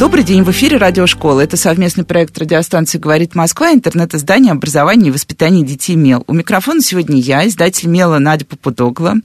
Добрый 0.00 0.24
день, 0.24 0.44
в 0.44 0.50
эфире 0.50 0.78
Радиошкола. 0.78 1.42
Это 1.42 1.58
совместный 1.58 2.04
проект 2.04 2.38
радиостанции 2.38 2.96
«Говорит 2.96 3.34
Москва», 3.34 3.70
интернет-издание 3.70 4.52
образования 4.52 5.08
и 5.08 5.10
воспитания 5.10 5.62
детей 5.62 5.94
МЕЛ. 5.94 6.24
У 6.26 6.32
микрофона 6.32 6.80
сегодня 6.80 7.20
я, 7.20 7.46
издатель 7.46 7.86
МЕЛа 7.86 8.18
Надя 8.18 8.46
Попудогла. 8.46 9.16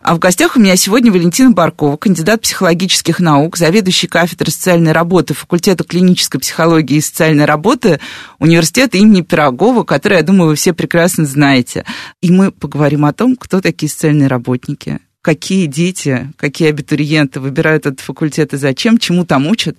А 0.00 0.14
в 0.14 0.18
гостях 0.18 0.56
у 0.56 0.60
меня 0.60 0.74
сегодня 0.76 1.12
Валентина 1.12 1.50
Баркова, 1.50 1.98
кандидат 1.98 2.40
психологических 2.40 3.20
наук, 3.20 3.58
заведующий 3.58 4.06
кафедрой 4.06 4.52
социальной 4.52 4.92
работы 4.92 5.34
факультета 5.34 5.84
клинической 5.84 6.40
психологии 6.40 6.96
и 6.96 7.02
социальной 7.02 7.44
работы 7.44 8.00
университета 8.38 8.96
имени 8.96 9.20
Пирогова, 9.20 9.84
который, 9.84 10.16
я 10.16 10.22
думаю, 10.22 10.48
вы 10.48 10.54
все 10.54 10.72
прекрасно 10.72 11.26
знаете. 11.26 11.84
И 12.22 12.30
мы 12.30 12.52
поговорим 12.52 13.04
о 13.04 13.12
том, 13.12 13.36
кто 13.36 13.60
такие 13.60 13.90
социальные 13.90 14.28
работники, 14.28 15.00
какие 15.26 15.66
дети, 15.66 16.32
какие 16.36 16.68
абитуриенты 16.68 17.40
выбирают 17.40 17.84
этот 17.84 17.98
факультет 17.98 18.54
и 18.54 18.58
зачем, 18.58 18.96
чему 18.96 19.26
там 19.26 19.48
учат, 19.48 19.76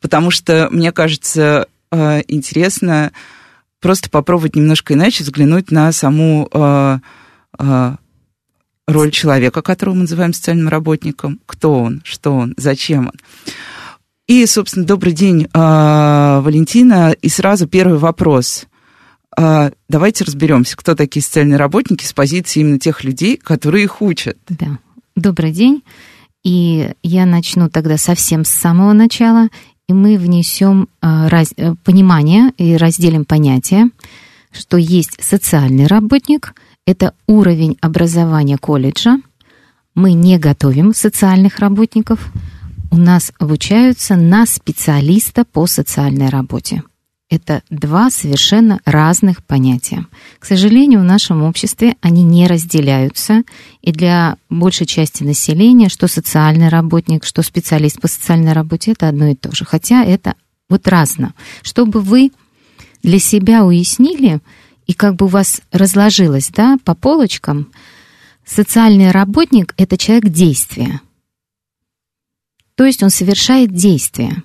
потому 0.00 0.30
что, 0.30 0.68
мне 0.70 0.90
кажется, 0.90 1.68
э, 1.92 2.22
интересно 2.28 3.12
просто 3.82 4.08
попробовать 4.08 4.56
немножко 4.56 4.94
иначе 4.94 5.22
взглянуть 5.22 5.70
на 5.70 5.92
саму 5.92 6.48
э, 6.50 6.98
э, 7.58 7.96
роль 8.86 9.10
человека, 9.10 9.60
которого 9.60 9.96
мы 9.96 10.00
называем 10.00 10.32
социальным 10.32 10.68
работником, 10.68 11.40
кто 11.44 11.74
он, 11.78 12.00
что 12.02 12.34
он, 12.34 12.54
зачем 12.56 13.08
он. 13.08 13.20
И, 14.26 14.46
собственно, 14.46 14.86
добрый 14.86 15.12
день, 15.12 15.46
Валентина. 15.52 17.14
И 17.20 17.28
сразу 17.28 17.68
первый 17.68 17.98
вопрос. 17.98 18.64
Давайте 19.36 20.24
разберемся, 20.24 20.76
кто 20.76 20.96
такие 20.96 21.22
социальные 21.22 21.58
работники 21.58 22.04
с 22.04 22.12
позиции 22.12 22.60
именно 22.60 22.80
тех 22.80 23.04
людей, 23.04 23.36
которые 23.36 23.84
их 23.84 24.02
учат. 24.02 24.38
Да. 24.48 24.78
Добрый 25.16 25.50
день. 25.50 25.82
И 26.44 26.92
я 27.02 27.26
начну 27.26 27.68
тогда 27.68 27.96
совсем 27.96 28.44
с 28.44 28.50
самого 28.50 28.92
начала, 28.92 29.48
и 29.88 29.92
мы 29.92 30.16
внесем 30.16 30.88
а, 31.00 31.28
раз, 31.28 31.52
э, 31.56 31.74
понимание 31.84 32.52
и 32.56 32.76
разделим 32.76 33.24
понятие, 33.24 33.90
что 34.52 34.76
есть 34.76 35.16
социальный 35.20 35.86
работник– 35.86 36.54
это 36.86 37.14
уровень 37.26 37.76
образования 37.80 38.58
колледжа. 38.58 39.18
Мы 39.96 40.12
не 40.12 40.38
готовим 40.38 40.94
социальных 40.94 41.58
работников. 41.58 42.32
У 42.92 42.96
нас 42.96 43.32
обучаются 43.40 44.14
на 44.14 44.46
специалиста 44.46 45.44
по 45.44 45.66
социальной 45.66 46.28
работе. 46.28 46.84
Это 47.28 47.62
два 47.70 48.10
совершенно 48.10 48.80
разных 48.84 49.44
понятия. 49.44 50.06
К 50.38 50.44
сожалению, 50.44 51.00
в 51.00 51.04
нашем 51.04 51.42
обществе 51.42 51.96
они 52.00 52.22
не 52.22 52.46
разделяются, 52.46 53.42
и 53.82 53.90
для 53.90 54.36
большей 54.48 54.86
части 54.86 55.24
населения, 55.24 55.88
что 55.88 56.06
социальный 56.06 56.68
работник, 56.68 57.24
что 57.24 57.42
специалист 57.42 58.00
по 58.00 58.06
социальной 58.06 58.52
работе, 58.52 58.92
это 58.92 59.08
одно 59.08 59.26
и 59.26 59.34
то 59.34 59.52
же. 59.52 59.64
Хотя 59.64 60.04
это 60.04 60.36
вот 60.68 60.86
разно. 60.86 61.34
Чтобы 61.62 62.00
вы 62.00 62.30
для 63.02 63.18
себя 63.18 63.64
уяснили, 63.64 64.40
и 64.86 64.92
как 64.92 65.16
бы 65.16 65.26
у 65.26 65.28
вас 65.28 65.62
разложилось, 65.72 66.50
да, 66.50 66.78
по 66.84 66.94
полочкам, 66.94 67.72
социальный 68.44 69.10
работник— 69.10 69.74
это 69.76 69.98
человек 69.98 70.28
действия. 70.28 71.00
То 72.76 72.84
есть 72.84 73.02
он 73.02 73.10
совершает 73.10 73.72
действия. 73.72 74.44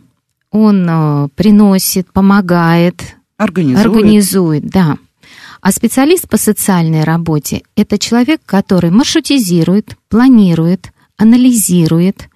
Он 0.52 0.86
э, 0.88 1.28
приносит, 1.36 2.12
помогает, 2.12 3.18
организует. 3.38 3.86
организует, 3.86 4.68
да. 4.68 4.98
А 5.62 5.72
специалист 5.72 6.28
по 6.28 6.38
социальной 6.38 7.04
работе– 7.04 7.64
это 7.76 7.98
человек, 7.98 8.42
который 8.46 8.90
маршрутизирует, 8.90 9.96
планирует, 10.10 10.92
анализирует, 11.18 12.30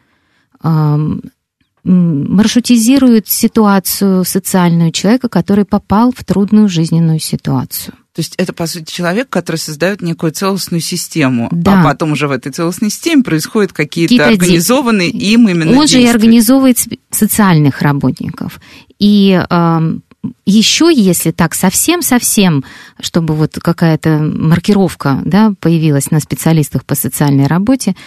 маршрутизирует 1.84 3.28
ситуацию 3.28 4.24
социальную 4.26 4.92
человека, 4.92 5.28
который 5.28 5.66
попал 5.66 6.12
в 6.16 6.24
трудную 6.24 6.70
жизненную 6.70 7.20
ситуацию. 7.20 7.96
То 8.16 8.22
есть 8.22 8.36
это, 8.38 8.54
по 8.54 8.66
сути, 8.66 8.90
человек, 8.90 9.30
который 9.30 9.58
создает 9.58 10.02
некую 10.02 10.32
целостную 10.32 10.80
систему, 10.80 11.50
а 11.52 11.56
да. 11.56 11.82
а 11.82 11.84
потом 11.84 12.14
уже 12.14 12.30
в 12.30 12.32
этой 12.32 12.50
целостной 12.50 12.90
системе 12.90 13.24
происходят 13.24 13.74
какие-то 13.74 14.16
какие 14.16 14.34
организованные 14.34 15.12
де... 15.12 15.34
им 15.34 15.50
именно 15.50 15.72
Он 15.72 15.80
действия. 15.82 16.00
же 16.00 16.06
и 16.06 16.10
организовывает 16.10 16.78
социальных 17.12 17.82
работников. 17.82 18.62
И 19.00 19.38
э, 19.38 19.98
еще, 20.46 20.90
если 20.96 21.32
так 21.32 21.54
совсем-совсем, 21.54 22.64
чтобы 23.02 23.34
вот 23.34 23.60
какая-то 23.62 24.20
маркировка 24.20 25.22
да, 25.26 25.54
появилась 25.60 26.10
на 26.10 26.22
специалистах 26.22 26.86
по 26.86 26.96
социальной 26.96 27.48
работе, 27.48 27.98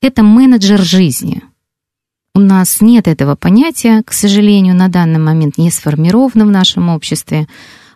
это 0.00 0.22
менеджер 0.22 0.80
жизни– 0.80 1.42
у 2.34 2.40
нас 2.40 2.80
нет 2.80 3.08
этого 3.08 3.34
понятия, 3.34 4.04
к 4.06 4.12
сожалению, 4.12 4.76
на 4.76 4.86
данный 4.86 5.18
момент 5.18 5.58
не 5.58 5.72
сформировано 5.72 6.46
в 6.46 6.50
нашем 6.52 6.88
обществе, 6.88 7.48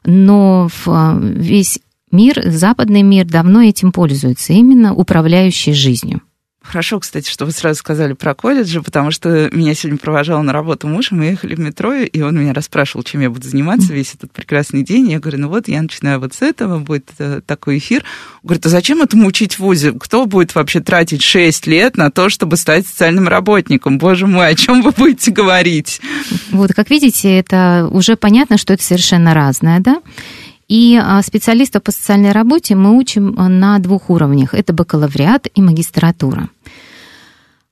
но 0.04 0.68
а, 0.86 1.18
весь 1.18 1.80
мир, 2.10 2.42
западный 2.44 3.02
мир 3.02 3.26
давно 3.26 3.62
этим 3.62 3.92
пользуется, 3.92 4.52
именно 4.52 4.94
управляющий 4.94 5.72
жизнью. 5.72 6.22
Хорошо, 6.62 7.00
кстати, 7.00 7.28
что 7.28 7.44
вы 7.44 7.52
сразу 7.52 7.78
сказали 7.78 8.12
про 8.12 8.34
колледжи, 8.34 8.80
потому 8.82 9.10
что 9.10 9.50
меня 9.52 9.74
сегодня 9.74 9.98
провожал 9.98 10.42
на 10.42 10.52
работу 10.52 10.86
муж, 10.86 11.10
и 11.10 11.14
мы 11.14 11.24
ехали 11.24 11.54
в 11.54 11.60
метро, 11.60 11.94
и 11.94 12.20
он 12.20 12.38
меня 12.38 12.54
расспрашивал, 12.54 13.02
чем 13.02 13.20
я 13.20 13.30
буду 13.30 13.48
заниматься 13.48 13.92
весь 13.92 14.14
этот 14.14 14.32
прекрасный 14.32 14.82
день. 14.82 15.10
Я 15.10 15.18
говорю, 15.18 15.38
ну 15.40 15.48
вот, 15.48 15.68
я 15.68 15.82
начинаю 15.82 16.20
вот 16.20 16.34
с 16.34 16.42
этого, 16.42 16.78
будет 16.78 17.10
э, 17.18 17.40
такой 17.44 17.78
эфир. 17.78 18.04
Он 18.42 18.48
говорит, 18.48 18.66
а 18.66 18.68
зачем 18.68 19.02
этому 19.02 19.26
учить 19.26 19.54
в 19.54 19.60
ВУЗе? 19.60 19.92
Кто 19.92 20.26
будет 20.26 20.54
вообще 20.54 20.80
тратить 20.80 21.22
6 21.22 21.66
лет 21.66 21.96
на 21.96 22.10
то, 22.10 22.28
чтобы 22.28 22.56
стать 22.56 22.86
социальным 22.86 23.26
работником? 23.26 23.98
Боже 23.98 24.26
мой, 24.26 24.48
о 24.48 24.54
чем 24.54 24.82
вы 24.82 24.92
будете 24.92 25.32
говорить? 25.32 26.00
Вот, 26.50 26.72
как 26.72 26.90
видите, 26.90 27.36
это 27.38 27.88
уже 27.90 28.16
понятно, 28.16 28.56
что 28.56 28.72
это 28.72 28.82
совершенно 28.82 29.34
разное, 29.34 29.80
да? 29.80 30.00
И 30.68 30.98
а, 31.02 31.22
специалистов 31.22 31.82
по 31.82 31.92
социальной 31.92 32.32
работе 32.32 32.74
мы 32.74 32.96
учим 32.96 33.34
а, 33.36 33.48
на 33.48 33.78
двух 33.78 34.10
уровнях. 34.10 34.54
Это 34.54 34.72
бакалавриат 34.72 35.48
и 35.54 35.60
магистратура. 35.60 36.48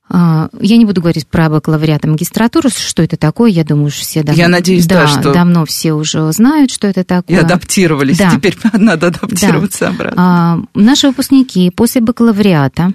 А, 0.08 0.48
я 0.60 0.76
не 0.76 0.84
буду 0.84 1.00
говорить 1.00 1.26
про 1.28 1.48
бакалавриат 1.48 2.04
и 2.04 2.08
магистратуру, 2.08 2.68
что 2.68 3.02
это 3.02 3.16
такое, 3.16 3.50
я 3.50 3.64
думаю, 3.64 3.90
что 3.90 4.02
все 4.02 4.22
давно, 4.24 4.42
я 4.42 4.48
надеюсь, 4.48 4.86
да, 4.86 5.02
да, 5.02 5.06
что... 5.06 5.32
давно 5.32 5.64
все 5.64 5.92
уже 5.92 6.32
знают, 6.32 6.72
что 6.72 6.88
это 6.88 7.04
такое. 7.04 7.36
И 7.36 7.40
адаптировались, 7.40 8.18
да. 8.18 8.30
теперь 8.30 8.58
надо 8.72 9.08
адаптироваться 9.08 9.86
да. 9.86 9.88
обратно. 9.88 10.66
Наши 10.74 11.06
выпускники 11.06 11.70
после 11.70 12.00
бакалавриата 12.00 12.92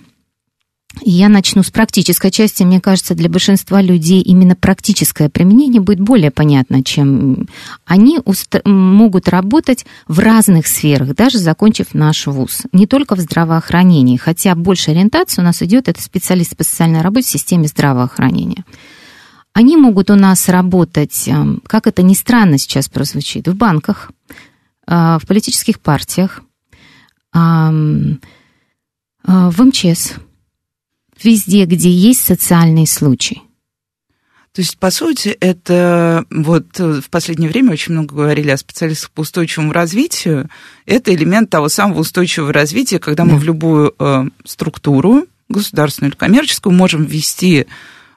я 1.02 1.30
начну 1.30 1.64
с 1.64 1.72
практической 1.72 2.32
части. 2.32 2.64
Мне 2.64 2.80
кажется, 2.80 3.16
для 3.16 3.30
большинства 3.30 3.82
людей 3.82 4.22
именно 4.22 4.56
практическое 4.56 5.30
применение 5.30 5.82
будет 5.82 6.00
более 6.00 6.32
понятно, 6.32 6.84
чем 6.84 7.48
они 7.86 8.20
могут 8.64 9.28
работать 9.28 9.86
в 10.08 10.20
разных 10.20 10.68
сферах, 10.68 11.16
даже 11.16 11.38
закончив 11.38 11.94
наш 11.94 12.28
вуз. 12.28 12.64
Не 12.72 12.88
только 12.88 13.16
в 13.16 13.20
здравоохранении, 13.20 14.18
хотя 14.18 14.56
больше 14.56 14.92
ориентации 14.92 15.42
у 15.42 15.46
нас 15.46 15.62
идет 15.62 15.88
это 15.88 16.02
специалист 16.02 16.56
по 16.56 16.64
социальной 16.64 17.02
работе 17.02 17.28
в 17.28 17.32
системе 17.32 17.68
здравоохранения. 17.68 18.64
Они 19.54 19.78
могут 19.78 20.10
у 20.10 20.16
нас 20.16 20.50
работать, 20.50 21.28
эм, 21.28 21.62
как 21.66 21.88
это 21.88 22.02
ни 22.02 22.14
странно 22.14 22.58
сейчас 22.58 22.90
прозвучит, 22.90 23.48
в 23.48 23.56
банках, 23.56 24.12
э, 24.88 25.18
в 25.22 25.26
политических 25.26 25.80
партиях, 25.80 26.42
э, 27.34 27.40
в 29.28 29.64
МЧС– 29.64 30.14
везде, 31.24 31.66
где 31.66 31.90
есть 31.90 32.24
социальный 32.24 32.88
случай. 32.88 33.42
То 34.56 34.62
есть, 34.62 34.78
по 34.78 34.90
сути, 34.90 35.36
это 35.42 36.24
вот 36.30 36.80
в 36.80 37.10
последнее 37.10 37.50
время 37.50 37.74
очень 37.74 37.92
много 37.92 38.16
говорили 38.16 38.52
о 38.52 38.58
специалистах 38.58 39.12
по 39.12 39.22
устойчивому 39.22 39.74
развитию. 39.74 40.50
Это 40.86 41.14
элемент 41.14 41.50
того 41.50 41.68
самого 41.68 42.00
устойчивого 42.00 42.54
развития, 42.54 43.00
когда 43.00 43.26
мы 43.26 43.36
в 43.38 43.44
любую 43.44 43.94
э, 44.00 44.24
структуру, 44.46 45.26
государственную 45.50 46.12
или 46.12 46.18
коммерческую, 46.18 46.74
можем 46.74 47.04
ввести 47.04 47.66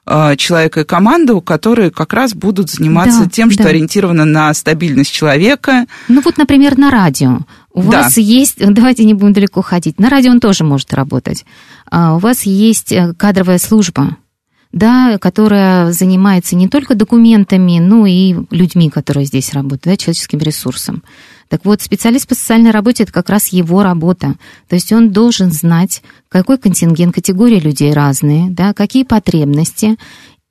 э, 0.05 0.35
человека 0.37 0.81
и 0.81 0.85
команду, 0.85 1.41
которые 1.41 1.91
как 1.91 2.13
раз 2.13 2.33
будут 2.33 2.69
заниматься 2.69 3.25
да, 3.25 3.29
тем, 3.29 3.51
что 3.51 3.63
да. 3.63 3.69
ориентировано 3.69 4.23
на 4.23 4.53
стабильность 4.53 5.11
человека. 5.11 5.87
Ну 6.07 6.21
вот, 6.21 6.37
например, 6.37 6.77
на 6.77 6.89
радио. 6.89 7.39
У 7.79 7.91
да. 7.91 8.03
вас 8.03 8.17
есть, 8.17 8.57
давайте 8.59 9.05
не 9.05 9.13
будем 9.13 9.33
далеко 9.33 9.61
ходить, 9.61 9.99
на 9.99 10.09
радио 10.09 10.31
он 10.31 10.39
тоже 10.39 10.63
может 10.63 10.93
работать. 10.93 11.45
А, 11.89 12.15
у 12.15 12.19
вас 12.19 12.43
есть 12.43 12.91
э, 12.91 13.13
кадровая 13.17 13.57
служба, 13.57 14.17
да, 14.71 15.17
которая 15.17 15.91
занимается 15.93 16.55
не 16.55 16.67
только 16.67 16.93
документами, 16.93 17.79
но 17.79 18.05
и 18.05 18.35
людьми, 18.51 18.89
которые 18.89 19.25
здесь 19.25 19.53
работают, 19.53 19.83
да, 19.85 19.97
человеческим 19.97 20.39
ресурсом. 20.39 21.03
Так 21.47 21.65
вот, 21.65 21.81
специалист 21.81 22.27
по 22.27 22.35
социальной 22.35 22.71
работе– 22.71 23.03
это 23.05 23.11
как 23.11 23.29
раз 23.29 23.47
его 23.47 23.81
работа. 23.81 24.35
То 24.67 24.75
есть 24.75 24.91
он 24.91 25.11
должен 25.11 25.51
знать, 25.51 26.03
какой 26.27 26.59
контингент, 26.59 27.15
категории 27.15 27.59
людей 27.59 27.91
разные, 27.93 28.51
да, 28.51 28.73
какие 28.73 29.03
потребности, 29.03 29.95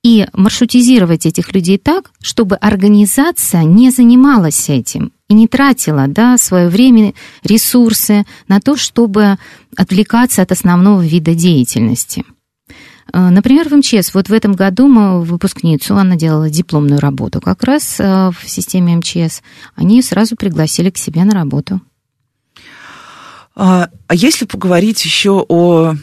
и 0.02 0.26
маршрутизировать 0.32 1.26
этих 1.26 1.52
людей 1.54 1.78
так, 1.78 2.10
чтобы 2.20 2.56
организация 2.56 3.64
не 3.64 3.90
занималась 3.90 4.68
этим 4.68 5.12
и 5.28 5.34
не 5.34 5.48
тратила 5.48 6.06
да, 6.06 6.38
свое 6.38 6.68
время, 6.68 7.14
ресурсы 7.42 8.24
на 8.46 8.60
то, 8.60 8.76
чтобы 8.76 9.36
отвлекаться 9.76 10.42
от 10.42 10.52
основного 10.52 11.02
вида 11.02 11.34
деятельности. 11.34 12.24
Э, 13.12 13.28
например, 13.30 13.68
в 13.68 13.76
МЧС, 13.76 14.14
вот 14.14 14.28
в 14.28 14.32
этом 14.32 14.52
году 14.52 14.88
мы 14.88 15.22
выпускницу, 15.22 15.96
она 15.96 16.16
делала 16.16 16.48
дипломную 16.48 17.00
работу 17.00 17.40
как 17.40 17.62
раз 17.64 17.96
э, 17.98 18.30
в 18.30 18.48
системе 18.48 18.96
МЧС, 18.96 19.42
они 19.74 20.00
сразу 20.02 20.36
пригласили 20.36 20.90
к 20.90 20.98
себе 20.98 21.24
на 21.24 21.34
работу. 21.34 21.80
А, 23.54 23.88
а 24.06 24.14
если 24.14 24.44
поговорить 24.44 25.04
еще 25.04 25.44
о 25.48 25.94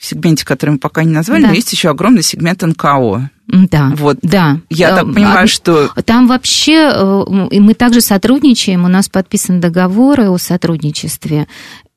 сегменте, 0.00 0.44
который 0.44 0.70
мы 0.70 0.78
пока 0.78 1.04
не 1.04 1.12
назвали, 1.12 1.42
да. 1.42 1.48
но 1.48 1.54
есть 1.54 1.72
еще 1.72 1.90
огромный 1.90 2.22
сегмент 2.22 2.62
НКО. 2.62 3.30
Да, 3.48 3.92
вот. 3.96 4.18
да. 4.22 4.58
Я 4.70 4.96
так 4.96 5.04
понимаю, 5.04 5.44
а, 5.44 5.46
что... 5.46 5.88
Там 6.04 6.26
вообще 6.26 6.90
э, 6.92 7.60
мы 7.60 7.74
также 7.74 8.00
сотрудничаем, 8.00 8.84
у 8.84 8.88
нас 8.88 9.08
подписаны 9.08 9.60
договоры 9.60 10.28
о 10.28 10.38
сотрудничестве. 10.38 11.46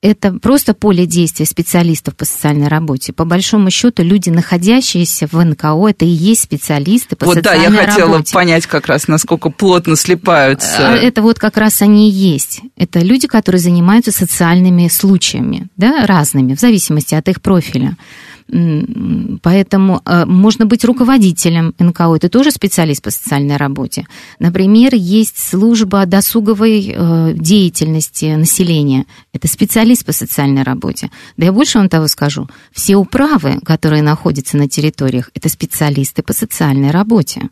Это 0.02 0.32
просто 0.32 0.74
поле 0.74 1.06
действия 1.06 1.46
специалистов 1.46 2.16
по 2.16 2.24
социальной 2.24 2.70
работе. 2.70 3.12
По 3.12 3.26
большому 3.26 3.70
счету, 3.70 4.02
люди, 4.02 4.30
находящиеся 4.30 5.28
в 5.28 5.34
НКО, 5.44 5.90
это 5.90 6.06
и 6.06 6.08
есть 6.08 6.44
специалисты 6.44 7.18
по 7.18 7.26
вот, 7.26 7.36
социальной 7.36 7.66
работе. 7.66 7.76
Вот 7.76 7.78
да, 7.78 7.84
я 7.84 7.92
хотела 7.92 8.12
работе. 8.14 8.34
понять 8.34 8.66
как 8.66 8.88
раз, 8.88 9.10
насколько 9.10 9.50
плотно 9.50 9.98
слипаются. 9.98 10.94
А, 10.94 10.96
это 10.96 11.22
вот 11.22 11.38
как 11.38 11.58
раз 11.58 11.82
они 11.82 12.10
и 12.10 12.14
есть. 12.14 12.62
Это 12.78 13.00
люди, 13.00 13.28
которые 13.28 13.60
занимаются 13.60 14.14
социальными 14.14 14.88
случаями, 14.88 15.68
да, 15.76 16.06
разными, 16.06 16.56
в 16.56 16.62
зависимости 16.62 17.14
от 17.14 17.28
их 17.28 17.42
профиля. 17.42 17.98
Поэтому 19.44 20.02
э, 20.06 20.26
можно 20.26 20.66
быть 20.66 20.84
руководителем 20.84 21.76
НКО, 21.78 22.16
это 22.16 22.30
тоже 22.30 22.52
специалист 22.52 23.04
по 23.04 23.12
социальной 23.12 23.58
работе. 23.58 24.08
Например, 24.40 24.96
есть 24.96 25.38
служба 25.38 26.06
досуговой 26.06 26.94
э, 26.96 27.34
деятельности 27.36 28.36
населения, 28.36 29.06
это 29.34 29.48
специалист 29.48 30.04
по 30.04 30.14
социальной 30.14 30.64
работе. 30.64 31.12
Да 31.38 31.46
я 31.46 31.52
больше 31.52 31.78
вам 31.78 31.90
того 31.90 32.08
скажу, 32.08 32.50
все 32.72 32.96
управы, 32.96 33.60
которые 33.64 34.02
находятся 34.02 34.58
на 34.58 34.68
территориях, 34.68 35.30
это 35.36 35.48
специалисты 35.48 36.24
по 36.24 36.34
социальной 36.34 36.90
работе. 36.90 37.50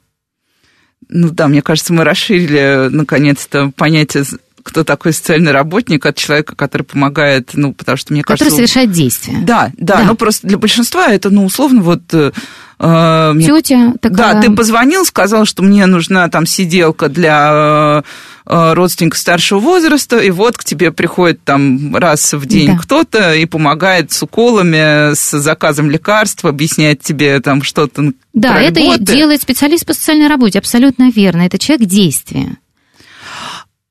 Ну 1.09 1.29
да, 1.29 1.47
мне 1.47 1.61
кажется, 1.61 1.93
мы 1.93 2.03
расширили 2.03 2.89
наконец-то 2.89 3.71
понятие 3.75 4.23
кто 4.67 4.83
такой 4.83 5.13
социальный 5.13 5.53
работник, 5.53 6.05
от 6.05 6.17
человека, 6.17 6.53
который 6.53 6.83
помогает, 6.83 7.51
ну, 7.53 7.73
потому 7.73 7.97
что 7.97 8.11
мне 8.11 8.21
который 8.21 8.39
кажется... 8.39 8.49
Который 8.49 8.67
совершает 8.67 8.91
действия. 8.91 9.37
Да, 9.41 9.71
да, 9.77 9.99
да, 9.99 10.03
ну 10.03 10.15
просто 10.15 10.45
для 10.45 10.57
большинства 10.57 11.07
это, 11.07 11.29
ну, 11.29 11.45
условно, 11.45 11.81
вот... 11.81 12.01
Э, 12.11 12.31
э 12.77 13.33
Тетя 13.39 13.93
такая... 14.01 14.33
Да, 14.33 14.41
ты 14.41 14.53
позвонил, 14.53 15.05
сказал, 15.05 15.45
что 15.45 15.63
мне 15.63 15.85
нужна 15.85 16.27
там 16.27 16.45
сиделка 16.45 17.07
для 17.07 18.03
э, 18.45 18.73
родственника 18.73 19.15
старшего 19.15 19.59
возраста, 19.59 20.17
и 20.17 20.31
вот 20.31 20.57
к 20.57 20.65
тебе 20.65 20.91
приходит 20.91 21.41
там 21.45 21.95
раз 21.95 22.33
в 22.33 22.45
день 22.45 22.73
да. 22.73 22.77
кто-то 22.77 23.35
и 23.35 23.45
помогает 23.45 24.11
с 24.11 24.21
уколами, 24.21 25.13
с 25.13 25.39
заказом 25.39 25.89
лекарств, 25.89 26.43
объясняет 26.43 27.01
тебе 27.01 27.39
там 27.39 27.63
что-то. 27.63 28.11
Да, 28.33 28.61
это 28.61 28.81
и 28.81 28.99
делает 28.99 29.41
специалист 29.41 29.85
по 29.85 29.93
социальной 29.93 30.27
работе, 30.27 30.59
абсолютно 30.59 31.09
верно. 31.09 31.43
Это 31.43 31.57
человек 31.57 31.87
действия. 31.87 32.57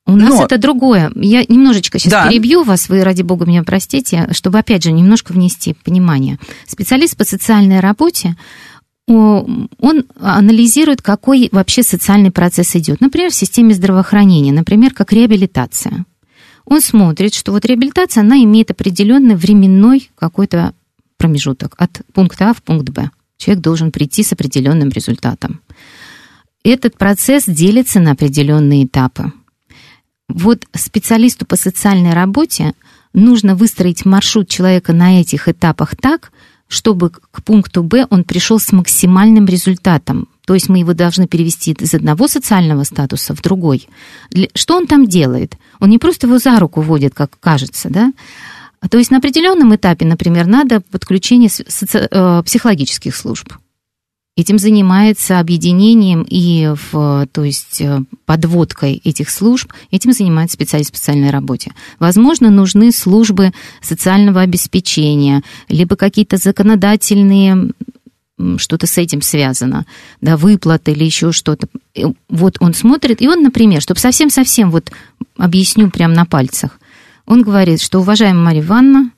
У 0.06 0.14
нас 0.14 0.31
Но... 0.31 0.44
это 0.44 0.56
другое. 0.56 1.11
Я 1.17 1.44
немножечко 1.49 1.99
сейчас 1.99 2.12
да. 2.12 2.29
перебью 2.29 2.62
вас, 2.62 2.88
вы, 2.88 3.03
ради 3.03 3.23
бога, 3.23 3.44
меня 3.44 3.64
простите, 3.64 4.29
чтобы, 4.31 4.61
опять 4.61 4.85
же, 4.85 4.93
немножко 4.93 5.32
внести 5.32 5.75
понимание. 5.85 6.38
Специалист 6.67 7.17
по 7.17 7.25
социальной 7.25 7.81
работе, 7.81 8.37
он 9.08 9.69
анализирует, 10.20 11.03
какой 11.03 11.49
вообще 11.50 11.82
социальный 11.82 12.31
процесс 12.31 12.76
идет. 12.76 13.00
Например, 13.00 13.31
в 13.31 13.35
системе 13.35 13.75
здравоохранения, 13.75 14.53
например, 14.53 14.94
как 14.94 15.12
реабилитация. 15.12 16.05
Он 16.64 16.81
смотрит, 16.81 17.35
что 17.35 17.53
вот 17.53 17.64
реабилитация, 17.64 18.23
она 18.23 18.43
имеет 18.43 18.70
определенный 18.70 19.37
временной 19.37 20.11
какой-то 20.17 20.73
промежуток 21.17 21.75
от 21.79 22.03
пункта 22.12 22.50
А 22.50 22.55
в 22.55 22.62
пункт 22.62 22.91
Б. 22.91 23.11
Человек 23.38 23.62
должен 23.62 23.93
прийти 23.93 24.23
с 24.23 24.32
определенным 24.32 24.88
результатом. 24.88 25.61
Этот 26.64 26.97
процесс 26.97 27.44
делится 27.47 28.00
на 28.00 28.12
определенные 28.12 28.85
этапы. 28.87 29.32
Вот 30.28 30.64
специалисту 30.75 31.46
по 31.46 31.56
социальной 31.56 32.12
работе 32.12 32.75
нужно 33.12 33.55
выстроить 33.55 34.05
маршрут 34.05 34.49
человека 34.49 34.93
на 34.93 35.20
этих 35.20 35.49
этапах 35.49 35.96
так, 35.96 36.32
чтобы 36.69 37.11
к 37.11 37.43
пункту 37.44 37.82
Б 37.82 38.06
он 38.11 38.25
пришел 38.25 38.58
с 38.58 38.73
максимальным 38.73 39.46
результатом. 39.46 40.28
То 40.46 40.55
есть 40.55 40.69
мы 40.69 40.78
его 40.78 40.94
должны 40.94 41.26
перевести 41.26 41.73
из 41.73 41.94
одного 41.94 42.28
социального 42.28 42.84
статуса 42.84 43.34
в 43.34 43.43
другой. 43.43 43.88
Что 44.55 44.76
он 44.76 44.87
там 44.87 45.06
делает? 45.06 45.56
Он 45.81 45.90
не 45.90 45.99
просто 45.99 46.26
его 46.26 46.38
за 46.38 46.58
руку 46.58 46.81
водит, 46.81 47.14
как 47.14 47.38
кажется, 47.40 47.88
да? 47.88 48.12
То 48.90 48.99
есть 48.99 49.11
на 49.11 49.19
определенном 49.19 49.75
этапе, 49.75 50.06
например, 50.06 50.46
надо 50.46 50.81
подключение. 50.81 51.50
Э, 51.50 52.43
психологических 52.44 53.14
служб. 53.14 53.52
Этим 54.37 54.59
занимается 54.59 55.41
объединением 55.41 56.23
и 56.29 56.75
в, 56.93 57.27
то 57.33 57.43
есть 57.43 57.81
э, 57.81 58.03
подводкой 58.27 59.00
этих 59.03 59.31
служб, 59.31 59.73
этим 59.91 60.12
занимается 60.12 60.55
специалист 60.55 60.93
по 60.93 60.99
социальной 60.99 61.31
работе. 61.31 61.73
Возможно, 61.99 62.50
нужны 62.50 62.93
службы 62.93 63.53
социального 63.81 64.43
обеспечения, 64.43 65.43
либо 65.71 65.97
какие-то 65.97 66.37
законодательные 66.37 67.71
что-то 68.59 68.87
с 68.87 68.99
этим 68.99 69.23
связано, 69.23 69.87
да, 70.21 70.37
выплаты 70.37 70.93
или 70.93 71.05
еще 71.05 71.32
что-то. 71.32 71.69
Вот 72.29 72.59
он 72.61 72.75
смотрит, 72.75 73.23
и 73.23 73.29
он, 73.29 73.43
например, 73.43 73.81
чтобы 73.81 74.00
совсем-совсем 74.00 74.71
вот 74.71 74.93
объясню 75.39 75.91
прямо 75.91 76.15
на 76.15 76.27
пальцах, 76.27 76.79
он 77.25 77.43
говорит, 77.43 77.81
что, 77.81 78.00
уважаемая 78.00 78.44
Мария 78.44 78.62
Ивановна, 78.62 79.11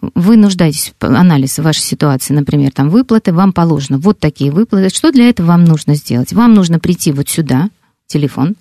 вы 0.00 0.36
нуждаетесь 0.36 0.92
в 0.98 1.04
анализе 1.04 1.62
вашей 1.62 1.82
ситуации, 1.82 2.32
например, 2.32 2.70
там 2.72 2.90
выплаты, 2.90 3.32
вам 3.32 3.52
положено 3.52 3.98
вот 3.98 4.18
такие 4.18 4.50
выплаты. 4.50 4.94
Что 4.94 5.10
для 5.12 5.28
этого 5.28 5.48
вам 5.48 5.64
нужно 5.64 5.94
сделать? 5.94 6.32
Вам 6.32 6.54
нужно 6.54 6.78
прийти 6.78 7.12
вот 7.12 7.28
сюда, 7.28 7.70
телефон. 8.06 8.54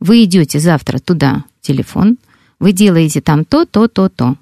Вы 0.00 0.24
идете 0.24 0.60
завтра 0.60 0.98
туда, 0.98 1.44
телефон. 1.60 2.18
Вы 2.60 2.72
делаете 2.72 3.20
там 3.20 3.44
то, 3.44 3.64
то, 3.64 3.88
то, 3.88 4.08
то. 4.08 4.36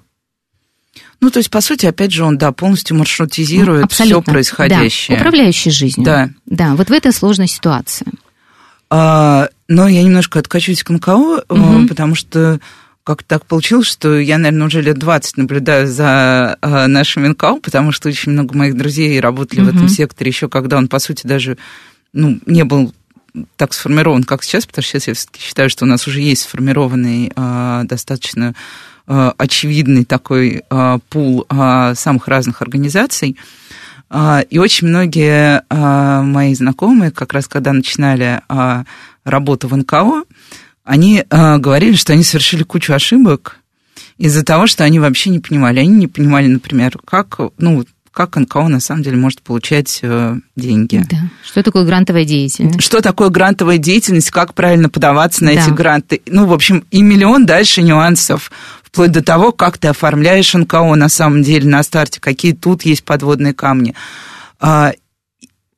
Ну, 1.21 1.29
то 1.29 1.39
есть, 1.39 1.49
по 1.49 1.61
сути, 1.61 1.85
опять 1.85 2.11
же, 2.11 2.23
он, 2.23 2.37
да, 2.37 2.51
полностью 2.51 2.97
маршрутизирует 2.97 3.91
все 3.91 4.21
происходящее. 4.21 5.17
Да, 5.17 5.21
управляющий 5.21 5.71
жизнью. 5.71 6.05
Да. 6.05 6.29
Да, 6.45 6.75
вот 6.75 6.89
в 6.89 6.93
этой 6.93 7.11
сложной 7.11 7.47
ситуации. 7.47 8.05
А, 8.89 9.49
но 9.67 9.87
я 9.87 10.03
немножко 10.03 10.39
откачусь 10.39 10.83
к 10.83 10.89
НКО, 10.89 11.43
угу. 11.49 11.87
потому 11.87 12.15
что 12.15 12.59
как 13.05 13.21
так 13.21 13.45
получилось, 13.45 13.87
что 13.87 14.19
я, 14.19 14.39
наверное, 14.39 14.65
уже 14.65 14.81
лет 14.81 14.97
20 14.97 15.37
наблюдаю 15.37 15.87
за 15.87 16.57
э, 16.59 16.87
нашим 16.87 17.23
НКО, 17.29 17.59
потому 17.61 17.91
что 17.91 18.09
очень 18.09 18.31
много 18.31 18.57
моих 18.57 18.75
друзей 18.75 19.19
работали 19.19 19.61
угу. 19.61 19.69
в 19.69 19.75
этом 19.75 19.89
секторе 19.89 20.31
еще, 20.31 20.49
когда 20.49 20.77
он, 20.77 20.87
по 20.87 20.97
сути, 20.97 21.27
даже 21.27 21.57
ну, 22.13 22.39
не 22.47 22.63
был 22.63 22.93
так 23.57 23.73
сформирован, 23.73 24.23
как 24.23 24.43
сейчас, 24.43 24.65
потому 24.65 24.81
что 24.81 24.99
сейчас 24.99 25.07
я 25.07 25.39
считаю, 25.39 25.69
что 25.69 25.85
у 25.85 25.87
нас 25.87 26.07
уже 26.07 26.19
есть 26.19 26.43
сформированный 26.43 27.31
э, 27.35 27.81
достаточно 27.83 28.55
э, 29.07 29.31
очевидный 29.37 30.03
такой 30.03 30.63
э, 30.67 30.99
пул 31.09 31.45
э, 31.47 31.93
самых 31.95 32.27
разных 32.27 32.63
организаций. 32.63 33.37
Э, 34.09 34.41
и 34.49 34.57
очень 34.57 34.87
многие 34.87 35.61
э, 35.69 36.21
мои 36.23 36.55
знакомые, 36.55 37.11
как 37.11 37.33
раз 37.33 37.47
когда 37.47 37.71
начинали 37.71 38.41
э, 38.49 38.83
работу 39.25 39.67
в 39.67 39.77
НКО, 39.77 40.23
они 40.85 41.25
э, 41.27 41.57
говорили, 41.57 41.95
что 41.95 42.13
они 42.13 42.23
совершили 42.23 42.63
кучу 42.63 42.93
ошибок 42.93 43.57
из-за 44.17 44.45
того, 44.45 44.67
что 44.67 44.83
они 44.83 44.99
вообще 44.99 45.31
не 45.31 45.39
понимали. 45.39 45.79
Они 45.79 45.89
не 45.89 46.07
понимали, 46.07 46.47
например, 46.47 46.97
как, 47.03 47.39
ну, 47.57 47.83
как 48.11 48.37
НКО 48.37 48.69
на 48.69 48.79
самом 48.79 49.03
деле 49.03 49.17
может 49.17 49.41
получать 49.41 49.99
э, 50.03 50.35
деньги. 50.55 51.03
Да. 51.09 51.17
Что 51.43 51.63
такое 51.63 51.85
грантовая 51.85 52.23
деятельность? 52.23 52.81
Что 52.81 53.01
такое 53.01 53.29
грантовая 53.29 53.77
деятельность, 53.79 54.29
как 54.29 54.53
правильно 54.53 54.87
подаваться 54.87 55.43
на 55.43 55.53
да. 55.53 55.61
эти 55.61 55.69
гранты. 55.71 56.21
Ну, 56.27 56.45
в 56.45 56.53
общем, 56.53 56.85
и 56.91 57.01
миллион 57.01 57.45
дальше 57.45 57.81
нюансов, 57.81 58.51
вплоть 58.83 59.11
до 59.11 59.23
того, 59.23 59.51
как 59.51 59.79
ты 59.79 59.89
оформляешь 59.89 60.53
НКО 60.53 60.95
на 60.95 61.09
самом 61.09 61.41
деле 61.41 61.67
на 61.67 61.81
старте, 61.83 62.21
какие 62.21 62.53
тут 62.53 62.83
есть 62.83 63.03
подводные 63.03 63.53
камни. 63.53 63.95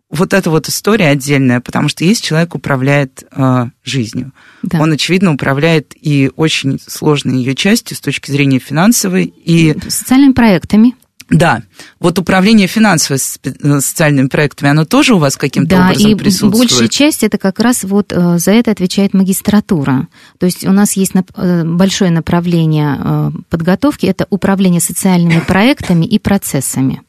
Вот 0.10 0.34
эта 0.34 0.50
вот 0.50 0.70
история 0.70 1.10
отдельная, 1.10 1.60
потому 1.60 1.90
что 1.90 2.06
есть 2.06 2.24
человек 2.24 2.56
управляет 2.56 3.24
э, 3.30 3.66
жизнью. 3.84 4.32
Да. 4.64 4.80
Он, 4.80 4.94
очевидно, 4.94 5.34
управляет 5.34 5.94
и 6.00 6.32
очень 6.38 6.80
сложной 6.86 7.38
ее 7.38 7.56
частью 7.56 7.98
с 7.98 8.00
точки 8.00 8.32
зрения 8.32 8.60
финансовой. 8.60 9.26
И... 9.26 9.76
Социальными 9.90 10.32
проектами. 10.32 10.96
Да, 11.30 11.62
вот 12.00 12.20
управление 12.20 12.68
финансовыми 12.68 13.20
э, 13.44 13.82
социальными 13.82 14.28
проектами, 14.28 14.72
оно 14.72 14.86
тоже 14.86 15.14
у 15.14 15.18
вас 15.18 15.36
каким-то 15.36 15.76
да, 15.76 15.86
образом 15.88 16.12
и 16.12 16.16
присутствует? 16.16 16.70
большая 16.70 16.88
часть 16.88 17.24
это 17.24 17.38
как 17.38 17.60
раз 17.60 17.84
вот 17.84 18.14
э, 18.14 18.38
за 18.38 18.52
это 18.52 18.72
отвечает 18.72 19.14
магистратура. 19.14 20.08
То 20.38 20.46
есть 20.46 20.66
у 20.66 20.72
нас 20.72 20.94
есть 20.94 21.12
э, 21.16 21.64
большое 21.66 22.12
направление 22.12 23.34
подготовки, 23.50 24.06
это 24.06 24.26
управление 24.30 24.80
социальными 24.80 25.42
проектами 25.42 26.06
и 26.06 26.18
процессами. 26.18 27.02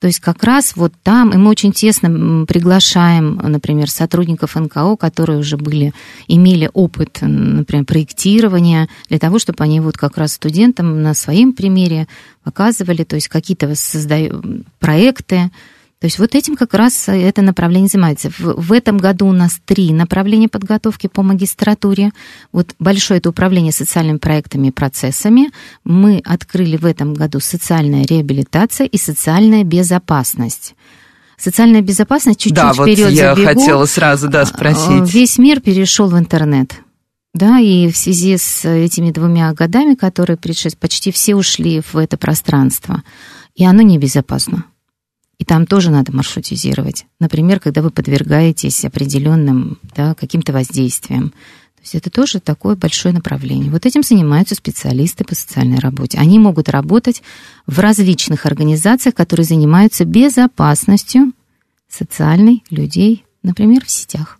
То 0.00 0.06
есть 0.06 0.20
как 0.20 0.42
раз 0.44 0.76
вот 0.76 0.94
там, 1.02 1.30
и 1.30 1.36
мы 1.36 1.50
очень 1.50 1.72
тесно 1.72 2.46
приглашаем, 2.46 3.34
например, 3.36 3.90
сотрудников 3.90 4.56
НКО, 4.56 4.96
которые 4.96 5.38
уже 5.38 5.58
были, 5.58 5.92
имели 6.26 6.70
опыт, 6.72 7.18
например, 7.20 7.84
проектирования, 7.84 8.88
для 9.10 9.18
того, 9.18 9.38
чтобы 9.38 9.62
они 9.62 9.80
вот 9.80 9.98
как 9.98 10.16
раз 10.16 10.32
студентам 10.32 11.02
на 11.02 11.12
своем 11.12 11.52
примере 11.52 12.08
показывали, 12.44 13.04
то 13.04 13.16
есть 13.16 13.28
какие-то 13.28 13.74
создают 13.74 14.42
проекты, 14.78 15.50
то 16.00 16.06
есть 16.06 16.18
вот 16.18 16.34
этим 16.34 16.56
как 16.56 16.72
раз 16.72 17.08
это 17.08 17.42
направление 17.42 17.88
занимается. 17.88 18.30
В, 18.30 18.54
в 18.54 18.72
этом 18.72 18.96
году 18.96 19.26
у 19.26 19.32
нас 19.32 19.60
три 19.66 19.92
направления 19.92 20.48
подготовки 20.48 21.08
по 21.08 21.22
магистратуре. 21.22 22.12
Вот 22.52 22.74
большое 22.78 23.18
это 23.18 23.28
управление 23.28 23.70
социальными 23.70 24.16
проектами 24.16 24.68
и 24.68 24.70
процессами. 24.70 25.50
Мы 25.84 26.22
открыли 26.24 26.78
в 26.78 26.86
этом 26.86 27.12
году 27.12 27.38
социальная 27.38 28.06
реабилитация 28.06 28.86
и 28.86 28.96
социальная 28.96 29.62
безопасность. 29.62 30.74
Социальная 31.36 31.82
безопасность 31.82 32.40
чуть-чуть 32.40 32.56
да, 32.56 32.72
вот 32.72 32.88
вперед 32.88 33.10
я 33.10 33.34
забегу. 33.34 33.48
хотела 33.48 33.84
сразу 33.84 34.28
да, 34.28 34.46
спросить. 34.46 35.12
Весь 35.12 35.36
мир 35.36 35.60
перешел 35.60 36.08
в 36.08 36.18
интернет. 36.18 36.76
Да, 37.34 37.58
и 37.58 37.90
в 37.90 37.96
связи 37.96 38.38
с 38.38 38.64
этими 38.64 39.10
двумя 39.10 39.52
годами, 39.52 39.94
которые 39.94 40.38
пришли, 40.38 40.70
почти 40.80 41.12
все 41.12 41.34
ушли 41.36 41.82
в 41.92 41.96
это 41.96 42.16
пространство. 42.16 43.02
И 43.54 43.66
оно 43.66 43.82
небезопасно. 43.82 44.64
И 45.40 45.44
там 45.44 45.64
тоже 45.64 45.90
надо 45.90 46.12
маршрутизировать. 46.12 47.06
Например, 47.18 47.60
когда 47.60 47.80
вы 47.80 47.90
подвергаетесь 47.90 48.84
определенным 48.84 49.78
да, 49.96 50.14
каким-то 50.14 50.52
воздействиям. 50.52 51.30
То 51.30 51.82
есть 51.82 51.94
это 51.94 52.10
тоже 52.10 52.40
такое 52.40 52.76
большое 52.76 53.14
направление. 53.14 53.70
Вот 53.70 53.86
этим 53.86 54.02
занимаются 54.02 54.54
специалисты 54.54 55.24
по 55.24 55.34
социальной 55.34 55.78
работе. 55.78 56.18
Они 56.18 56.38
могут 56.38 56.68
работать 56.68 57.22
в 57.66 57.78
различных 57.78 58.44
организациях, 58.44 59.14
которые 59.14 59.46
занимаются 59.46 60.04
безопасностью 60.04 61.32
социальной 61.88 62.62
людей, 62.68 63.24
например, 63.42 63.86
в 63.86 63.90
сетях. 63.90 64.38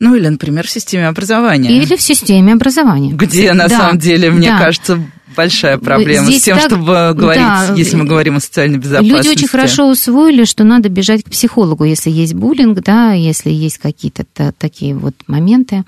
Ну 0.00 0.16
или, 0.16 0.26
например, 0.26 0.66
в 0.66 0.70
системе 0.70 1.06
образования. 1.06 1.70
Или 1.70 1.94
в 1.94 2.02
системе 2.02 2.54
образования. 2.54 3.12
Где, 3.12 3.52
на 3.52 3.68
да, 3.68 3.78
самом 3.78 4.00
деле, 4.00 4.32
мне 4.32 4.48
да. 4.48 4.58
кажется, 4.58 5.08
большая 5.36 5.78
проблема 5.78 6.26
Здесь 6.26 6.40
с 6.40 6.44
тем, 6.44 6.56
так, 6.56 6.66
чтобы 6.66 7.12
говорить, 7.14 7.42
да, 7.42 7.74
если 7.76 7.96
мы 7.96 8.04
говорим 8.04 8.36
о 8.36 8.40
социальной 8.40 8.78
безопасности. 8.78 9.16
Люди 9.16 9.28
очень 9.28 9.48
хорошо 9.48 9.88
усвоили, 9.88 10.44
что 10.44 10.64
надо 10.64 10.88
бежать 10.88 11.22
к 11.22 11.30
психологу, 11.30 11.84
если 11.84 12.10
есть 12.10 12.34
буллинг, 12.34 12.80
да, 12.80 13.12
если 13.12 13.50
есть 13.50 13.78
какие-то 13.78 14.24
такие 14.58 14.94
вот 14.94 15.14
моменты. 15.26 15.84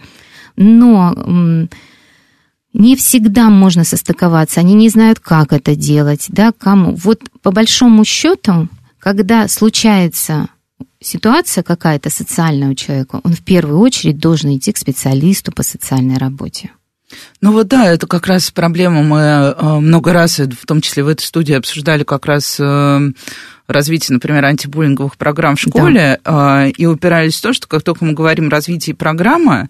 Но 0.56 1.14
не 2.74 2.96
всегда 2.96 3.48
можно 3.48 3.84
состыковаться, 3.84 4.60
они 4.60 4.74
не 4.74 4.88
знают, 4.88 5.18
как 5.18 5.52
это 5.52 5.74
делать, 5.74 6.26
да, 6.28 6.52
кому. 6.52 6.94
Вот 6.94 7.22
по 7.42 7.50
большому 7.50 8.04
счету, 8.04 8.68
когда 9.00 9.48
случается 9.48 10.48
ситуация 11.00 11.62
какая-то 11.62 12.10
социальная 12.10 12.70
у 12.70 12.74
человека, 12.74 13.20
он 13.24 13.32
в 13.32 13.42
первую 13.42 13.78
очередь 13.80 14.18
должен 14.18 14.56
идти 14.56 14.72
к 14.72 14.76
специалисту 14.76 15.50
по 15.50 15.62
социальной 15.62 16.18
работе. 16.18 16.70
Ну 17.40 17.52
вот 17.52 17.68
да, 17.68 17.86
это 17.86 18.06
как 18.06 18.26
раз 18.26 18.50
проблема. 18.50 19.02
Мы 19.02 19.20
э, 19.20 19.78
много 19.78 20.12
раз, 20.12 20.38
в 20.38 20.66
том 20.66 20.80
числе 20.80 21.04
в 21.04 21.08
этой 21.08 21.22
студии, 21.22 21.54
обсуждали 21.54 22.04
как 22.04 22.26
раз 22.26 22.56
э, 22.60 23.10
развитие, 23.66 24.14
например, 24.14 24.44
антибуллинговых 24.44 25.16
программ 25.16 25.56
в 25.56 25.60
школе, 25.60 26.20
да. 26.24 26.66
Э, 26.66 26.70
и 26.70 26.86
упирались 26.86 27.36
в 27.36 27.42
то, 27.42 27.52
что 27.52 27.66
как 27.66 27.82
только 27.82 28.04
мы 28.04 28.12
говорим 28.12 28.48
развитие 28.48 28.94
программы, 28.94 29.68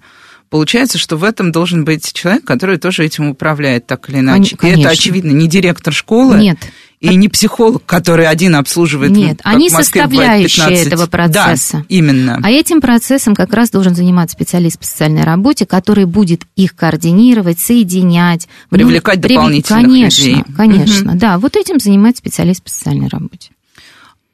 получается, 0.50 0.98
что 0.98 1.16
в 1.16 1.24
этом 1.24 1.52
должен 1.52 1.84
быть 1.84 2.12
человек, 2.12 2.44
который 2.44 2.78
тоже 2.78 3.04
этим 3.04 3.28
управляет 3.28 3.86
так 3.86 4.08
или 4.08 4.18
иначе. 4.18 4.56
Конечно. 4.56 4.78
И 4.78 4.82
это, 4.82 4.90
очевидно, 4.90 5.30
не 5.30 5.46
директор 5.46 5.92
школы. 5.92 6.38
Нет. 6.38 6.58
И 7.00 7.14
не 7.14 7.28
психолог, 7.28 7.84
который 7.86 8.26
один 8.26 8.56
обслуживает. 8.56 9.12
Нет, 9.12 9.40
ну, 9.44 9.50
они 9.50 9.70
составляющие 9.70 10.84
этого 10.84 11.06
процесса. 11.06 11.78
Да, 11.78 11.84
именно. 11.88 12.40
А 12.42 12.50
этим 12.50 12.80
процессом 12.80 13.36
как 13.36 13.52
раз 13.54 13.70
должен 13.70 13.94
заниматься 13.94 14.34
специалист 14.34 14.78
по 14.80 14.84
социальной 14.84 15.22
работе, 15.22 15.64
который 15.64 16.06
будет 16.06 16.42
их 16.56 16.74
координировать, 16.74 17.60
соединять. 17.60 18.48
Привлекать 18.68 19.22
ну, 19.22 19.28
дополнительных 19.28 19.82
конечно, 19.82 20.24
людей. 20.24 20.44
Конечно, 20.56 21.12
угу. 21.12 21.18
да. 21.20 21.38
Вот 21.38 21.54
этим 21.54 21.78
занимается 21.78 22.18
специалист 22.18 22.62
по 22.62 22.70
социальной 22.70 23.08
работе. 23.08 23.50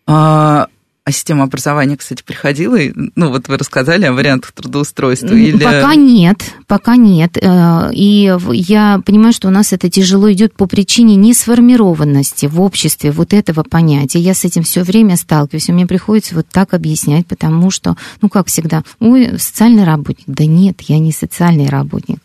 А, 0.06 0.68
а 1.06 1.12
система 1.12 1.44
образования, 1.44 1.99
кстати, 1.99 2.23
приходила? 2.23 2.78
Ну, 2.94 3.28
вот 3.28 3.49
вы 3.49 3.58
рассказали 3.58 4.06
о 4.06 4.14
вариантах 4.14 4.52
трудоустройства? 4.52 5.34
Или... 5.34 5.62
Пока 5.62 5.94
нет, 5.96 6.54
пока 6.66 6.96
нет. 6.96 7.37
Э, 7.37 7.90
и 7.92 8.34
я 8.52 9.02
понимаю, 9.04 9.34
что 9.34 9.49
у 9.49 9.50
нас 9.50 9.75
это 9.75 9.90
тяжело 9.90 10.32
идет 10.32 10.54
по 10.54 10.66
причине 10.66 11.16
несформированности 11.16 12.46
в 12.46 12.58
обществе 12.58 13.11
вот 13.11 13.34
этого 13.34 13.64
понятия. 13.64 14.18
Я 14.18 14.32
с 14.32 14.44
этим 14.46 14.62
все 14.62 14.82
время 14.82 15.18
сталкиваюсь. 15.18 15.68
Мне 15.68 15.87
приходится 15.87 16.37
вот 16.37 16.46
так 16.50 16.73
объяснять, 16.73 17.26
потому 17.26 17.70
что, 17.70 17.99
ну, 18.23 18.30
как 18.30 18.46
всегда, 18.46 18.82
ой, 18.99 19.38
социальный 19.38 19.84
работник. 19.84 20.25
Да 20.26 20.46
нет, 20.46 20.80
я 20.82 20.99
не 20.99 21.12
социальный 21.12 21.68
работник. 21.68 22.20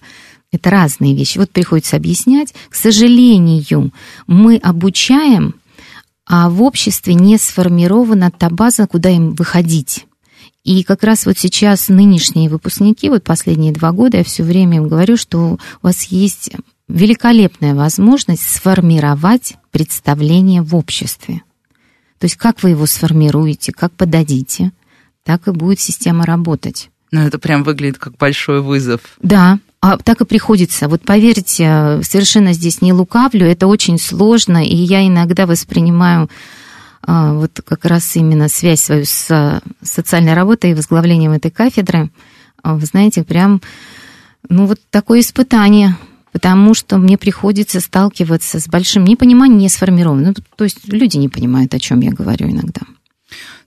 Это 0.54 0.70
разные 0.70 1.16
вещи. 1.16 1.38
Вот 1.38 1.52
приходится 1.52 1.98
объяснять. 1.98 2.54
К 2.70 2.76
сожалению, 2.76 3.92
мы 4.26 4.56
обучаем 4.56 5.56
а 6.30 6.48
в 6.50 6.62
обществе 6.62 7.16
не 7.16 7.38
сформирована 7.40 8.30
та 8.30 8.50
база, 8.52 8.86
куда 8.86 9.10
им 9.10 9.34
выходить. 9.34 10.06
И 10.64 10.84
как 10.84 11.04
раз 11.04 11.26
вот 11.26 11.40
сейчас 11.40 11.90
нынешние 11.90 12.50
выпускники, 12.50 13.10
вот 13.10 13.24
последние 13.24 13.74
два 13.74 13.92
года, 13.92 14.18
я 14.18 14.24
все 14.24 14.44
время 14.44 14.78
им 14.78 14.88
говорю, 14.88 15.18
что 15.18 15.54
у 15.54 15.60
вас 15.82 16.04
есть 16.04 16.52
великолепная 16.88 17.74
возможность 17.74 18.48
сформировать 18.48 19.56
представление 19.72 20.62
в 20.62 20.76
обществе. 20.76 21.42
То 22.20 22.26
есть 22.26 22.36
как 22.36 22.62
вы 22.62 22.72
его 22.72 22.86
сформируете, 22.86 23.72
как 23.72 23.92
подадите, 23.94 24.72
так 25.24 25.48
и 25.48 25.52
будет 25.52 25.80
система 25.80 26.26
работать. 26.26 26.92
Ну, 27.12 27.22
это 27.22 27.40
прям 27.40 27.64
выглядит 27.64 27.98
как 27.98 28.18
большой 28.18 28.62
вызов. 28.62 29.02
Да, 29.22 29.60
а 29.82 29.98
так 29.98 30.22
и 30.22 30.26
приходится. 30.26 30.88
Вот 30.88 31.04
поверьте, 31.04 32.00
совершенно 32.04 32.54
здесь 32.54 32.82
не 32.82 32.92
лукавлю, 32.92 33.46
это 33.46 33.68
очень 33.68 33.98
сложно, 33.98 34.64
и 34.64 34.76
я 34.76 35.08
иногда 35.08 35.46
воспринимаю 35.46 36.30
а, 37.02 37.34
вот 37.34 37.62
как 37.66 37.86
раз 37.86 38.16
именно 38.16 38.50
связь 38.50 38.82
свою 38.82 39.06
с 39.06 39.62
социальной 39.82 40.34
работой 40.34 40.72
и 40.72 40.74
возглавлением 40.74 41.32
этой 41.32 41.50
кафедры, 41.50 42.12
а, 42.62 42.76
вы 42.76 42.86
знаете, 42.86 43.24
прям, 43.24 43.62
ну 44.50 44.66
вот 44.66 44.80
такое 44.90 45.22
испытание, 45.22 45.96
потому 46.32 46.74
что 46.74 46.98
мне 46.98 47.18
приходится 47.18 47.80
сталкиваться 47.80 48.60
с 48.60 48.68
большим 48.68 49.06
непониманием, 49.06 49.60
не 49.60 49.70
сформированным. 49.70 50.36
Ну, 50.38 50.44
то 50.56 50.66
есть 50.66 50.88
люди 50.88 51.18
не 51.18 51.30
понимают, 51.30 51.74
о 51.74 51.80
чем 51.80 52.02
я 52.02 52.12
говорю 52.12 52.50
иногда. 52.50 52.82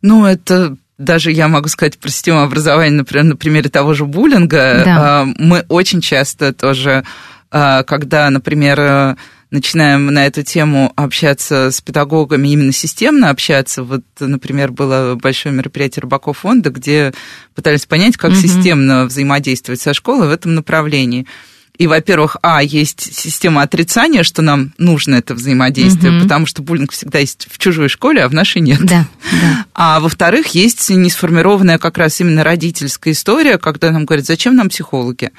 Ну, 0.02 0.26
это 0.26 0.76
даже 1.02 1.32
я 1.32 1.48
могу 1.48 1.68
сказать 1.68 1.98
про 1.98 2.08
систему 2.08 2.40
образования, 2.40 2.96
например, 2.96 3.24
на 3.24 3.36
примере 3.36 3.68
того 3.68 3.94
же 3.94 4.04
буллинга, 4.04 4.82
да. 4.84 5.22
А, 5.22 5.28
мы 5.38 5.64
очень 5.68 6.00
часто 6.00 6.52
тоже, 6.52 7.04
а, 7.50 7.82
когда, 7.82 8.30
например, 8.30 8.80
э, 8.80 9.16
начинаем 9.52 10.06
на 10.06 10.26
эту 10.26 10.42
тему 10.42 10.92
общаться 10.96 11.70
с 11.70 11.80
педагогами, 11.80 12.48
именно 12.48 12.72
системно 12.72 13.28
общаться. 13.28 13.82
Вот, 13.82 14.02
например, 14.18 14.72
было 14.72 15.14
большое 15.14 15.54
мероприятие 15.54 16.00
Рыбаков 16.00 16.38
фонда, 16.38 16.70
где 16.70 17.12
пытались 17.54 17.84
понять, 17.84 18.16
как 18.16 18.30
угу. 18.30 18.40
системно 18.40 19.04
взаимодействовать 19.04 19.80
со 19.80 19.92
школой 19.92 20.28
в 20.28 20.32
этом 20.32 20.54
направлении. 20.54 21.26
И, 21.78 21.86
во-первых, 21.86 22.36
а, 22.42 22.62
есть 22.62 23.14
система 23.14 23.62
отрицания, 23.62 24.22
что 24.22 24.42
нам 24.42 24.74
нужно 24.76 25.16
это 25.16 25.34
взаимодействие, 25.34 26.12
угу. 26.12 26.22
потому 26.22 26.46
что 26.46 26.62
буллинг 26.62 26.92
всегда 26.92 27.18
есть 27.18 27.48
в 27.50 27.58
чужой 27.58 27.88
школе, 27.88 28.22
а 28.22 28.28
в 28.28 28.34
нашей 28.34 28.60
нет. 28.60 28.80
Да, 28.84 29.06
да. 29.30 29.66
А 29.74 30.00
во-вторых, 30.00 30.48
есть 30.48 30.90
несформированная 30.90 31.78
как 31.78 31.96
раз 31.96 32.20
именно 32.20 32.44
родительская 32.44 33.14
история, 33.14 33.56
когда 33.58 33.90
нам 33.90 34.04
говорят, 34.04 34.26
зачем 34.26 34.54
нам 34.54 34.68
психологи? 34.68 35.30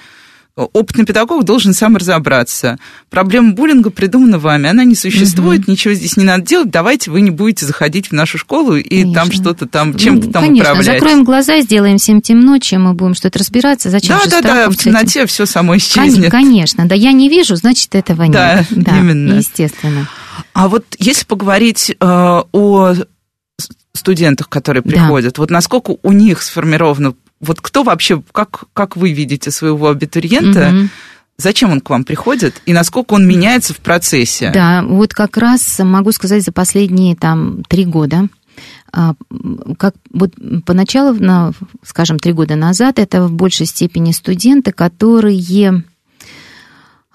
Опытный 0.55 1.05
педагог 1.05 1.43
должен 1.45 1.73
сам 1.73 1.97
разобраться. 1.97 2.77
Проблема 3.09 3.53
буллинга 3.53 3.89
придумана 3.89 4.37
вами, 4.37 4.69
она 4.69 4.83
не 4.83 4.95
существует, 4.95 5.61
угу. 5.61 5.71
ничего 5.71 5.93
здесь 5.93 6.15
не 6.15 6.23
надо 6.23 6.45
делать, 6.45 6.69
давайте 6.69 7.09
вы 7.09 7.21
не 7.21 7.31
будете 7.31 7.65
заходить 7.65 8.09
в 8.09 8.11
нашу 8.11 8.37
школу 8.37 8.75
и 8.75 8.89
Конечно. 8.89 9.13
там 9.13 9.31
что-то 9.31 9.67
там, 9.67 9.95
чем-то 9.95 10.31
там 10.31 10.43
Конечно, 10.43 10.71
управлять. 10.71 10.93
закроем 10.93 11.23
глаза, 11.23 11.61
сделаем 11.61 11.97
всем 11.97 12.21
темно, 12.21 12.59
чем 12.59 12.83
мы 12.83 12.93
будем 12.93 13.15
что-то 13.15 13.39
разбираться, 13.39 13.89
зачем 13.89 14.17
Да, 14.25 14.29
да, 14.29 14.41
да, 14.41 14.69
в 14.69 14.75
темноте 14.75 15.25
все 15.25 15.45
само 15.45 15.77
исчезнет. 15.77 16.29
Конечно, 16.29 16.87
да, 16.87 16.95
я 16.95 17.11
не 17.11 17.29
вижу, 17.29 17.55
значит, 17.55 17.95
этого 17.95 18.23
нет. 18.23 18.33
Да, 18.33 18.65
да 18.69 18.99
именно. 18.99 19.33
Естественно. 19.33 20.07
А 20.53 20.67
вот 20.67 20.85
если 20.99 21.25
поговорить 21.25 21.95
э, 21.99 22.41
о 22.51 22.93
студентах, 23.93 24.49
которые 24.49 24.83
приходят, 24.83 25.35
да. 25.35 25.41
вот 25.41 25.51
насколько 25.51 25.95
у 26.01 26.11
них 26.11 26.41
сформировано 26.41 27.13
вот 27.43 27.61
кто 27.61 27.83
вообще, 27.83 28.21
как, 28.31 28.65
как 28.73 28.97
вы 28.97 29.11
видите 29.11 29.51
своего 29.51 29.89
абитуриента, 29.89 30.69
угу. 30.69 30.89
Зачем 31.35 31.71
он 31.71 31.81
к 31.81 31.89
вам 31.89 32.03
приходит 32.03 32.61
и 32.67 32.73
насколько 32.73 33.15
он 33.15 33.27
меняется 33.27 33.73
в 33.73 33.79
процессе? 33.79 34.51
Да, 34.53 34.83
вот 34.83 35.15
как 35.15 35.35
раз 35.37 35.79
могу 35.79 36.11
сказать 36.11 36.43
за 36.43 36.51
последние 36.51 37.15
там 37.15 37.63
три 37.67 37.85
года 37.85 38.27
а, 38.91 39.15
как 39.79 39.95
вот 40.11 40.33
поначалу, 40.65 41.17
скажем, 41.83 42.19
три 42.19 42.33
года 42.33 42.55
назад, 42.55 42.99
это 42.99 43.25
в 43.27 43.31
большей 43.31 43.65
степени 43.65 44.11
студенты, 44.11 44.71
которые 44.71 45.83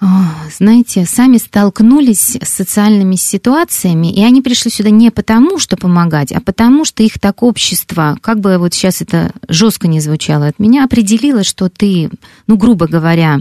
знаете, 0.01 1.05
сами 1.07 1.39
столкнулись 1.39 2.37
с 2.41 2.49
социальными 2.49 3.17
ситуациями, 3.17 4.13
и 4.13 4.23
они 4.23 4.43
пришли 4.43 4.71
сюда 4.71 4.91
не 4.91 5.11
потому, 5.11 5.59
что 5.59 5.77
помогать, 5.77 6.31
а 6.31 6.41
потому, 6.41 6.85
что 6.85 7.03
их 7.03 7.19
так 7.19 7.43
общество, 7.43 8.17
как 8.21 8.39
бы 8.39 8.59
вот 8.59 8.75
сейчас 8.75 9.03
это 9.03 9.33
жестко 9.49 9.89
не 9.89 10.01
звучало 10.01 10.47
от 10.47 10.61
меня, 10.61 10.85
определило, 10.85 11.43
что 11.43 11.69
ты, 11.69 12.11
ну, 12.47 12.57
грубо 12.57 12.87
говоря, 12.87 13.41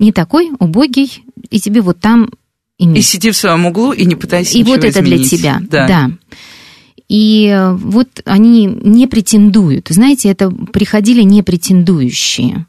не 0.00 0.12
такой 0.12 0.50
убогий, 0.58 1.24
и 1.50 1.60
тебе 1.60 1.82
вот 1.82 2.00
там 2.00 2.30
и, 2.78 2.90
и 2.92 3.02
сиди 3.02 3.30
в 3.30 3.36
своем 3.36 3.66
углу 3.66 3.92
и 3.92 4.06
не 4.06 4.16
пытайся 4.16 4.56
И 4.56 4.64
вот 4.64 4.78
это 4.78 5.00
изменить. 5.00 5.28
для 5.28 5.38
тебя, 5.38 5.60
да. 5.60 5.86
да. 5.86 6.10
И 7.08 7.46
э, 7.46 7.74
вот 7.74 8.08
они 8.24 8.66
не 8.66 9.06
претендуют. 9.06 9.88
Знаете, 9.90 10.30
это 10.30 10.50
приходили 10.50 11.22
не 11.22 11.42
претендующие. 11.42 12.66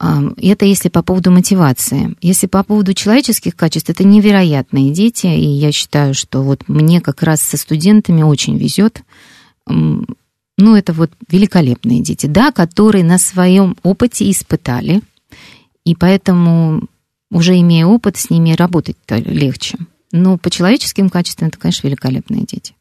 Это 0.00 0.64
если 0.64 0.88
по 0.88 1.02
поводу 1.02 1.30
мотивации. 1.30 2.16
Если 2.22 2.46
по 2.46 2.64
поводу 2.64 2.94
человеческих 2.94 3.54
качеств, 3.54 3.90
это 3.90 4.02
невероятные 4.02 4.92
дети, 4.92 5.26
и 5.26 5.44
я 5.44 5.72
считаю, 5.72 6.14
что 6.14 6.42
вот 6.42 6.68
мне 6.68 7.02
как 7.02 7.22
раз 7.22 7.42
со 7.42 7.58
студентами 7.58 8.22
очень 8.22 8.56
везет. 8.56 9.02
Ну, 9.66 10.06
это 10.58 10.94
вот 10.94 11.10
великолепные 11.28 12.00
дети, 12.00 12.26
да, 12.26 12.50
которые 12.50 13.04
на 13.04 13.18
своем 13.18 13.76
опыте 13.82 14.30
испытали, 14.30 15.02
и 15.84 15.94
поэтому 15.94 16.88
уже 17.30 17.58
имея 17.60 17.84
опыт, 17.86 18.16
с 18.16 18.30
ними 18.30 18.52
работать 18.52 18.96
легче. 19.08 19.78
Но 20.12 20.38
по 20.38 20.50
человеческим 20.50 21.10
качествам 21.10 21.48
это, 21.48 21.58
конечно, 21.58 21.86
великолепные 21.86 22.44
дети. 22.44 22.74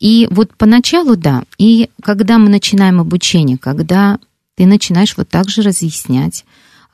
И 0.00 0.28
вот 0.30 0.56
поначалу, 0.56 1.16
да, 1.16 1.42
и 1.58 1.90
когда 2.02 2.38
мы 2.38 2.48
начинаем 2.48 3.00
обучение, 3.00 3.58
когда 3.58 4.18
ты 4.56 4.66
начинаешь 4.66 5.16
вот 5.16 5.28
так 5.28 5.48
же 5.48 5.62
разъяснять, 5.62 6.44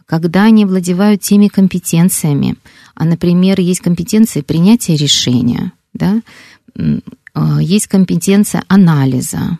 когда 0.07 0.45
они 0.45 0.65
владевают 0.65 1.21
теми 1.21 1.49
компетенциями, 1.49 2.57
а, 2.95 3.05
например, 3.05 3.61
есть 3.61 3.81
компетенции 3.81 4.41
принятия 4.41 4.97
решения, 4.97 5.73
да, 5.93 6.21
а, 7.35 7.61
есть 7.63 7.87
компетенция 7.87 8.65
анализа, 8.67 9.59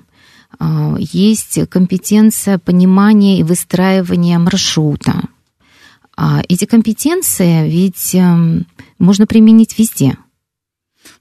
а, 0.59 0.97
есть 0.99 1.61
компетенция 1.69 2.59
понимания 2.59 3.39
и 3.39 3.45
выстраивания 3.45 4.39
маршрута. 4.39 5.23
Эти 6.49 6.67
компетенции 6.67 7.67
ведь 7.67 8.15
эм, 8.15 8.67
можно 8.99 9.27
применить 9.27 9.79
везде– 9.79 10.19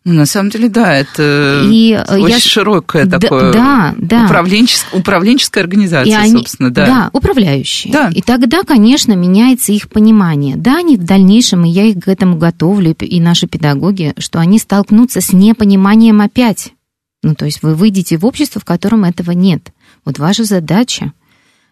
ну, 0.05 0.13
на 0.13 0.25
самом 0.25 0.49
деле, 0.49 0.69
да, 0.69 0.95
это 0.95 1.63
и 1.65 1.91
э, 1.91 2.17
очень 2.17 2.35
я... 2.35 2.39
широкое 2.39 3.05
да, 3.05 3.19
такое 3.19 3.51
да, 3.51 3.95
да. 3.97 4.25
Управленческое, 4.25 4.99
управленческая 4.99 5.63
организация, 5.63 6.11
и 6.11 6.15
они, 6.15 6.31
собственно, 6.31 6.71
да. 6.71 6.85
Да, 6.85 7.09
управляющие. 7.13 7.91
Да. 7.91 8.09
И 8.13 8.21
тогда, 8.21 8.63
конечно, 8.63 9.13
меняется 9.13 9.71
их 9.71 9.89
понимание. 9.89 10.55
Да, 10.55 10.77
они 10.77 10.97
в 10.97 11.03
дальнейшем, 11.03 11.65
и 11.65 11.69
я 11.69 11.83
их 11.83 12.03
к 12.03 12.07
этому 12.07 12.37
готовлю, 12.37 12.95
и 12.99 13.19
наши 13.19 13.47
педагоги, 13.47 14.13
что 14.17 14.39
они 14.39 14.57
столкнутся 14.57 15.21
с 15.21 15.33
непониманием 15.33 16.21
опять. 16.21 16.73
Ну, 17.21 17.35
то 17.35 17.45
есть 17.45 17.61
вы 17.61 17.75
выйдете 17.75 18.17
в 18.17 18.25
общество, 18.25 18.61
в 18.61 18.65
котором 18.65 19.03
этого 19.03 19.31
нет. 19.31 19.73
Вот 20.05 20.17
ваша 20.17 20.45
задача 20.45 21.11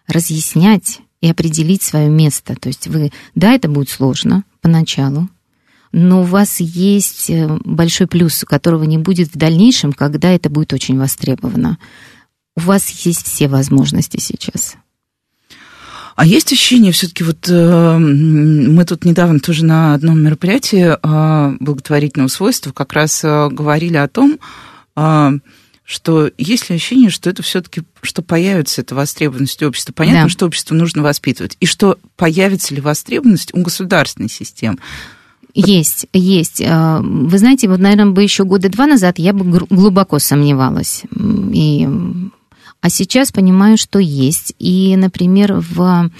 разъяснять 0.06 1.00
и 1.20 1.30
определить 1.30 1.82
свое 1.82 2.08
место. 2.08 2.54
То 2.54 2.68
есть 2.68 2.86
вы, 2.86 3.10
да, 3.34 3.52
это 3.52 3.68
будет 3.68 3.88
сложно 3.88 4.44
поначалу, 4.60 5.28
но 5.92 6.22
у 6.22 6.24
вас 6.24 6.60
есть 6.60 7.30
э, 7.30 7.48
большой 7.64 8.06
плюс, 8.06 8.44
которого 8.44 8.84
не 8.84 8.98
будет 8.98 9.32
в 9.32 9.36
дальнейшем, 9.36 9.92
когда 9.92 10.30
это 10.30 10.50
будет 10.50 10.72
очень 10.72 10.98
востребовано. 10.98 11.78
У 12.56 12.60
вас 12.60 12.88
есть 13.06 13.26
все 13.26 13.48
возможности 13.48 14.18
сейчас. 14.18 14.76
А 16.16 16.26
есть 16.26 16.52
ощущение, 16.52 16.90
все-таки 16.90 17.22
вот 17.22 17.48
э, 17.48 17.98
мы 17.98 18.84
тут 18.84 19.04
недавно 19.04 19.38
тоже 19.38 19.64
на 19.64 19.94
одном 19.94 20.20
мероприятии 20.20 20.96
э, 21.00 21.56
благотворительного 21.60 22.28
свойства 22.28 22.72
как 22.72 22.92
раз 22.92 23.22
э, 23.22 23.48
говорили 23.48 23.96
о 23.96 24.08
том, 24.08 24.40
э, 24.96 25.30
что 25.84 26.30
есть 26.36 26.68
ли 26.68 26.76
ощущение, 26.76 27.08
что 27.08 27.30
это 27.30 27.42
все-таки, 27.42 27.82
что 28.02 28.20
появится 28.22 28.80
эта 28.80 28.94
востребованность 28.94 29.62
общества. 29.62 29.92
Понятно, 29.92 30.24
да. 30.24 30.28
что 30.28 30.46
общество 30.46 30.74
нужно 30.74 31.02
воспитывать. 31.02 31.56
И 31.60 31.66
что 31.66 31.96
появится 32.16 32.74
ли 32.74 32.80
востребованность 32.80 33.54
у 33.54 33.62
государственной 33.62 34.28
системы. 34.28 34.78
Есть, 35.54 36.06
есть. 36.12 36.62
А, 36.64 37.00
вы 37.00 37.38
знаете, 37.38 37.68
вот, 37.68 37.80
наверное, 37.80 38.12
бы 38.12 38.22
еще 38.22 38.44
года 38.44 38.68
два 38.68 38.86
назад 38.86 39.18
я 39.18 39.32
бы 39.32 39.66
глубоко 39.68 40.18
сомневалась. 40.18 41.02
И... 41.52 41.88
А 42.80 42.90
сейчас 42.90 43.32
понимаю, 43.32 43.76
что 43.76 43.98
есть. 43.98 44.54
И, 44.58 44.94
например, 44.96 45.54
в 45.54 46.10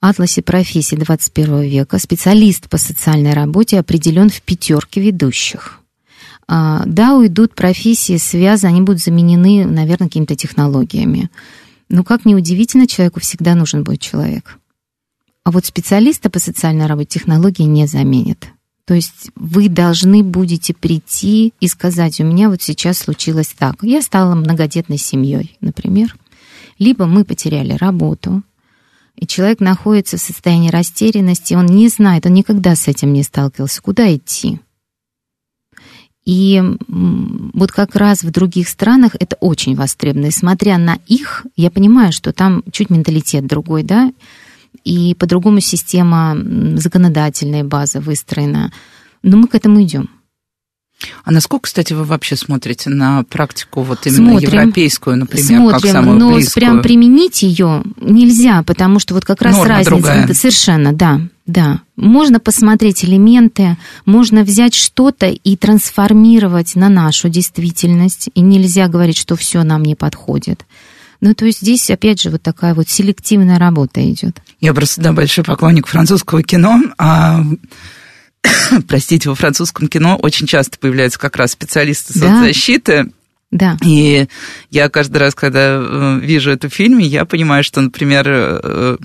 атласе 0.00 0.42
профессий 0.42 0.96
21 0.96 1.60
века 1.62 1.98
специалист 1.98 2.68
по 2.68 2.76
социальной 2.76 3.34
работе 3.34 3.78
определен 3.78 4.28
в 4.30 4.42
пятерке 4.42 5.00
ведущих. 5.00 5.80
А, 6.48 6.82
да, 6.86 7.16
уйдут 7.16 7.54
профессии, 7.54 8.16
связаны, 8.16 8.70
они 8.70 8.80
будут 8.82 9.02
заменены, 9.02 9.64
наверное, 9.64 10.08
какими-то 10.08 10.36
технологиями. 10.36 11.30
Но 11.88 12.04
как 12.04 12.24
ни 12.24 12.34
удивительно, 12.34 12.86
человеку 12.86 13.20
всегда 13.20 13.54
нужен 13.54 13.84
будет 13.84 14.00
человек. 14.00 14.58
А 15.46 15.52
вот 15.52 15.64
специалиста 15.64 16.28
по 16.28 16.40
социальной 16.40 16.86
работе 16.86 17.20
технологии 17.20 17.62
не 17.62 17.86
заменит. 17.86 18.48
То 18.84 18.94
есть 18.94 19.30
вы 19.36 19.68
должны 19.68 20.24
будете 20.24 20.74
прийти 20.74 21.54
и 21.60 21.68
сказать, 21.68 22.18
у 22.18 22.24
меня 22.24 22.50
вот 22.50 22.62
сейчас 22.62 22.98
случилось 22.98 23.54
так. 23.56 23.76
Я 23.82 24.02
стала 24.02 24.34
многодетной 24.34 24.98
семьей, 24.98 25.56
например. 25.60 26.16
Либо 26.80 27.06
мы 27.06 27.24
потеряли 27.24 27.74
работу, 27.74 28.42
и 29.14 29.24
человек 29.24 29.60
находится 29.60 30.16
в 30.16 30.20
состоянии 30.20 30.68
растерянности, 30.68 31.54
он 31.54 31.66
не 31.66 31.86
знает, 31.90 32.26
он 32.26 32.34
никогда 32.34 32.74
с 32.74 32.88
этим 32.88 33.12
не 33.12 33.22
сталкивался, 33.22 33.80
куда 33.80 34.12
идти. 34.12 34.58
И 36.24 36.60
вот 36.88 37.70
как 37.70 37.94
раз 37.94 38.24
в 38.24 38.32
других 38.32 38.68
странах 38.68 39.14
это 39.20 39.36
очень 39.36 39.76
востребовано. 39.76 40.26
И 40.26 40.30
смотря 40.32 40.76
на 40.76 40.98
их, 41.06 41.46
я 41.54 41.70
понимаю, 41.70 42.10
что 42.10 42.32
там 42.32 42.64
чуть 42.72 42.90
менталитет 42.90 43.46
другой, 43.46 43.84
да, 43.84 44.12
и 44.84 45.14
по-другому 45.14 45.60
система 45.60 46.36
законодательная 46.76 47.64
база 47.64 48.00
выстроена. 48.00 48.72
Но 49.22 49.36
мы 49.36 49.48
к 49.48 49.54
этому 49.54 49.82
идем. 49.82 50.08
А 51.24 51.30
насколько, 51.30 51.64
кстати, 51.64 51.92
вы 51.92 52.04
вообще 52.04 52.36
смотрите 52.36 52.88
на 52.88 53.22
практику 53.24 53.82
вот 53.82 54.06
именно 54.06 54.30
смотрим, 54.30 54.48
европейскую, 54.48 55.16
например, 55.18 55.46
смотрим, 55.46 55.80
как 55.80 55.92
самую 55.92 56.18
но 56.18 56.34
близкую? 56.34 56.54
прям 56.54 56.82
применить 56.82 57.42
ее 57.42 57.82
нельзя, 58.00 58.62
потому 58.62 58.98
что 58.98 59.14
вот 59.14 59.24
как 59.24 59.42
раз 59.42 59.56
Норма 59.56 59.74
разница. 59.74 59.90
Другая. 59.90 60.34
Совершенно, 60.34 60.92
да, 60.94 61.20
да. 61.46 61.80
Можно 61.96 62.40
посмотреть 62.40 63.04
элементы, 63.04 63.76
можно 64.06 64.42
взять 64.42 64.74
что-то 64.74 65.26
и 65.26 65.56
трансформировать 65.56 66.76
на 66.76 66.88
нашу 66.88 67.28
действительность, 67.28 68.30
и 68.34 68.40
нельзя 68.40 68.88
говорить, 68.88 69.18
что 69.18 69.36
все 69.36 69.64
нам 69.64 69.82
не 69.82 69.96
подходит. 69.96 70.64
Ну, 71.20 71.34
то 71.34 71.44
есть 71.46 71.60
здесь, 71.60 71.90
опять 71.90 72.20
же, 72.20 72.30
вот 72.30 72.42
такая 72.42 72.74
вот 72.74 72.88
селективная 72.88 73.58
работа 73.58 74.08
идет. 74.08 74.40
Я 74.60 74.74
просто, 74.74 75.00
да, 75.00 75.12
большой 75.12 75.44
поклонник 75.44 75.86
французского 75.86 76.42
кино, 76.42 76.80
а 76.98 77.42
простите, 78.88 79.28
во 79.28 79.34
французском 79.34 79.88
кино 79.88 80.16
очень 80.16 80.46
часто 80.46 80.78
появляются 80.78 81.18
как 81.18 81.36
раз 81.36 81.52
специалисты 81.52 82.18
соцзащиты, 82.18 83.10
да. 83.52 83.76
И 83.84 84.26
я 84.70 84.88
каждый 84.88 85.18
раз, 85.18 85.34
когда 85.34 85.78
э, 85.80 86.18
вижу 86.20 86.50
это 86.50 86.68
в 86.68 86.74
фильме, 86.74 87.06
я 87.06 87.24
понимаю, 87.24 87.62
что, 87.62 87.80
например, 87.80 88.26
э, 88.28 88.96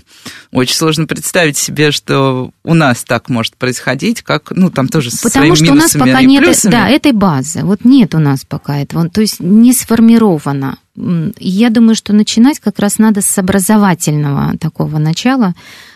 очень 0.52 0.76
сложно 0.76 1.06
представить 1.06 1.58
себе, 1.58 1.92
что 1.92 2.52
у 2.64 2.74
нас 2.74 3.04
так 3.04 3.30
может 3.30 3.56
происходить, 3.56 4.24
как, 4.24 4.52
ну, 4.52 4.72
там 4.72 4.88
тоже 4.88 5.12
с 5.12 5.20
Потому 5.20 5.56
что 5.56 5.72
у 5.72 5.76
нас 5.76 5.94
пока 5.94 6.22
нет 6.24 6.44
да, 6.66 6.90
этой 6.90 7.12
базы. 7.12 7.62
Вот 7.64 7.86
нет 7.86 8.16
у 8.16 8.20
нас 8.20 8.44
пока 8.44 8.80
этого. 8.80 9.10
То 9.10 9.22
есть 9.22 9.40
не 9.40 9.74
сформировано. 9.74 10.80
Я 10.96 11.70
думаю, 11.70 11.96
что 11.96 12.14
начинать 12.14 12.60
как 12.60 12.80
раз 12.80 12.98
надо 12.98 13.22
с 13.22 13.38
образовательного 13.38 14.58
такого 14.58 14.98
начала, 14.98 15.54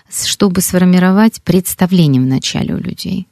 чтобы 0.09 0.61
сформировать 0.61 1.41
представление 1.43 2.21
в 2.21 2.25
начале 2.25 2.75
у 2.75 2.77
людей. 2.77 3.27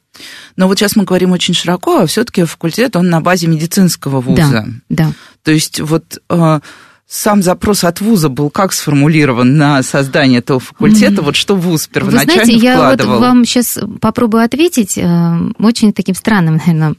Но 0.56 0.68
вот 0.68 0.78
сейчас 0.78 0.96
мы 0.96 1.04
говорим 1.04 1.32
очень 1.32 1.54
широко, 1.54 2.00
а 2.00 2.06
все-таки 2.06 2.44
факультет, 2.44 2.96
он 2.96 3.08
на 3.08 3.20
базе 3.20 3.46
медицинского 3.46 4.20
вуза. 4.20 4.66
Да, 4.88 5.06
да. 5.06 5.12
То 5.42 5.50
есть 5.50 5.80
вот 5.80 6.18
э, 6.28 6.60
сам 7.06 7.42
запрос 7.42 7.84
от 7.84 8.00
вуза 8.00 8.28
был 8.28 8.50
как 8.50 8.72
сформулирован 8.72 9.56
на 9.56 9.82
создание 9.82 10.38
этого 10.38 10.60
факультета, 10.60 11.14
mm-hmm. 11.14 11.24
вот 11.24 11.36
что 11.36 11.56
вуз 11.56 11.86
первоначально 11.86 12.32
Вы 12.32 12.44
знаете, 12.44 12.72
вкладывал? 12.72 13.12
я 13.12 13.18
вот 13.18 13.26
вам 13.26 13.44
сейчас 13.44 13.78
попробую 14.00 14.44
ответить 14.44 14.98
э, 14.98 15.38
очень 15.58 15.92
таким 15.92 16.14
странным, 16.14 16.56
наверное, 16.56 16.94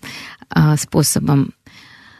э, 0.54 0.76
способом. 0.78 1.54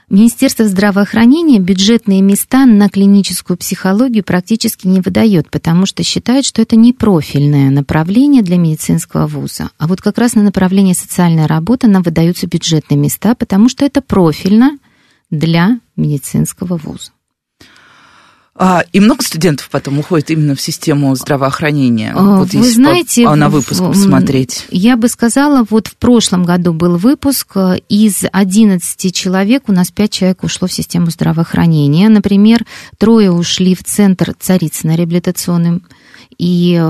Министерство 0.10 0.68
здравоохранения 0.68 1.60
бюджетные 1.60 2.22
места 2.22 2.68
на 2.68 2.90
клиническую 2.90 3.58
психологию 3.58 4.24
практически 4.24 4.86
не 4.86 5.02
выдает, 5.02 5.50
потому 5.50 5.88
что 5.88 6.04
считает, 6.04 6.46
что 6.46 6.62
это 6.62 6.76
не 6.76 6.94
профильное 6.94 7.72
направление 7.72 8.44
для 8.44 8.58
медицинского 8.58 9.26
вуза. 9.26 9.72
А 9.80 9.88
вот 9.88 10.02
как 10.02 10.20
раз 10.20 10.36
на 10.36 10.44
направление 10.44 10.94
социальная 10.94 11.48
работа 11.48 11.88
нам 11.88 12.04
выдаются 12.04 12.46
бюджетные 12.46 13.00
места, 13.00 13.34
потому 13.34 13.68
что 13.68 13.84
это 13.84 14.02
профильно 14.02 14.78
для 15.32 15.80
медицинского 15.96 16.78
вуза. 16.78 17.15
А, 18.58 18.86
и 18.94 19.02
много 19.02 19.22
студентов 19.22 19.70
потом 19.70 20.00
уходит 20.00 20.32
именно 20.32 20.56
в 20.56 20.62
систему 20.62 21.14
здравоохранения. 21.16 22.14
А, 22.16 22.38
вот 22.38 22.54
Вы 22.54 22.72
знаете, 22.72 23.26
по, 23.26 23.36
на 23.36 23.50
выпуск 23.50 23.82
посмотреть. 23.82 24.66
Я 24.72 24.96
бы 24.96 25.10
сказала, 25.10 25.66
вот 25.70 25.88
в 25.88 25.98
прошлом 25.98 26.46
году 26.46 26.72
был 26.72 26.96
выпуск, 26.96 27.52
э, 27.56 27.80
из 27.90 28.24
11 28.32 29.14
человек 29.14 29.64
у 29.68 29.74
нас 29.74 29.92
5 29.92 30.10
человек 30.10 30.44
ушло 30.44 30.70
в 30.70 30.74
систему 30.74 31.10
здравоохранения. 31.10 32.08
Например, 32.08 32.66
трое 32.98 33.30
ушли 33.30 33.76
в 33.76 33.84
центр 33.84 34.34
Царицына 34.40 34.96
реабилитационным, 34.96 35.84
и 36.38 36.82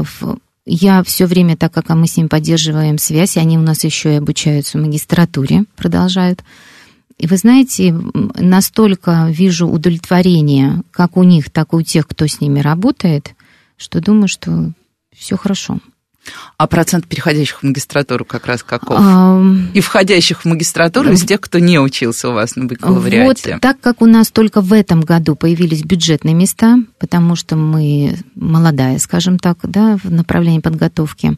я 0.67 1.03
все 1.03 1.25
время, 1.25 1.57
так 1.57 1.73
как 1.73 1.89
мы 1.89 2.07
с 2.07 2.17
ними 2.17 2.27
поддерживаем 2.27 2.99
связь, 2.99 3.37
они 3.37 3.57
у 3.57 3.61
нас 3.61 3.83
еще 3.83 4.13
и 4.13 4.17
обучаются 4.17 4.77
в 4.77 4.81
магистратуре, 4.81 5.65
продолжают. 5.75 6.43
И 7.17 7.27
вы 7.27 7.37
знаете, 7.37 7.93
настолько 7.93 9.27
вижу 9.29 9.67
удовлетворение, 9.67 10.83
как 10.91 11.15
у 11.17 11.23
них, 11.23 11.49
так 11.49 11.73
и 11.73 11.77
у 11.77 11.81
тех, 11.81 12.07
кто 12.07 12.27
с 12.27 12.41
ними 12.41 12.59
работает, 12.59 13.35
что 13.77 14.01
думаю, 14.01 14.27
что 14.27 14.73
все 15.13 15.37
хорошо. 15.37 15.79
А 16.57 16.67
процент 16.67 17.07
переходящих 17.07 17.59
в 17.59 17.63
магистратуру 17.63 18.25
как 18.25 18.47
раз 18.47 18.63
каков? 18.63 18.97
А, 18.99 19.41
и 19.73 19.81
входящих 19.81 20.41
в 20.41 20.45
магистратуру 20.45 21.11
из 21.11 21.23
тех, 21.23 21.39
кто 21.41 21.59
не 21.59 21.79
учился 21.79 22.29
у 22.29 22.33
вас 22.33 22.55
на 22.55 22.65
бакалавриате? 22.65 23.53
Вот 23.53 23.61
так 23.61 23.79
как 23.79 24.01
у 24.01 24.05
нас 24.05 24.31
только 24.31 24.61
в 24.61 24.73
этом 24.73 25.01
году 25.01 25.35
появились 25.35 25.83
бюджетные 25.83 26.33
места, 26.33 26.77
потому 26.97 27.35
что 27.35 27.55
мы 27.55 28.17
молодая, 28.35 28.97
скажем 28.99 29.37
так, 29.37 29.59
да, 29.63 29.97
в 30.03 30.11
направлении 30.11 30.59
подготовки, 30.59 31.37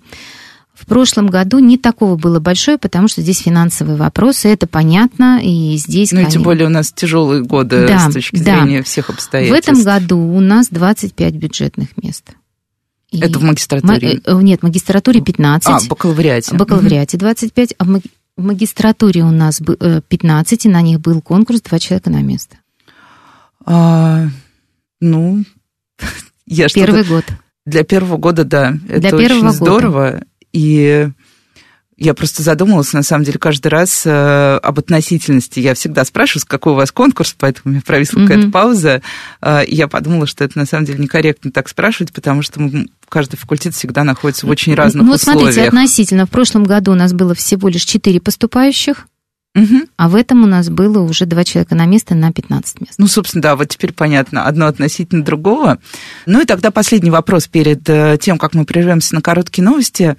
в 0.78 0.86
прошлом 0.86 1.28
году 1.28 1.58
не 1.58 1.78
такого 1.78 2.18
было 2.18 2.40
большое, 2.40 2.78
потому 2.78 3.08
что 3.08 3.22
здесь 3.22 3.40
финансовые 3.40 3.98
вопросы, 3.98 4.50
это 4.50 4.68
понятно, 4.68 5.40
и 5.42 5.76
здесь... 5.78 6.12
Ну, 6.12 6.22
и 6.22 6.26
тем 6.28 6.44
более 6.44 6.68
у 6.68 6.70
нас 6.70 6.92
тяжелые 6.92 7.42
годы 7.42 7.88
да, 7.88 8.10
с 8.10 8.14
точки 8.14 8.36
да. 8.38 8.62
зрения 8.62 8.84
всех 8.84 9.10
обстоятельств. 9.10 9.68
В 9.68 9.72
этом 9.72 9.84
году 9.84 10.20
у 10.20 10.40
нас 10.40 10.68
25 10.70 11.34
бюджетных 11.34 11.90
мест. 11.98 12.26
И 13.10 13.20
это 13.20 13.40
в 13.40 13.44
магистратуре? 13.44 14.22
Э, 14.24 14.40
нет, 14.40 14.60
в 14.60 14.64
магистратуре 14.66 15.20
15. 15.22 15.68
А, 15.68 15.80
в 15.80 15.88
бакалавриате. 15.88 16.54
В 16.54 16.58
бакалавриате 16.58 17.18
25, 17.18 17.74
а 17.80 17.84
в 17.84 18.02
магистратуре 18.38 19.24
у 19.24 19.32
нас 19.32 19.60
15, 19.60 20.66
э, 20.66 20.70
и 20.70 20.72
на 20.72 20.82
них 20.82 21.00
был 21.00 21.22
конкурс, 21.22 21.62
два 21.62 21.80
человека 21.80 22.12
на 22.12 22.22
место. 22.22 22.58
А, 23.66 24.28
ну, 25.02 25.44
я 26.46 26.68
Первый 26.68 27.04
год. 27.04 27.26
Для 27.66 27.84
первого 27.84 28.18
года, 28.18 28.44
да. 28.44 28.78
Это 28.88 29.18
Для 29.18 29.26
очень 29.26 29.50
здорово. 29.50 30.12
Года. 30.12 30.28
И 30.54 31.10
я 31.98 32.14
просто 32.14 32.44
задумалась, 32.44 32.94
на 32.94 33.02
самом 33.02 33.24
деле, 33.26 33.40
каждый 33.40 33.70
раз 33.70 34.04
э, 34.06 34.60
об 34.62 34.78
относительности. 34.78 35.60
Я 35.60 35.74
всегда 35.74 36.06
спрашиваю, 36.06 36.46
какой 36.48 36.74
у 36.74 36.76
вас 36.76 36.92
конкурс, 36.92 37.36
поэтому 37.38 37.64
у 37.66 37.70
меня 37.70 37.82
провисла 37.84 38.20
mm-hmm. 38.20 38.28
какая-то 38.28 38.52
пауза. 38.52 39.02
Э, 39.42 39.66
и 39.66 39.76
я 39.76 39.88
подумала, 39.88 40.28
что 40.28 40.44
это 40.44 40.60
на 40.60 40.68
самом 40.68 40.86
деле 40.86 41.00
некорректно 41.00 41.52
так 41.52 41.68
спрашивать, 41.68 42.14
потому 42.14 42.44
что 42.44 42.62
мы, 42.62 42.88
каждый 43.10 43.38
факультет 43.38 43.74
всегда 43.74 44.04
находится 44.04 44.46
в 44.46 44.50
очень 44.50 44.76
разных 44.76 45.08
ну, 45.08 45.14
условиях. 45.14 45.42
Ну, 45.42 45.52
смотрите, 45.52 45.68
относительно. 45.68 46.26
В 46.28 46.30
прошлом 46.30 46.66
году 46.66 46.92
у 46.92 46.96
нас 46.96 47.14
было 47.14 47.34
всего 47.34 47.68
лишь 47.68 47.84
4 47.84 48.22
поступающих. 48.22 49.08
Угу. 49.56 49.88
А 49.98 50.10
в 50.10 50.16
этом 50.16 50.44
у 50.44 50.48
нас 50.48 50.70
было 50.70 51.00
уже 51.00 51.26
два 51.26 51.44
человека 51.44 51.74
на 51.74 51.86
место 51.86 52.14
на 52.14 52.32
15 52.32 52.82
мест. 52.82 52.94
Ну, 52.98 53.08
собственно, 53.08 53.42
да, 53.42 53.56
вот 53.56 53.70
теперь 53.70 53.92
понятно, 53.92 54.46
одно 54.46 54.68
относительно 54.68 55.24
другого. 55.24 55.80
Ну 56.26 56.42
и 56.42 56.46
тогда 56.46 56.70
последний 56.70 57.10
вопрос 57.10 57.48
перед 57.48 57.88
э, 57.90 58.18
тем, 58.22 58.38
как 58.38 58.54
мы 58.54 58.66
прервемся 58.66 59.16
на 59.16 59.22
короткие 59.22 59.66
новости. 59.66 60.16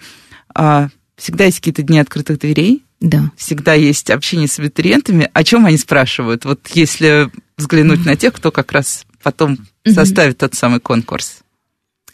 А, 0.54 0.88
всегда 1.16 1.44
есть 1.44 1.58
какие-то 1.58 1.82
дни 1.82 2.00
открытых 2.00 2.40
дверей. 2.40 2.84
Да. 3.00 3.30
Всегда 3.36 3.74
есть 3.74 4.10
общение 4.10 4.48
с 4.48 4.58
абитуриентами. 4.58 5.30
О 5.32 5.44
чем 5.44 5.66
они 5.66 5.78
спрашивают? 5.78 6.44
Вот 6.44 6.66
если 6.74 7.30
взглянуть 7.56 8.04
на 8.04 8.16
тех, 8.16 8.32
кто 8.34 8.50
как 8.50 8.72
раз 8.72 9.04
потом 9.22 9.58
составит 9.86 10.38
тот 10.38 10.54
самый 10.54 10.80
конкурс. 10.80 11.42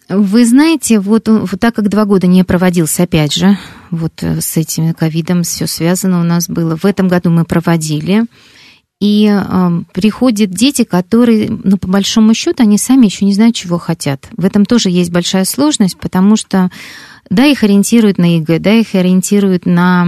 Вы 0.09 0.45
знаете, 0.45 1.01
вот, 1.01 1.29
вот 1.29 1.59
так 1.59 1.75
как 1.75 1.89
два 1.89 2.05
года 2.05 2.27
не 2.27 2.45
проводился, 2.45 3.05
опять 3.05 3.33
же, 3.33 3.57
вот 3.91 4.23
э, 4.23 4.41
с 4.41 4.57
этим 4.57 4.93
ковидом 4.93 5.43
все 5.45 5.67
связано 5.67 6.21
у 6.21 6.25
нас 6.25 6.49
было. 6.49 6.77
В 6.77 6.85
этом 6.85 7.09
году 7.09 7.31
мы 7.31 7.45
проводили. 7.45 8.25
И 9.01 9.29
э, 9.29 9.71
приходят 9.93 10.51
дети, 10.51 10.85
которые, 10.85 11.51
ну, 11.51 11.79
по 11.79 11.89
большому 11.89 12.35
счету, 12.35 12.63
они 12.63 12.77
сами 12.77 13.07
еще 13.07 13.25
не 13.25 13.33
знают, 13.33 13.57
чего 13.57 13.79
хотят. 13.79 14.29
В 14.37 14.45
этом 14.45 14.67
тоже 14.67 14.91
есть 14.91 15.11
большая 15.11 15.45
сложность, 15.45 15.99
потому 15.99 16.37
что 16.37 16.71
да, 17.31 17.47
их 17.47 17.63
ориентируют 17.63 18.19
на 18.19 18.37
ЕГЭ, 18.37 18.59
да, 18.59 18.73
их 18.73 18.95
ориентируют 18.95 19.65
на 19.65 20.07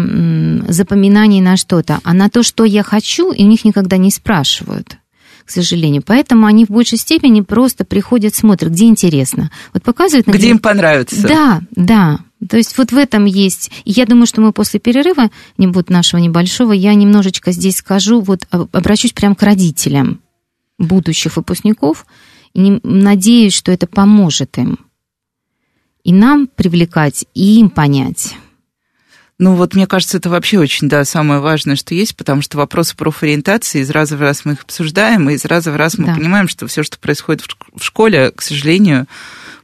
запоминание 0.69 1.43
на 1.43 1.57
что-то, 1.57 2.01
а 2.05 2.13
на 2.13 2.29
то, 2.29 2.43
что 2.43 2.65
я 2.65 2.83
хочу, 2.83 3.33
и 3.33 3.45
у 3.45 3.47
них 3.47 3.65
никогда 3.65 3.97
не 3.97 4.11
спрашивают 4.11 4.99
к 5.47 5.51
сожалению. 5.51 6.03
Поэтому 6.05 6.47
они 6.47 6.65
в 6.65 6.69
большей 6.69 6.99
степени 6.99 7.41
просто 7.41 7.85
приходят, 7.85 8.35
смотрят, 8.35 8.73
где 8.73 8.87
интересно. 8.87 9.51
Вот 9.73 9.83
показывают... 9.83 10.27
Где 10.27 10.51
им 10.51 10.59
понравится. 10.59 11.27
Да, 11.27 11.63
да. 11.75 12.19
То 12.47 12.57
есть 12.57 12.77
вот 12.77 12.93
в 12.93 12.97
этом 12.97 13.25
есть. 13.25 13.71
И 13.85 13.93
я 13.93 14.05
думаю, 14.05 14.27
что 14.27 14.41
мы 14.41 14.53
после 14.53 14.79
перерыва, 14.79 15.31
не 15.57 15.67
будет 15.67 15.89
нашего 15.89 16.21
небольшого, 16.21 16.73
я 16.73 16.93
немножечко 16.95 17.53
здесь 17.53 17.77
скажу, 17.77 18.21
вот 18.21 18.47
обращусь 18.51 19.13
прямо 19.13 19.35
к 19.35 19.43
родителям 19.43 20.21
будущих 20.79 21.37
выпускников, 21.37 22.05
и 22.53 22.81
надеюсь, 22.83 23.55
что 23.55 23.73
это 23.73 23.87
поможет 23.87 24.59
им 24.59 24.79
и 26.07 26.13
нам 26.13 26.47
привлекать, 26.47 27.25
и 27.35 27.59
им 27.59 27.69
понять. 27.69 28.37
Ну 29.39 29.55
вот, 29.55 29.75
мне 29.75 29.87
кажется, 29.87 30.17
это 30.17 30.31
вообще 30.31 30.59
очень, 30.59 30.89
да, 30.89 31.05
самое 31.05 31.41
важное, 31.41 31.77
что 31.77 31.95
есть, 31.95 32.17
потому 32.17 32.41
что 32.41 32.57
вопросы 32.57 32.97
профориентации, 32.97 33.81
из 33.81 33.91
раза 33.91 34.17
в 34.17 34.21
раз 34.23 34.47
мы 34.47 34.55
их 34.55 34.63
обсуждаем, 34.63 35.29
и 35.29 35.35
из 35.35 35.45
раза 35.45 35.73
в 35.73 35.77
раз 35.77 35.99
мы 35.99 36.07
да. 36.07 36.15
понимаем, 36.15 36.49
что 36.49 36.67
все, 36.67 36.83
что 36.83 36.99
происходит 36.99 37.43
в 37.75 37.85
школе, 37.85 38.31
к 38.31 38.41
сожалению, 38.41 39.07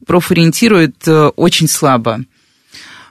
профориентирует 0.05 0.97
э, 1.09 1.29
очень 1.37 1.69
слабо. 1.69 2.21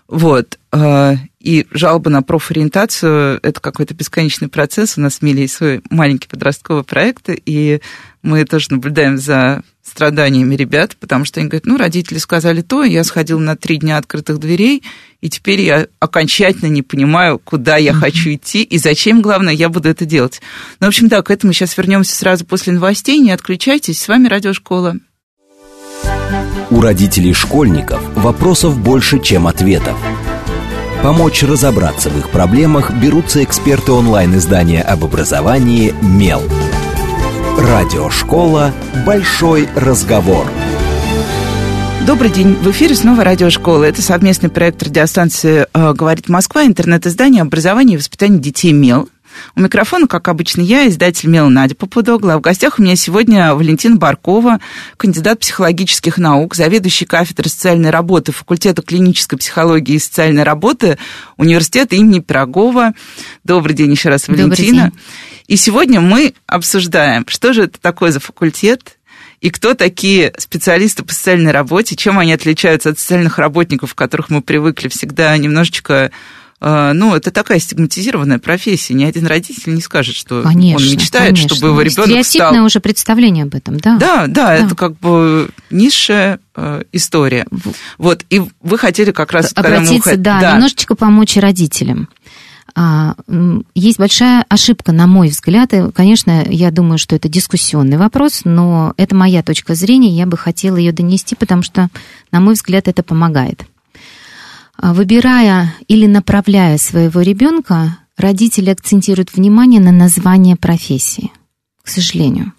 Вот. 0.08 0.60
Э, 0.72 1.16
и 1.40 1.66
жалобы 1.72 2.12
на 2.12 2.22
профориентацию– 2.22 3.40
это 3.44 3.60
какой-то 3.60 3.96
бесконечный 3.96 4.48
процесс. 4.48 4.98
У 4.98 5.02
нас 5.02 5.18
в 5.18 5.22
Миле 5.24 5.44
есть 5.44 5.56
свой 5.56 5.82
маленький 5.90 6.28
подростковый 6.28 6.84
проект, 6.84 7.30
и 7.30 7.82
мы 8.22 8.46
тоже 8.46 8.68
наблюдаем 8.70 9.18
за 9.18 9.64
страданиями 9.84 10.56
ребят, 10.56 10.96
потому 11.00 11.26
что 11.26 11.40
они 11.40 11.50
говорят, 11.50 11.66
ну, 11.66 11.78
родители 11.78 12.18
сказали 12.18 12.62
то, 12.62 12.84
я 12.84 13.04
сходил 13.04 13.40
на 13.40 13.56
три 13.56 13.78
дня 13.78 13.98
открытых 13.98 14.40
дверей, 14.40 14.84
и 15.22 15.30
теперь 15.30 15.62
я 15.62 15.88
окончательно 16.00 16.70
не 16.70 16.82
понимаю, 16.82 17.40
куда 17.40 17.78
я 17.78 17.94
хочу 17.94 18.34
идти 18.34 18.64
и 18.64 18.78
зачем, 18.78 19.22
главное, 19.22 19.54
я 19.54 19.70
буду 19.70 19.90
это 19.90 20.06
делать. 20.06 20.42
Ну, 20.80 20.88
в 20.88 20.90
общем, 20.90 21.08
да, 21.08 21.22
к 21.22 21.32
этому 21.32 21.54
сейчас 21.54 21.78
вернемся 21.78 22.16
сразу 22.16 22.46
после 22.46 22.74
новостей. 22.74 23.20
Не 23.20 23.32
отключайтесь. 23.32 24.02
С 24.02 24.08
вами 24.08 24.28
Радиошкола. 24.28 24.96
У 26.70 26.82
родителей 26.82 27.34
школьников 27.34 28.02
вопросов 28.16 28.80
больше, 28.80 29.20
чем 29.20 29.46
ответов. 29.46 29.98
Помочь 31.04 31.44
разобраться 31.44 32.10
в 32.10 32.18
их 32.18 32.30
проблемах 32.30 32.92
берутся 32.92 33.44
эксперты 33.44 33.92
онлайн-издания 33.92 34.82
об 34.82 35.04
образовании 35.04 35.94
«Мел». 36.02 36.44
Радиошкола 37.58 38.74
«Большой 39.06 39.68
разговор». 39.76 40.48
Добрый 42.08 42.32
день. 42.32 42.54
В 42.56 42.72
эфире 42.72 42.96
снова 42.96 43.24
радиошкола. 43.24 43.84
Это 43.84 44.02
совместный 44.02 44.50
проект 44.50 44.82
радиостанции 44.82 45.68
э, 45.74 45.94
«Говорит 45.94 46.30
Москва», 46.30 46.66
интернет-издание 46.66 47.42
образования 47.42 47.96
и 47.96 47.98
воспитания 47.98 48.40
детей 48.40 48.72
«Мел». 48.72 49.10
У 49.56 49.62
микрофона, 49.62 50.08
как 50.08 50.28
обычно, 50.28 50.62
я, 50.62 50.88
издатель 50.88 51.30
Мела 51.30 51.50
Надя 51.50 51.76
Попудогла. 51.76 52.34
А 52.34 52.38
в 52.38 52.42
гостях 52.42 52.80
у 52.80 52.82
меня 52.82 52.96
сегодня 52.96 53.54
Валентина 53.54 53.96
Баркова, 53.96 54.60
кандидат 54.98 55.40
психологических 55.40 56.18
наук, 56.18 56.56
заведующий 56.56 57.06
кафедрой 57.06 57.50
социальной 57.50 57.90
работы 57.90 58.32
факультета 58.32 58.82
клинической 58.82 59.38
психологии 59.38 59.96
и 59.96 60.00
социальной 60.00 60.44
работы 60.44 60.98
университета 61.38 61.96
имени 61.96 62.20
Пирогова. 62.20 62.94
Добрый 63.44 63.76
день 63.76 63.92
еще 63.92 64.10
раз, 64.10 64.28
Валентина. 64.28 64.50
Добрый 64.50 64.92
день. 64.92 64.92
И 65.48 65.56
сегодня 65.56 66.02
мы 66.02 66.34
обсуждаем, 66.48 67.26
что 67.28 67.54
же 67.54 67.64
это 67.64 67.80
такое 67.80 68.12
за 68.12 68.20
факультет, 68.20 68.98
и 69.42 69.50
кто 69.50 69.74
такие 69.74 70.34
специалисты 70.38 71.04
по 71.04 71.14
социальной 71.14 71.52
работе, 71.52 71.96
чем 71.96 72.20
они 72.20 72.32
отличаются 72.32 72.90
от 72.90 73.00
социальных 73.00 73.40
работников, 73.40 73.96
которых 73.96 74.30
мы 74.30 74.42
привыкли 74.42 74.88
всегда 74.88 75.36
немножечко 75.36 76.12
э, 76.62 76.92
ну, 76.94 77.16
это 77.16 77.32
такая 77.32 77.58
стигматизированная 77.58 78.38
профессия. 78.38 78.94
Ни 78.94 79.04
один 79.04 79.26
родитель 79.26 79.74
не 79.74 79.82
скажет, 79.82 80.16
что 80.16 80.44
конечно, 80.44 80.86
он 80.86 80.94
мечтает, 80.94 81.30
конечно. 81.30 81.56
чтобы 81.56 81.70
его 81.72 81.82
ребенок 81.82 82.24
стал... 82.24 82.64
уже 82.64 82.80
представление 82.80 83.46
об 83.46 83.56
этом, 83.56 83.80
да. 83.80 83.98
Да, 83.98 84.28
да, 84.28 84.28
да. 84.28 84.56
это 84.56 84.76
как 84.76 84.98
бы 85.00 85.50
низшая 85.72 86.40
э, 86.56 86.84
история. 86.92 87.48
Вот, 87.98 88.24
и 88.30 88.44
вы 88.62 88.78
хотели 88.78 89.12
как 89.12 89.32
раз... 89.32 89.54
Обратиться, 89.56 90.12
мы... 90.12 90.18
да, 90.18 90.40
да, 90.40 90.54
немножечко 90.54 90.94
помочь 90.94 91.36
родителям. 91.36 92.10
А, 92.74 93.16
есть 93.76 94.00
большая 94.00 94.46
ошибка, 94.50 94.92
на 94.92 95.08
мой 95.08 95.30
взгляд. 95.30 95.74
И, 95.74 95.92
конечно, 95.92 96.44
я 96.48 96.72
думаю, 96.72 96.98
что 96.98 97.16
это 97.16 97.28
дискуссионный 97.30 97.98
вопрос, 97.98 98.42
но 98.44 98.94
это 98.98 99.16
моя 99.16 99.44
точка 99.44 99.76
зрения, 99.76 100.10
я 100.10 100.26
бы 100.26 100.38
хотела 100.38 100.78
ее 100.78 100.92
донести, 100.92 101.36
потому 101.36 101.64
что, 101.64 101.90
на 102.32 102.40
мой 102.40 102.54
взгляд, 102.54 102.88
это 102.88 103.04
помогает. 103.04 103.66
А, 104.78 104.94
выбирая 104.94 105.74
или 105.88 106.08
направляя 106.08 106.78
своего 106.78 107.22
ребенка, 107.22 107.98
родители 108.18 108.70
акцентируют 108.70 109.34
внимание 109.34 109.82
на 109.82 109.92
название 109.92 110.56
профессии, 110.56 111.32
к 111.84 111.88
сожалению. 111.88 112.54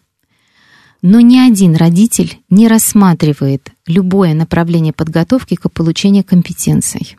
Но 1.01 1.21
ни 1.21 1.37
один 1.37 1.75
родитель 1.75 2.38
не 2.49 2.69
рассматривает 2.69 3.73
любое 3.88 4.35
направление 4.35 4.93
подготовки 4.93 5.57
к 5.57 5.69
получению 5.73 6.23
компетенций. 6.23 7.17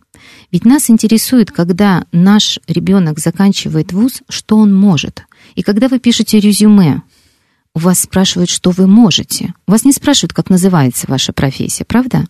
Ведь 0.54 0.66
нас 0.66 0.92
интересует, 0.92 1.52
когда 1.52 2.06
наш 2.12 2.60
ребенок 2.68 3.18
заканчивает 3.18 3.92
вуз, 3.92 4.22
что 4.30 4.58
он 4.58 4.72
может. 4.72 5.24
И 5.56 5.64
когда 5.64 5.88
вы 5.88 5.98
пишете 5.98 6.40
резюме, 6.40 7.02
у 7.74 7.80
вас 7.80 8.02
спрашивают, 8.02 8.52
что 8.52 8.70
вы 8.70 8.86
можете. 8.86 9.56
У 9.68 9.72
вас 9.72 9.84
не 9.84 9.92
спрашивают, 9.92 10.32
как 10.32 10.52
называется 10.52 11.08
ваша 11.10 11.34
профессия, 11.34 11.86
правда? 11.86 12.28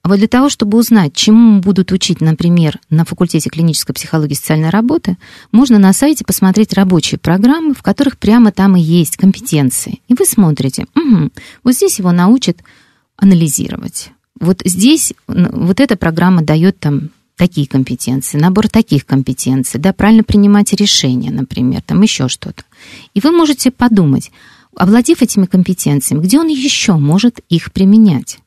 А 0.00 0.08
вот 0.08 0.16
для 0.16 0.26
того, 0.26 0.48
чтобы 0.48 0.78
узнать, 0.78 1.12
чему 1.12 1.60
будут 1.60 1.92
учить, 1.92 2.22
например, 2.22 2.80
на 2.88 3.04
факультете 3.04 3.50
клинической 3.50 3.94
психологии 3.94 4.32
и 4.32 4.36
социальной 4.36 4.70
работы, 4.70 5.18
можно 5.52 5.78
на 5.78 5.92
сайте 5.92 6.24
посмотреть 6.24 6.72
рабочие 6.72 7.18
программы, 7.18 7.74
в 7.74 7.82
которых 7.82 8.16
прямо 8.16 8.52
там 8.52 8.74
и 8.74 8.80
есть 8.80 9.18
компетенции. 9.18 10.00
И 10.08 10.14
вы 10.14 10.24
смотрите, 10.24 10.86
угу, 10.94 11.30
вот 11.62 11.74
здесь 11.74 11.98
его 11.98 12.10
научат 12.10 12.56
анализировать. 13.18 14.12
Вот 14.40 14.62
здесь 14.64 15.12
вот 15.26 15.78
эта 15.78 15.98
программа 15.98 16.40
дает 16.40 16.80
там 16.80 17.10
такие 17.40 17.66
компетенции, 17.66 18.36
набор 18.36 18.68
таких 18.68 19.06
компетенций, 19.06 19.80
да, 19.80 19.94
правильно 19.94 20.22
принимать 20.22 20.74
решения, 20.74 21.30
например, 21.30 21.80
там 21.80 22.02
еще 22.02 22.28
что-то. 22.28 22.64
И 23.14 23.20
вы 23.20 23.32
можете 23.32 23.70
подумать, 23.70 24.30
овладев 24.76 25.22
этими 25.22 25.46
компетенциями, 25.46 26.22
где 26.22 26.38
он 26.38 26.48
еще 26.48 26.96
может 26.96 27.40
их 27.48 27.72
применять? 27.72 28.40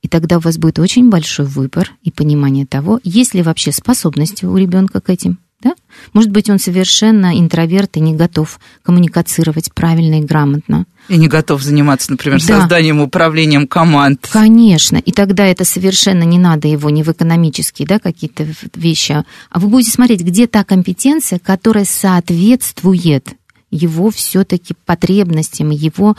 И 0.00 0.08
тогда 0.08 0.38
у 0.38 0.40
вас 0.40 0.56
будет 0.56 0.78
очень 0.78 1.10
большой 1.10 1.44
выбор 1.44 1.92
и 2.00 2.10
понимание 2.10 2.64
того, 2.64 3.00
есть 3.04 3.34
ли 3.34 3.42
вообще 3.42 3.70
способности 3.70 4.46
у 4.46 4.56
ребенка 4.56 5.02
к 5.02 5.10
этим. 5.10 5.38
Да? 5.60 5.74
Может 6.14 6.30
быть, 6.30 6.48
он 6.48 6.58
совершенно 6.58 7.38
интроверт 7.38 7.98
и 7.98 8.00
не 8.00 8.14
готов 8.14 8.60
коммуницировать 8.82 9.74
правильно 9.74 10.20
и 10.20 10.24
грамотно. 10.24 10.86
И 11.08 11.18
не 11.18 11.28
готов 11.28 11.62
заниматься, 11.62 12.10
например, 12.10 12.40
да. 12.40 12.60
созданием, 12.60 13.00
управлением 13.00 13.66
команд. 13.66 14.28
Конечно. 14.32 14.96
И 14.96 15.12
тогда 15.12 15.46
это 15.46 15.64
совершенно 15.64 16.22
не 16.22 16.38
надо 16.38 16.66
его 16.68 16.88
не 16.88 17.02
в 17.02 17.10
экономические 17.10 17.86
да, 17.86 17.98
какие-то 17.98 18.46
вещи. 18.74 19.24
А 19.50 19.58
вы 19.58 19.68
будете 19.68 19.90
смотреть, 19.90 20.22
где 20.22 20.46
та 20.46 20.64
компетенция, 20.64 21.38
которая 21.38 21.84
соответствует 21.84 23.34
его 23.70 24.10
все-таки 24.10 24.74
потребностям, 24.86 25.70
его 25.70 26.16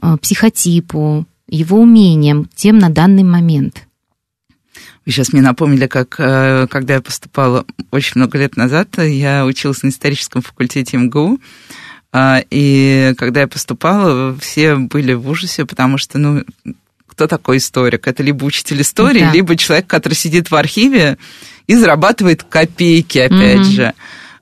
э, 0.00 0.16
психотипу, 0.20 1.26
его 1.48 1.80
умением, 1.80 2.48
тем 2.54 2.78
на 2.78 2.90
данный 2.90 3.24
момент. 3.24 3.86
Вы 5.04 5.12
сейчас 5.12 5.32
мне 5.32 5.42
напомнили, 5.42 5.86
как 5.86 6.16
э, 6.18 6.66
когда 6.70 6.94
я 6.94 7.00
поступала 7.00 7.64
очень 7.90 8.12
много 8.16 8.38
лет 8.38 8.56
назад, 8.56 8.98
я 8.98 9.44
училась 9.44 9.82
на 9.82 9.88
историческом 9.88 10.42
факультете 10.42 10.98
МГУ, 10.98 11.38
а, 11.38 11.38
и 12.14 13.14
когда 13.18 13.42
я 13.42 13.48
поступала, 13.48 14.36
все 14.38 14.76
были 14.76 15.12
в 15.12 15.28
ужасе, 15.28 15.64
потому 15.64 15.98
что, 15.98 16.18
ну, 16.18 16.44
кто 17.06 17.26
такой 17.26 17.58
историк? 17.58 18.08
Это 18.08 18.22
либо 18.22 18.44
учитель 18.44 18.80
истории, 18.80 19.20
да. 19.20 19.32
либо 19.32 19.56
человек, 19.56 19.86
который 19.86 20.14
сидит 20.14 20.50
в 20.50 20.56
архиве 20.56 21.18
и 21.66 21.74
зарабатывает 21.74 22.42
копейки, 22.42 23.18
опять 23.18 23.60
mm-hmm. 23.60 23.64
же. 23.64 23.94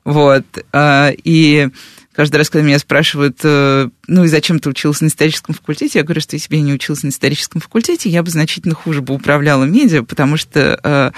Вот. 0.04 0.44
А, 0.72 1.11
и 1.24 1.68
каждый 2.14 2.37
раз, 2.38 2.50
когда 2.50 2.66
меня 2.66 2.78
спрашивают, 2.78 3.38
э, 3.42 3.88
ну 4.07 4.24
и 4.24 4.28
зачем 4.28 4.59
ты 4.59 4.70
учился 4.70 5.04
на 5.04 5.09
историческом 5.09 5.54
факультете, 5.54 5.98
я 5.98 6.04
говорю, 6.04 6.20
что 6.20 6.37
если 6.37 6.48
бы 6.48 6.57
я 6.57 6.62
не 6.62 6.72
учился 6.72 7.07
на 7.07 7.11
историческом 7.11 7.61
факультете, 7.61 8.09
я 8.09 8.22
бы 8.22 8.31
значительно 8.31 8.74
хуже 8.74 9.02
бы 9.02 9.14
управляла 9.14 9.64
медиа, 9.64 10.02
потому 10.02 10.37
что 10.37 10.81
э, 10.83 11.11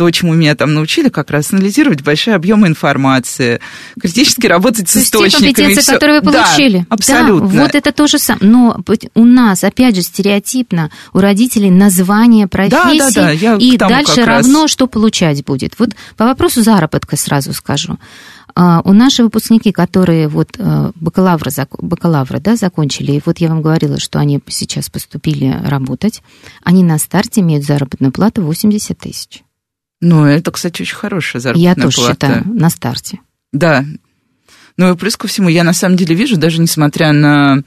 то, 0.00 0.10
чему 0.10 0.32
меня 0.32 0.54
там 0.54 0.72
научили, 0.72 1.10
как 1.10 1.30
раз 1.30 1.52
анализировать 1.52 2.00
большие 2.00 2.34
объемы 2.34 2.68
информации, 2.68 3.60
критически 4.00 4.46
работать 4.46 4.88
с 4.88 4.96
источниками. 4.96 5.48
Те 5.48 5.54
компетенции, 5.54 5.92
которые 5.92 6.20
вы 6.22 6.32
получили. 6.32 6.78
Да, 6.78 6.86
абсолютно. 6.88 7.48
Да, 7.50 7.62
вот 7.64 7.74
это 7.74 7.92
тоже 7.92 8.18
самое. 8.18 8.50
Но 8.50 8.82
у 9.14 9.24
нас, 9.26 9.62
опять 9.62 9.96
же, 9.96 10.00
стереотипно 10.00 10.90
у 11.12 11.18
родителей 11.18 11.70
название 11.70 12.48
профессии, 12.48 12.98
да, 12.98 13.10
да, 13.10 13.22
да, 13.24 13.30
я 13.30 13.56
и 13.56 13.76
дальше 13.76 14.24
равно, 14.24 14.62
раз... 14.62 14.70
что 14.70 14.86
получать 14.86 15.44
будет. 15.44 15.74
Вот 15.78 15.90
по 16.16 16.24
вопросу 16.24 16.62
заработка 16.62 17.18
сразу 17.18 17.52
скажу. 17.52 17.98
А, 18.54 18.80
у 18.86 18.94
наши 18.94 19.22
выпускники, 19.22 19.70
которые 19.70 20.28
вот 20.28 20.56
э, 20.58 20.92
бакалавры, 20.94 21.50
бакалавры 21.78 22.40
да, 22.40 22.56
закончили, 22.56 23.12
и 23.12 23.22
вот 23.22 23.36
я 23.36 23.50
вам 23.50 23.60
говорила, 23.60 24.00
что 24.00 24.18
они 24.18 24.40
сейчас 24.48 24.88
поступили 24.88 25.60
работать, 25.62 26.22
они 26.64 26.84
на 26.84 26.96
старте 26.96 27.42
имеют 27.42 27.66
заработную 27.66 28.12
плату 28.12 28.42
80 28.42 28.98
тысяч. 28.98 29.42
Ну, 30.00 30.24
это, 30.24 30.50
кстати, 30.50 30.82
очень 30.82 30.96
хорошая 30.96 31.40
заработная 31.40 31.74
плата. 31.74 31.80
Я 31.80 31.90
тоже 31.90 32.12
считаю, 32.12 32.44
на 32.46 32.70
старте. 32.70 33.20
Да. 33.52 33.84
Ну 34.76 34.92
и 34.92 34.96
плюс 34.96 35.16
ко 35.16 35.28
всему, 35.28 35.48
я 35.48 35.64
на 35.64 35.72
самом 35.72 35.96
деле 35.96 36.14
вижу, 36.14 36.38
даже 36.38 36.60
несмотря 36.60 37.12
на 37.12 37.62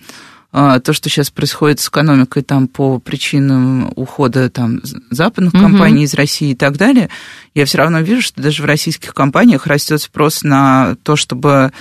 а, 0.55 0.79
то, 0.79 0.93
что 0.93 1.09
сейчас 1.09 1.31
происходит 1.31 1.79
с 1.79 1.89
экономикой 1.89 2.43
там 2.43 2.67
по 2.67 2.99
причинам 2.99 3.91
ухода 3.95 4.51
там 4.51 4.81
западных 5.09 5.53
угу. 5.53 5.63
компаний 5.63 6.03
из 6.03 6.13
России 6.13 6.51
и 6.51 6.55
так 6.55 6.77
далее, 6.77 7.09
я 7.55 7.65
все 7.65 7.79
равно 7.79 8.01
вижу, 8.01 8.21
что 8.21 8.41
даже 8.41 8.61
в 8.61 8.65
российских 8.65 9.15
компаниях 9.15 9.65
растет 9.65 10.01
спрос 10.01 10.43
на 10.43 10.95
то, 11.01 11.15
чтобы 11.15 11.71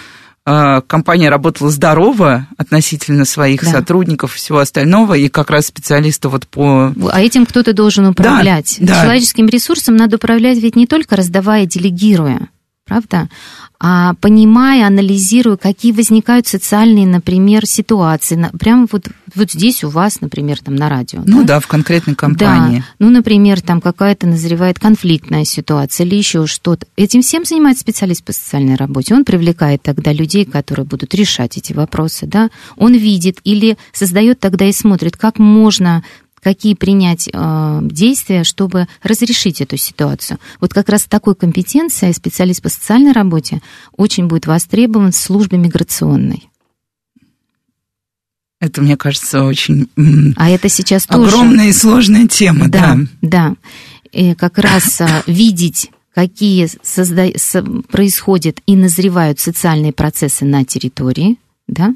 компания 0.44 1.28
работала 1.28 1.70
здорово 1.70 2.48
относительно 2.56 3.24
своих 3.24 3.62
да. 3.62 3.70
сотрудников 3.70 4.34
и 4.34 4.38
всего 4.38 4.58
остального, 4.58 5.14
и 5.14 5.28
как 5.28 5.50
раз 5.50 5.66
специалисты 5.66 6.28
вот 6.28 6.46
по... 6.48 6.92
А 7.10 7.20
этим 7.20 7.46
кто-то 7.46 7.72
должен 7.72 8.06
управлять. 8.06 8.76
Да, 8.80 9.02
Человеческим 9.02 9.46
да. 9.46 9.52
ресурсом 9.52 9.96
надо 9.96 10.16
управлять 10.16 10.58
ведь 10.58 10.76
не 10.76 10.86
только 10.86 11.16
раздавая, 11.16 11.66
делегируя, 11.66 12.48
правда? 12.92 13.28
а 13.84 14.14
понимая, 14.20 14.86
анализируя, 14.86 15.56
какие 15.56 15.90
возникают 15.90 16.46
социальные, 16.46 17.04
например, 17.04 17.66
ситуации, 17.66 18.48
прямо 18.60 18.86
вот, 18.92 19.08
вот 19.34 19.50
здесь 19.50 19.82
у 19.82 19.88
вас, 19.88 20.20
например, 20.20 20.60
там 20.60 20.76
на 20.76 20.88
радио. 20.88 21.22
Ну 21.26 21.40
да, 21.40 21.54
да 21.54 21.60
в 21.60 21.66
конкретной 21.66 22.14
компании. 22.14 22.78
Да. 22.78 22.84
Ну, 23.00 23.10
например, 23.10 23.60
там 23.60 23.80
какая-то 23.80 24.28
назревает 24.28 24.78
конфликтная 24.78 25.44
ситуация 25.44 26.06
или 26.06 26.14
еще 26.14 26.46
что-то. 26.46 26.86
Этим 26.96 27.22
всем 27.22 27.44
занимается 27.44 27.80
специалист 27.80 28.22
по 28.22 28.32
социальной 28.32 28.76
работе. 28.76 29.16
Он 29.16 29.24
привлекает 29.24 29.82
тогда 29.82 30.12
людей, 30.12 30.44
которые 30.44 30.86
будут 30.86 31.12
решать 31.12 31.58
эти 31.58 31.72
вопросы, 31.72 32.26
да. 32.26 32.50
Он 32.76 32.94
видит 32.94 33.40
или 33.42 33.76
создает 33.92 34.38
тогда 34.38 34.64
и 34.66 34.72
смотрит, 34.72 35.16
как 35.16 35.40
можно 35.40 36.04
какие 36.42 36.74
принять 36.74 37.28
э, 37.32 37.78
действия, 37.82 38.44
чтобы 38.44 38.88
разрешить 39.02 39.60
эту 39.60 39.76
ситуацию. 39.76 40.38
Вот 40.60 40.74
как 40.74 40.88
раз 40.88 41.04
такой 41.04 41.34
компетенцией 41.34 42.12
специалист 42.12 42.60
по 42.60 42.68
социальной 42.68 43.12
работе 43.12 43.60
очень 43.96 44.26
будет 44.26 44.46
востребован 44.46 45.12
в 45.12 45.16
службе 45.16 45.56
миграционной. 45.58 46.48
Это, 48.60 48.80
мне 48.80 48.96
кажется, 48.96 49.42
очень 49.42 49.88
а 50.36 50.48
это 50.48 50.68
сейчас 50.68 51.04
огромная 51.08 51.66
тоже... 51.66 51.68
и 51.68 51.72
сложная 51.72 52.28
тема, 52.28 52.68
да. 52.68 52.96
Да, 52.96 53.08
да. 53.22 53.54
И 54.12 54.34
как 54.34 54.58
раз 54.58 55.00
а, 55.00 55.22
видеть 55.26 55.90
какие 56.14 56.68
созда... 56.82 57.28
происходят 57.90 58.60
и 58.66 58.76
назревают 58.76 59.40
социальные 59.40 59.92
процессы 59.92 60.44
на 60.44 60.64
территории, 60.64 61.38
да, 61.66 61.94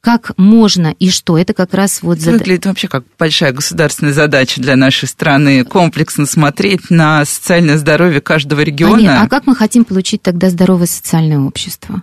как 0.00 0.32
можно 0.36 0.94
и 0.98 1.10
что. 1.10 1.36
Это 1.36 1.54
как 1.54 1.74
раз 1.74 2.02
вот... 2.02 2.18
Это 2.18 2.32
выглядит 2.32 2.66
вообще 2.66 2.88
как 2.88 3.04
большая 3.18 3.52
государственная 3.52 4.12
задача 4.12 4.60
для 4.60 4.76
нашей 4.76 5.08
страны, 5.08 5.64
комплексно 5.64 6.26
смотреть 6.26 6.90
на 6.90 7.24
социальное 7.24 7.78
здоровье 7.78 8.20
каждого 8.20 8.60
региона. 8.60 8.96
А, 8.96 9.00
нет, 9.00 9.18
а 9.22 9.28
как 9.28 9.46
мы 9.46 9.54
хотим 9.54 9.84
получить 9.84 10.22
тогда 10.22 10.50
здоровое 10.50 10.86
социальное 10.86 11.40
общество? 11.40 12.02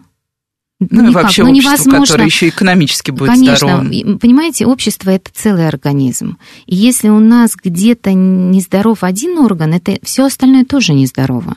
Ну, 0.79 0.87
ну 1.03 1.09
и 1.09 1.13
вообще 1.13 1.43
ну, 1.43 1.51
общество, 1.51 1.71
невозможно. 1.71 2.01
которое 2.01 2.25
еще 2.25 2.49
экономически 2.49 3.11
будет 3.11 3.29
Конечно, 3.29 3.55
здоровым. 3.55 4.19
Понимаете, 4.19 4.65
общество– 4.65 5.09
это 5.11 5.31
целый 5.33 5.67
организм. 5.67 6.37
И 6.65 6.75
если 6.75 7.07
у 7.07 7.19
нас 7.19 7.55
где-то 7.55 8.11
нездоров 8.11 9.03
один 9.03 9.37
орган, 9.37 9.73
это 9.73 9.97
все 10.03 10.25
остальное 10.25 10.65
тоже 10.65 10.93
нездорово. 10.93 11.55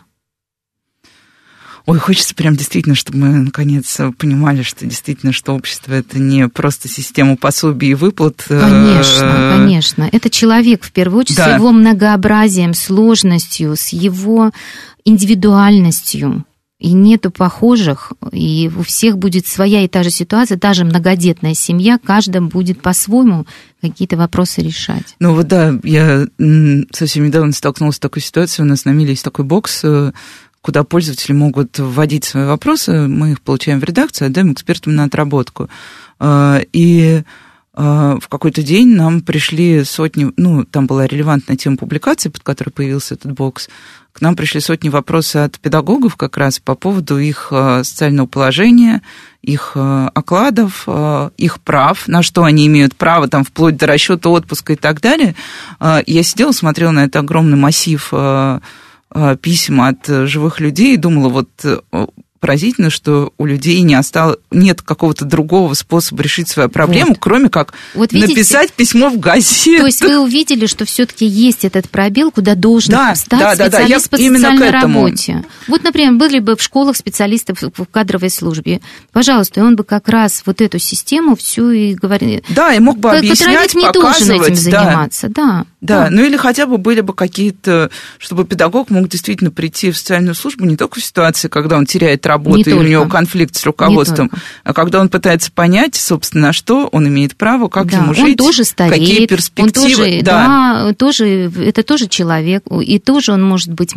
Ой, 1.89 1.99
хочется 1.99 2.35
прям 2.35 2.55
действительно, 2.55 2.95
чтобы 2.95 3.17
мы 3.17 3.29
наконец 3.29 3.99
понимали, 4.19 4.61
что 4.61 4.85
действительно, 4.85 5.33
что 5.33 5.55
общество 5.55 5.95
это 5.95 6.19
не 6.19 6.47
просто 6.47 6.87
система 6.87 7.39
пособий 7.39 7.93
и 7.93 7.95
выплат. 7.95 8.45
Э, 8.51 8.61
конечно, 8.61 9.57
конечно. 9.57 10.07
Это 10.13 10.29
человек 10.29 10.85
в 10.85 10.93
первую 10.93 11.21
очередь 11.21 11.39
да. 11.39 11.55
с 11.55 11.57
его 11.57 11.73
многообразием, 11.73 12.75
сложностью, 12.75 13.75
с 13.75 13.89
его 13.89 14.51
индивидуальностью. 15.07 16.45
И 16.79 16.93
нету 16.93 17.31
похожих, 17.31 18.13
и 18.33 18.71
у 18.77 18.83
всех 18.83 19.19
будет 19.19 19.47
своя 19.47 19.83
и 19.83 19.89
та 19.89 20.05
же 20.05 20.11
ситуация, 20.11 20.59
даже 20.59 20.85
многодетная 20.85 21.55
семья, 21.55 21.99
каждая 21.99 22.43
будет 22.43 22.83
по-своему 22.83 23.47
какие-то 23.81 24.17
вопросы 24.17 24.61
решать. 24.61 25.17
Ну 25.19 25.35
вот 25.35 25.49
да, 25.49 25.77
я 25.83 26.29
совсем 26.93 27.27
недавно 27.27 27.53
столкнулась 27.53 27.97
с 27.97 27.99
такой 27.99 28.23
ситуацией, 28.23 28.65
у 28.65 28.69
нас 28.69 28.85
на 28.85 28.91
Миле 28.91 29.11
есть 29.11 29.25
такой 29.25 29.45
бокс, 29.45 29.81
э, 29.83 30.13
куда 30.61 30.85
пользователи 30.85 31.33
могут 31.33 31.79
вводить 31.79 32.25
свои 32.25 32.45
вопросы. 32.45 33.09
Мы 33.09 33.33
их 33.33 33.41
получаем 33.41 33.81
в 33.81 33.85
редакцию, 33.85 34.27
отдаем 34.27 34.53
экспертам 34.53 34.95
на 34.95 35.05
отработку. 35.05 35.69
И 36.23 37.23
в 37.75 38.23
какой-то 38.29 38.61
день 38.65 38.89
нам 38.89 39.21
пришли 39.21 39.85
сотни, 39.85 40.33
ну, 40.37 40.65
там 40.65 40.89
была 40.89 41.07
релевантная 41.07 41.57
тема 41.57 41.77
публикации, 41.77 42.29
под 42.29 42.43
которой 42.43 42.71
появился 42.71 43.15
этот 43.15 43.33
бокс, 43.35 43.69
к 44.19 44.21
нам 44.21 44.35
пришли 44.35 44.61
сотни 44.61 44.89
вопросов 44.89 45.45
от 45.45 45.61
педагогов 45.61 46.17
как 46.17 46.37
раз 46.37 46.59
по 46.59 46.75
поводу 46.75 47.19
их 47.19 47.49
э, 47.53 47.85
социального 47.85 48.27
положения, 48.27 49.03
их 49.43 49.73
э, 49.77 50.09
окладов, 50.13 50.85
э, 50.89 51.31
их 51.37 51.61
прав, 51.61 52.09
на 52.09 52.23
что 52.25 52.43
они 52.43 52.67
имеют 52.67 52.97
право, 52.97 53.29
там, 53.29 53.45
вплоть 53.45 53.77
до 53.77 53.87
расчета 53.87 54.29
отпуска 54.31 54.73
и 54.73 54.77
так 54.77 55.01
далее. 55.01 55.37
Я 55.81 56.23
сидела, 56.25 56.51
смотрела 56.51 56.91
на 56.91 57.05
этот 57.05 57.17
огромный 57.17 57.57
массив 57.57 58.13
писем 59.41 59.81
от 59.81 60.07
живых 60.07 60.61
людей 60.61 60.95
и 60.95 60.97
думала, 60.97 61.29
вот 61.29 61.49
поразительно, 62.41 62.91
что 62.91 63.33
у 63.39 63.47
людей 63.47 63.81
не 63.81 63.95
осталось, 63.95 64.39
нет 64.51 64.83
какого-то 64.83 65.25
другого 65.25 65.75
способа 65.75 66.23
решить 66.23 66.49
свою 66.49 66.69
проблему, 66.69 67.11
вот. 67.11 67.19
кроме 67.19 67.49
как 67.49 67.75
вот 67.95 68.13
видите, 68.13 68.35
написать 68.35 68.73
письмо 68.73 69.11
в 69.11 69.19
газету. 69.19 69.81
То 69.81 69.87
есть 69.87 70.03
вы 70.03 70.19
увидели, 70.19 70.67
что 70.67 70.85
все-таки 70.85 71.27
есть 71.27 71.65
этот 71.65 71.89
пробел, 71.89 72.31
куда 72.31 72.55
должен 72.55 72.93
да, 72.93 73.15
встать 73.15 73.41
да, 73.41 73.55
специалист 73.55 73.73
да, 73.73 73.79
да. 73.79 73.87
Я 73.87 74.01
по 74.01 74.17
социальной 74.17 74.71
работе. 74.71 75.45
Вот, 75.67 75.83
например, 75.83 76.15
были 76.15 76.39
бы 76.39 76.57
в 76.57 76.63
школах 76.63 76.97
специалисты 76.97 77.55
в 77.55 77.87
кадровой 77.87 78.31
службе. 78.31 78.81
Пожалуйста, 79.13 79.61
и 79.61 79.63
он 79.63 79.77
бы 79.77 79.85
как 79.85 80.09
раз 80.09 80.43
вот 80.47 80.61
эту 80.61 80.79
систему 80.79 81.37
всю 81.37 81.71
и 81.71 81.95
говорил. 81.95 82.41
Да, 82.51 82.73
и 82.73 82.79
мог 82.79 82.99
бы 82.99 83.11
объяснять, 83.11 83.75
не 83.75 83.83
показывать. 83.83 84.29
должен 84.29 84.43
этим 84.43 84.55
заниматься, 84.55 85.29
да. 85.29 85.39
Да, 85.49 85.67
да, 85.81 86.09
ну 86.11 86.25
или 86.25 86.37
хотя 86.37 86.67
бы 86.67 86.77
были 86.77 87.03
бы 87.03 87.15
какие-то, 87.15 87.91
чтобы 88.19 88.45
педагог 88.45 88.91
мог 88.91 89.09
действительно 89.09 89.53
прийти 89.53 89.93
в 89.93 89.97
социальную 89.97 90.35
службу 90.35 90.65
не 90.65 90.77
только 90.77 90.99
в 90.99 91.05
ситуации, 91.05 91.47
когда 91.47 91.77
он 91.77 91.87
теряет 91.87 92.27
работу, 92.27 92.59
или 92.59 92.73
у 92.73 92.83
него 92.83 93.07
конфликт 93.07 93.55
с 93.55 93.65
руководством, 93.65 94.31
а 94.65 94.75
когда 94.75 95.01
он 95.01 95.09
пытается 95.09 95.53
понять, 95.53 95.95
собственно, 95.95 96.53
что 96.53 96.89
он 96.89 97.07
имеет 97.07 97.37
право, 97.37 97.69
как 97.69 97.91
да, 97.91 97.99
ему 97.99 98.13
жить, 98.13 98.41
он 98.41 98.47
тоже 98.47 98.65
стареет, 98.65 98.99
какие 98.99 99.27
перспективы. 99.27 99.85
Он 99.85 99.91
тоже, 99.91 100.21
да. 100.23 100.85
да, 100.85 100.95
тоже, 100.95 101.53
это 101.57 101.85
тоже 101.85 102.09
человек, 102.09 102.65
и 102.83 102.99
тоже 102.99 103.33
он 103.33 103.45
может 103.45 103.73
быть 103.73 103.95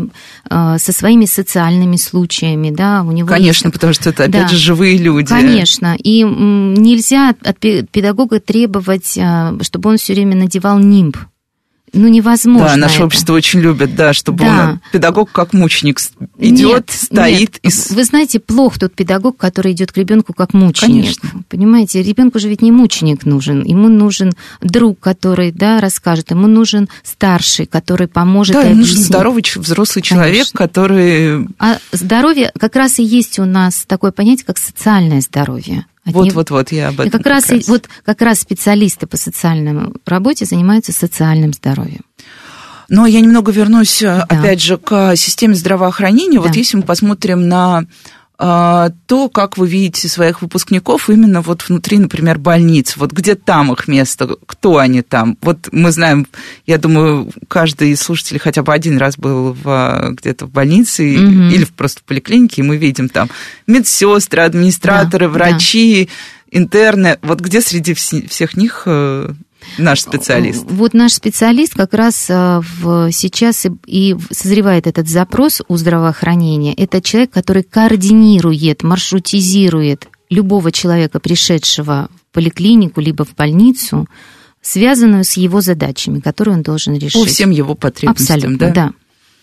э, 0.49 0.75
со 0.77 0.93
своими 0.93 1.25
социальными 1.25 1.95
случаями, 1.95 2.69
да, 2.69 3.01
у 3.01 3.11
него 3.11 3.27
Конечно, 3.27 3.67
есть... 3.67 3.73
потому 3.73 3.93
что 3.93 4.11
это, 4.11 4.25
опять 4.25 4.43
да, 4.43 4.47
же, 4.49 4.57
живые 4.57 4.97
люди. 4.97 5.29
Конечно, 5.29 5.95
и 5.97 6.21
нельзя 6.21 7.33
от 7.43 7.57
педагога 7.57 8.39
требовать, 8.39 9.17
э, 9.17 9.57
чтобы 9.61 9.89
он 9.89 9.97
все 9.97 10.13
время 10.13 10.35
надевал 10.35 10.77
нимб 10.77 11.17
ну, 11.93 12.07
невозможно. 12.07 12.69
Да, 12.69 12.77
наше 12.77 12.97
это. 12.97 13.05
общество 13.05 13.33
очень 13.33 13.59
любит, 13.59 13.95
да, 13.95 14.13
чтобы 14.13 14.45
да. 14.45 14.69
он, 14.71 14.81
педагог 14.91 15.31
как 15.31 15.53
мученик 15.53 15.99
идет, 16.37 16.89
стоит. 16.89 17.59
Нет. 17.63 17.89
И... 17.89 17.93
Вы 17.93 18.03
знаете, 18.05 18.39
плохо 18.39 18.79
тот 18.79 18.93
педагог, 18.93 19.35
который 19.37 19.73
идет 19.73 19.91
к 19.91 19.97
ребенку 19.97 20.33
как 20.33 20.53
мученик. 20.53 21.03
Конечно. 21.03 21.29
Понимаете, 21.49 22.01
ребенку 22.01 22.39
же 22.39 22.47
ведь 22.47 22.61
не 22.61 22.71
мученик 22.71 23.25
нужен, 23.25 23.63
ему 23.63 23.89
нужен 23.89 24.31
друг, 24.61 24.99
который, 24.99 25.51
да, 25.51 25.81
расскажет, 25.81 26.31
ему 26.31 26.47
нужен 26.47 26.87
старший, 27.03 27.65
который 27.65 28.07
поможет. 28.07 28.55
Да, 28.55 28.63
ему 28.63 28.79
нужен 28.81 28.97
здоровый 28.97 29.43
взрослый 29.55 30.01
человек, 30.01 30.33
Конечно. 30.33 30.57
который. 30.57 31.47
А 31.59 31.77
здоровье 31.91 32.51
как 32.57 32.75
раз 32.75 32.99
и 32.99 33.03
есть 33.03 33.37
у 33.39 33.45
нас 33.45 33.83
такое 33.85 34.11
понятие, 34.11 34.45
как 34.45 34.57
социальное 34.57 35.19
здоровье. 35.19 35.85
Вот, 36.05 36.33
вот, 36.33 36.49
вот, 36.49 36.71
я 36.71 36.89
об 36.89 36.95
этом. 36.95 37.07
И 37.07 37.09
как, 37.09 37.21
как 37.23 37.31
раз, 37.31 37.49
раз. 37.49 37.67
Вот 37.67 37.87
как 38.03 38.21
раз 38.21 38.39
специалисты 38.39 39.05
по 39.05 39.17
социальной 39.17 39.93
работе 40.05 40.45
занимаются 40.45 40.91
социальным 40.91 41.53
здоровьем. 41.53 42.01
Но 42.89 43.05
я 43.05 43.21
немного 43.21 43.51
вернусь, 43.51 43.99
да. 44.01 44.23
опять 44.23 44.61
же, 44.61 44.77
к 44.77 45.15
системе 45.15 45.55
здравоохранения. 45.55 46.39
Да. 46.39 46.47
Вот 46.47 46.55
если 46.55 46.77
мы 46.77 46.83
посмотрим 46.83 47.47
на 47.47 47.85
то, 48.41 49.29
как 49.31 49.57
вы 49.59 49.67
видите 49.67 50.09
своих 50.09 50.41
выпускников 50.41 51.11
именно 51.11 51.41
вот 51.41 51.61
внутри, 51.69 51.99
например, 51.99 52.39
больниц, 52.39 52.97
вот 52.97 53.11
где 53.11 53.35
там 53.35 53.71
их 53.71 53.87
место, 53.87 54.35
кто 54.47 54.79
они 54.79 55.03
там. 55.03 55.37
Вот 55.41 55.69
мы 55.71 55.91
знаем, 55.91 56.25
я 56.65 56.79
думаю, 56.79 57.29
каждый 57.47 57.91
из 57.91 58.01
слушателей 58.01 58.39
хотя 58.39 58.63
бы 58.63 58.73
один 58.73 58.97
раз 58.97 59.15
был 59.15 59.53
в, 59.53 60.13
где-то 60.13 60.47
в 60.47 60.49
больнице 60.49 61.03
угу. 61.03 61.53
или 61.53 61.65
просто 61.65 61.99
в 61.99 62.03
поликлинике, 62.03 62.61
и 62.61 62.65
мы 62.65 62.77
видим 62.77 63.09
там 63.09 63.29
медсестры, 63.67 64.41
администраторы, 64.41 65.27
да, 65.27 65.33
врачи, 65.33 66.09
да. 66.51 66.57
интерны. 66.57 67.19
Вот 67.21 67.41
где 67.41 67.61
среди 67.61 67.93
всех 67.93 68.57
них 68.57 68.83
э, 68.87 69.33
Наш 69.77 70.01
специалист. 70.01 70.63
Вот 70.67 70.93
наш 70.93 71.13
специалист 71.13 71.73
как 71.73 71.93
раз 71.93 72.29
э, 72.29 72.61
в, 72.61 73.11
сейчас 73.11 73.65
и, 73.65 73.71
и 73.85 74.15
созревает 74.31 74.87
этот 74.87 75.07
запрос 75.07 75.61
у 75.67 75.77
здравоохранения. 75.77 76.73
Это 76.73 77.01
человек, 77.01 77.31
который 77.31 77.63
координирует, 77.63 78.83
маршрутизирует 78.83 80.07
любого 80.29 80.71
человека, 80.71 81.19
пришедшего 81.19 82.09
в 82.15 82.33
поликлинику 82.33 83.01
либо 83.01 83.25
в 83.25 83.35
больницу, 83.35 84.07
связанную 84.61 85.23
с 85.23 85.33
его 85.33 85.61
задачами, 85.61 86.19
которые 86.19 86.55
он 86.55 86.61
должен 86.63 86.95
решить. 86.95 87.21
По 87.21 87.27
всем 87.27 87.51
его 87.51 87.75
потребностям, 87.75 88.35
Абсолютно, 88.35 88.67
да? 88.67 88.73
Да, 88.73 88.91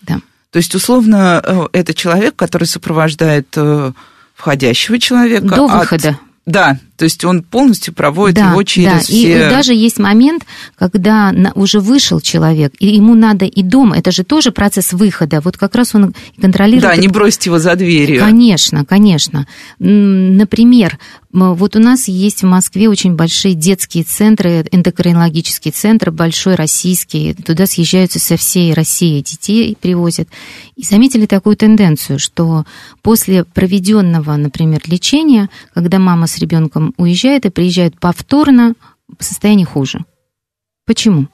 да. 0.01 0.21
То 0.51 0.57
есть, 0.57 0.73
условно, 0.73 1.41
э, 1.45 1.67
это 1.73 1.93
человек, 1.93 2.35
который 2.35 2.65
сопровождает 2.65 3.47
э, 3.55 3.91
входящего 4.33 4.99
человека. 4.99 5.45
До 5.45 5.67
выхода. 5.67 6.09
От 6.09 6.15
да, 6.45 6.79
то 6.99 7.05
есть 7.05 7.23
он 7.23 7.43
полностью 7.43 7.93
проводит 7.93 8.35
да, 8.35 8.51
его 8.51 8.61
через 8.63 8.91
да. 8.91 8.99
все... 8.99 9.15
И, 9.15 9.31
и 9.31 9.49
даже 9.49 9.73
есть 9.73 9.99
момент, 9.99 10.43
когда 10.77 11.33
уже 11.55 11.79
вышел 11.79 12.19
человек, 12.19 12.73
и 12.77 12.87
ему 12.87 13.15
надо 13.15 13.45
и 13.45 13.63
дома, 13.63 13.97
это 13.97 14.11
же 14.11 14.25
тоже 14.25 14.51
процесс 14.51 14.91
выхода, 14.91 15.39
вот 15.39 15.55
как 15.55 15.75
раз 15.75 15.95
он 15.95 16.13
контролирует... 16.41 16.83
Да, 16.83 16.97
не 16.97 17.07
бросить 17.07 17.45
его 17.45 17.57
за 17.57 17.77
дверью. 17.77 18.19
Конечно, 18.19 18.83
конечно. 18.83 19.47
Например, 19.79 20.99
вот 21.31 21.75
у 21.77 21.79
нас 21.79 22.09
есть 22.09 22.41
в 22.41 22.47
Москве 22.47 22.89
очень 22.89 23.15
большие 23.15 23.53
детские 23.53 24.03
центры, 24.03 24.65
эндокринологический 24.69 25.71
центр, 25.71 26.11
большой 26.11 26.55
российский, 26.55 27.33
туда 27.33 27.65
съезжаются 27.65 28.19
со 28.19 28.35
всей 28.35 28.73
России 28.73 29.21
детей 29.21 29.77
привозят. 29.79 30.27
И 30.75 30.83
заметили 30.83 31.27
такую 31.27 31.55
тенденцию, 31.55 32.19
что 32.19 32.65
после 33.01 33.45
проведенного, 33.45 34.35
например, 34.35 34.81
лечения, 34.87 35.49
когда 35.73 35.97
мама 35.99 36.27
с 36.27 36.39
ребенком 36.39 36.88
уезжает 36.97 37.45
и 37.45 37.49
приезжает 37.49 37.99
повторно 37.99 38.75
в 39.17 39.23
состоянии 39.23 39.65
хуже. 39.65 40.05
Почему? 40.85 41.27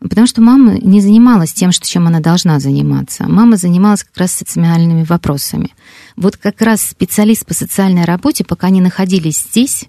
Потому 0.00 0.26
что 0.26 0.40
мама 0.40 0.78
не 0.80 1.00
занималась 1.00 1.52
тем, 1.52 1.70
чем 1.70 2.08
она 2.08 2.20
должна 2.20 2.58
заниматься. 2.58 3.28
Мама 3.28 3.56
занималась 3.56 4.02
как 4.02 4.16
раз 4.16 4.32
социальными 4.32 5.04
вопросами. 5.04 5.70
Вот 6.16 6.36
как 6.36 6.60
раз 6.60 6.82
специалист 6.82 7.46
по 7.46 7.54
социальной 7.54 8.04
работе, 8.04 8.44
пока 8.44 8.66
они 8.66 8.80
находились 8.80 9.38
здесь, 9.38 9.86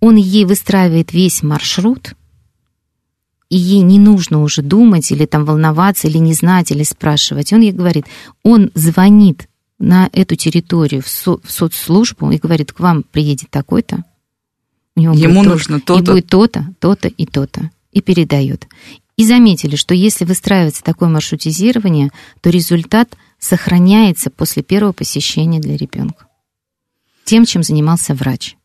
он 0.00 0.16
ей 0.16 0.44
выстраивает 0.44 1.12
весь 1.12 1.42
маршрут, 1.42 2.14
и 3.48 3.56
ей 3.56 3.82
не 3.82 3.98
нужно 3.98 4.42
уже 4.42 4.62
думать 4.62 5.10
или 5.10 5.26
там 5.26 5.44
волноваться, 5.44 6.08
или 6.08 6.18
не 6.18 6.34
знать, 6.34 6.70
или 6.70 6.82
спрашивать. 6.82 7.52
Он 7.52 7.60
ей 7.60 7.72
говорит, 7.72 8.06
он 8.42 8.70
звонит 8.74 9.48
на 9.78 10.08
эту 10.12 10.36
территорию 10.36 11.02
в, 11.02 11.08
со- 11.08 11.38
в 11.38 11.50
соцслужбу 11.50 12.30
и 12.30 12.38
говорит, 12.38 12.72
к 12.72 12.80
вам 12.80 13.02
приедет 13.02 13.50
такой-то, 13.50 14.04
Ему 14.96 15.42
нужно 15.42 15.80
то-то. 15.80 16.02
И 16.02 16.14
будет 16.14 16.26
то-то, 16.28 16.74
то-то 16.78 17.08
и 17.08 17.26
то-то. 17.26 17.70
И 17.92 18.00
передает. 18.00 18.66
И 19.16 19.24
заметили, 19.24 19.76
что 19.76 19.94
если 19.94 20.24
выстраивается 20.24 20.82
такое 20.82 21.08
маршрутизирование, 21.08 22.10
то 22.40 22.50
результат 22.50 23.16
сохраняется 23.38 24.30
после 24.30 24.62
первого 24.62 24.92
посещения 24.92 25.60
для 25.60 25.76
ребенка. 25.76 26.26
Тем, 27.24 27.44
чем 27.44 27.62
занимался 27.62 28.14
врач. 28.14 28.56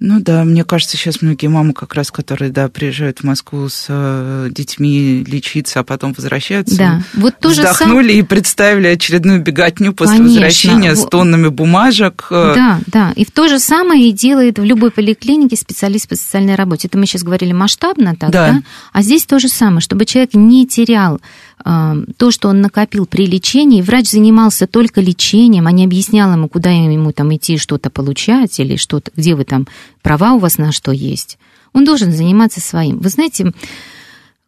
Ну 0.00 0.20
да, 0.20 0.44
мне 0.44 0.64
кажется, 0.64 0.96
сейчас 0.96 1.22
многие 1.22 1.46
мамы 1.46 1.72
как 1.72 1.94
раз, 1.94 2.10
которые, 2.10 2.50
да, 2.50 2.68
приезжают 2.68 3.20
в 3.20 3.24
Москву 3.24 3.68
с 3.68 3.86
э, 3.88 4.48
детьми 4.50 5.24
лечиться, 5.24 5.80
а 5.80 5.84
потом 5.84 6.12
возвращаются, 6.12 6.76
да. 6.76 7.02
вот 7.14 7.38
то 7.38 7.50
вздохнули 7.50 8.10
сам... 8.10 8.18
и 8.18 8.22
представили 8.22 8.88
очередную 8.88 9.40
беготню 9.40 9.94
после 9.94 10.16
Конечно. 10.16 10.34
возвращения 10.34 10.96
с 10.96 11.06
тоннами 11.06 11.48
бумажек. 11.48 12.26
Э. 12.30 12.52
Да, 12.56 12.80
да, 12.88 13.12
и 13.14 13.24
в 13.24 13.30
то 13.30 13.48
же 13.48 13.60
самое 13.60 14.08
и 14.08 14.12
делает 14.12 14.58
в 14.58 14.64
любой 14.64 14.90
поликлинике 14.90 15.56
специалист 15.56 16.08
по 16.08 16.16
социальной 16.16 16.56
работе. 16.56 16.88
Это 16.88 16.98
мы 16.98 17.06
сейчас 17.06 17.22
говорили 17.22 17.52
масштабно 17.52 18.16
так, 18.16 18.30
да? 18.30 18.50
да? 18.50 18.62
А 18.92 19.00
здесь 19.00 19.24
то 19.24 19.38
же 19.38 19.48
самое, 19.48 19.80
чтобы 19.80 20.06
человек 20.06 20.34
не 20.34 20.66
терял 20.66 21.20
то, 21.64 22.30
что 22.30 22.48
он 22.48 22.60
накопил 22.60 23.06
при 23.06 23.26
лечении, 23.26 23.80
врач 23.80 24.10
занимался 24.10 24.66
только 24.66 25.00
лечением, 25.00 25.66
а 25.66 25.72
не 25.72 25.84
объяснял 25.84 26.30
ему, 26.30 26.48
куда 26.48 26.70
ему 26.70 27.12
там 27.12 27.34
идти 27.34 27.56
что-то 27.56 27.88
получать 27.88 28.60
или 28.60 28.76
что-то, 28.76 29.10
где 29.16 29.34
вы 29.34 29.44
там, 29.44 29.66
права 30.02 30.34
у 30.34 30.38
вас 30.38 30.58
на 30.58 30.72
что 30.72 30.92
есть. 30.92 31.38
Он 31.72 31.84
должен 31.84 32.12
заниматься 32.12 32.60
своим. 32.60 32.98
Вы 32.98 33.08
знаете, 33.08 33.52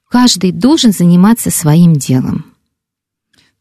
каждый 0.08 0.52
должен 0.52 0.92
заниматься 0.92 1.50
своим 1.50 1.94
делом. 1.94 2.44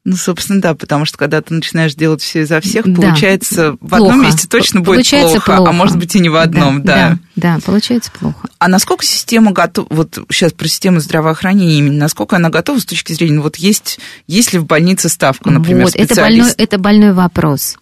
Ну, 0.07 0.15
собственно, 0.17 0.61
да, 0.61 0.75
потому 0.75 1.05
что 1.05 1.17
когда 1.17 1.41
ты 1.41 1.51
начинаешь 1.51 1.95
делать 1.95 2.21
все 2.21 2.41
изо 2.43 2.61
всех, 2.61 2.85
да. 2.85 3.01
получается, 3.01 3.75
в 3.81 3.95
одном 3.95 4.21
месте 4.21 4.47
точно 4.47 4.81
будет 4.81 4.97
получается 4.97 5.41
плохо, 5.41 5.55
плохо, 5.55 5.69
а 5.71 5.73
может 5.73 5.97
быть 5.97 6.15
и 6.15 6.19
не 6.19 6.29
в 6.29 6.35
одном, 6.35 6.83
да. 6.83 7.17
Да, 7.35 7.55
да, 7.55 7.59
получается 7.65 8.11
плохо. 8.11 8.47
А 8.59 8.67
насколько 8.67 9.03
система 9.03 9.51
готова, 9.51 9.87
вот 9.89 10.19
сейчас 10.29 10.53
про 10.53 10.67
систему 10.67 10.99
здравоохранения 10.99 11.79
именно, 11.79 11.97
насколько 11.97 12.35
она 12.35 12.51
готова 12.51 12.77
с 12.77 12.85
точки 12.85 13.13
зрения, 13.13 13.39
вот 13.39 13.55
есть, 13.55 13.99
есть 14.27 14.53
ли 14.53 14.59
в 14.59 14.67
больнице 14.67 15.09
ставка, 15.09 15.49
например, 15.49 15.85
вот, 15.85 15.95
это 15.95 16.13
больной, 16.13 16.51
это 16.55 16.77
больной 16.77 17.13
вопрос. 17.13 17.79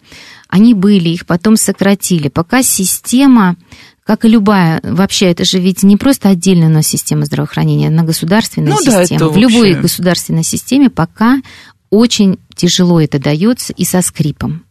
Они 0.53 0.75
были, 0.75 1.09
их 1.09 1.25
потом 1.25 1.57
сократили. 1.57 2.29
Пока 2.29 2.61
система 2.61 3.55
как 4.03 4.23
и 4.23 4.27
любая, 4.27 4.81
вообще 4.83 5.31
это 5.31 5.45
же 5.45 5.57
ведь 5.57 5.81
не 5.81 5.97
просто 5.97 6.29
отдельная 6.29 6.67
у 6.67 6.71
нас 6.71 6.85
система 6.85 7.25
здравоохранения, 7.25 7.89
на 7.89 8.03
государственной 8.03 8.69
ну, 8.69 8.77
системе. 8.77 9.17
Да, 9.17 9.29
в 9.29 9.37
любой 9.37 9.73
государственной 9.73 10.43
системе 10.43 10.91
пока 10.91 11.41
очень 11.89 12.37
тяжело 12.53 13.01
это 13.01 13.17
дается 13.17 13.73
и 13.73 13.83
со 13.83 14.03
скрипом. 14.03 14.63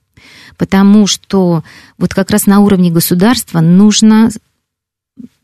Потому 0.57 1.09
что 1.09 1.65
вот 1.99 2.15
как 2.15 2.31
раз 2.31 2.47
на 2.47 2.61
уровне 2.61 2.93
государства 2.93 3.59
нужно 3.59 4.31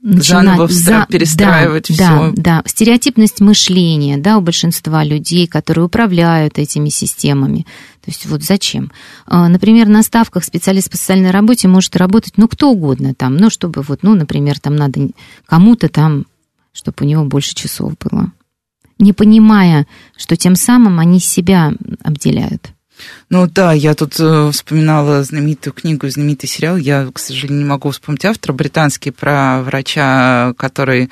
начинать 0.01 0.71
за... 0.71 1.07
перестраивать 1.09 1.89
да, 1.89 1.95
все. 1.95 2.33
Да, 2.37 2.63
да, 2.63 2.63
стереотипность 2.65 3.41
мышления, 3.41 4.19
да, 4.19 4.39
у 4.39 4.41
большинства 4.41 5.03
людей, 5.03 5.49
которые 5.49 5.87
управляют 5.87 6.59
этими 6.59 6.91
системами. 6.91 7.67
То 8.09 8.13
есть 8.13 8.25
вот 8.25 8.43
зачем? 8.43 8.91
А, 9.27 9.49
например, 9.49 9.87
на 9.87 10.03
ставках 10.03 10.43
специалист 10.43 10.91
по 10.91 10.97
социальной 10.97 11.31
работе 11.31 11.69
может 11.69 11.95
работать, 11.95 12.39
ну, 12.39 12.49
кто 12.49 12.71
угодно 12.71 13.13
там, 13.15 13.37
ну, 13.37 13.51
чтобы 13.51 13.83
вот, 13.83 14.03
ну, 14.03 14.15
например, 14.15 14.59
там 14.59 14.77
надо 14.77 15.11
кому-то 15.45 15.91
там, 15.91 16.25
чтобы 16.73 16.97
у 17.01 17.05
него 17.05 17.27
больше 17.27 17.55
часов 17.55 17.93
было 17.99 18.33
не 18.99 19.13
понимая, 19.13 19.87
что 20.17 20.37
тем 20.37 20.57
самым 20.57 20.99
они 20.99 21.21
себя 21.21 21.73
обделяют. 22.03 22.71
Ну 23.31 23.47
да, 23.47 23.73
я 23.73 23.95
тут 23.95 24.19
э, 24.19 24.51
вспоминала 24.51 25.23
знаменитую 25.23 25.73
книгу, 25.73 26.09
знаменитый 26.09 26.49
сериал. 26.49 26.77
Я, 26.77 27.09
к 27.13 27.21
сожалению, 27.21 27.59
не 27.59 27.69
могу 27.69 27.91
вспомнить 27.91 28.25
автора, 28.25 28.55
британский, 28.55 29.13
про 29.13 29.63
врача, 29.63 30.53
который 30.57 31.09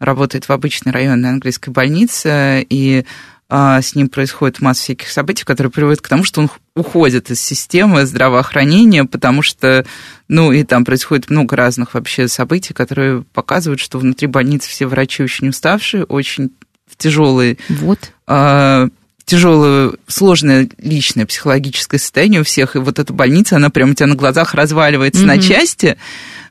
работает 0.00 0.48
в 0.48 0.50
обычной 0.50 0.90
районной 0.90 1.28
английской 1.28 1.70
больнице, 1.70 2.66
и 2.68 3.04
с 3.50 3.94
ним 3.94 4.08
происходит 4.08 4.60
масса 4.60 4.82
всяких 4.82 5.08
событий, 5.08 5.44
которые 5.44 5.70
приводят 5.70 6.02
к 6.02 6.08
тому, 6.08 6.22
что 6.22 6.42
он 6.42 6.50
уходит 6.74 7.30
из 7.30 7.40
системы 7.40 8.04
здравоохранения, 8.04 9.04
потому 9.04 9.40
что, 9.40 9.86
ну, 10.28 10.52
и 10.52 10.64
там 10.64 10.84
происходит 10.84 11.30
много 11.30 11.56
разных 11.56 11.94
вообще 11.94 12.28
событий, 12.28 12.74
которые 12.74 13.22
показывают, 13.32 13.80
что 13.80 13.98
внутри 13.98 14.26
больницы 14.26 14.68
все 14.68 14.86
врачи 14.86 15.22
очень 15.22 15.48
уставшие, 15.48 16.04
очень 16.04 16.50
тяжелый, 16.98 17.58
вот. 17.68 18.12
э, 18.26 18.88
тяжелое, 19.24 19.92
сложное 20.06 20.68
личное 20.78 21.26
психологическое 21.26 21.98
состояние 21.98 22.40
у 22.40 22.44
всех, 22.44 22.76
и 22.76 22.80
вот 22.80 22.98
эта 22.98 23.12
больница, 23.12 23.56
она 23.56 23.70
прямо 23.70 23.92
у 23.92 23.94
тебя 23.94 24.06
на 24.06 24.14
глазах 24.14 24.54
разваливается 24.54 25.22
mm-hmm. 25.22 25.26
на 25.26 25.42
части, 25.42 25.96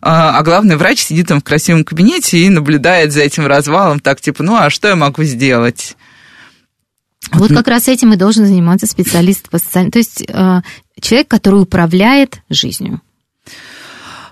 а, 0.02 0.38
а 0.38 0.43
главный 0.43 0.78
врач 0.78 1.00
сидит 1.00 1.28
там 1.28 1.41
в 1.41 1.43
красивом 1.43 1.84
кабинете 1.84 2.38
и 2.38 2.50
наблюдает 2.50 3.12
за 3.12 3.22
этим 3.22 3.48
развалом, 3.48 4.00
так 4.00 4.22
типа, 4.22 4.43
ну 4.43 4.56
а 4.56 4.70
что 4.70 4.88
я 4.88 4.95
могу 4.95 5.24
сделать? 5.24 5.95
Вот, 7.34 7.53
как 7.53 7.67
раз 7.67 7.88
этим 7.88 8.13
и 8.13 8.17
должен 8.17 8.45
заниматься 8.45 8.88
специалист 8.88 9.49
по 9.49 9.59
социальному... 9.59 9.91
То 9.91 9.99
есть 9.99 10.23
э, 10.28 10.61
человек, 11.01 11.28
который 11.28 11.61
управляет 11.61 12.41
жизнью. 12.49 13.01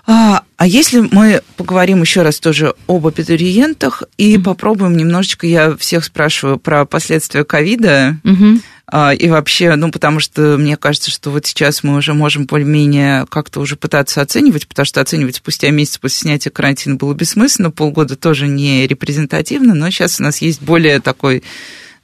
А, 0.08 0.42
а 0.56 0.66
если 0.68 1.00
мы 1.00 1.42
поговорим 1.56 2.00
еще 2.00 2.22
раз 2.22 2.38
тоже 2.38 2.74
об 2.86 3.06
абитуриентах 3.08 4.04
и 4.16 4.36
mm-hmm. 4.36 4.42
попробуем 4.42 4.96
немножечко, 4.96 5.48
я 5.48 5.76
всех 5.76 6.04
спрашиваю 6.04 6.58
про 6.58 6.84
последствия 6.84 7.42
ковида, 7.42 8.20
mm-hmm. 8.22 8.60
а, 8.86 9.12
и 9.12 9.28
вообще, 9.28 9.74
ну, 9.74 9.90
потому 9.90 10.20
что 10.20 10.56
мне 10.58 10.76
кажется, 10.76 11.10
что 11.10 11.32
вот 11.32 11.46
сейчас 11.46 11.82
мы 11.82 11.96
уже 11.96 12.14
можем 12.14 12.46
более-менее 12.46 13.26
как-то 13.28 13.58
уже 13.58 13.74
пытаться 13.74 14.20
оценивать, 14.20 14.68
потому 14.68 14.86
что 14.86 15.00
оценивать 15.00 15.36
спустя 15.36 15.70
месяц 15.70 15.98
после 15.98 16.18
снятия 16.18 16.52
карантина 16.52 16.94
было 16.94 17.12
бессмысленно, 17.12 17.72
полгода 17.72 18.14
тоже 18.14 18.46
не 18.46 18.86
репрезентативно, 18.86 19.74
но 19.74 19.90
сейчас 19.90 20.20
у 20.20 20.22
нас 20.22 20.38
есть 20.38 20.62
более 20.62 21.00
такой 21.00 21.42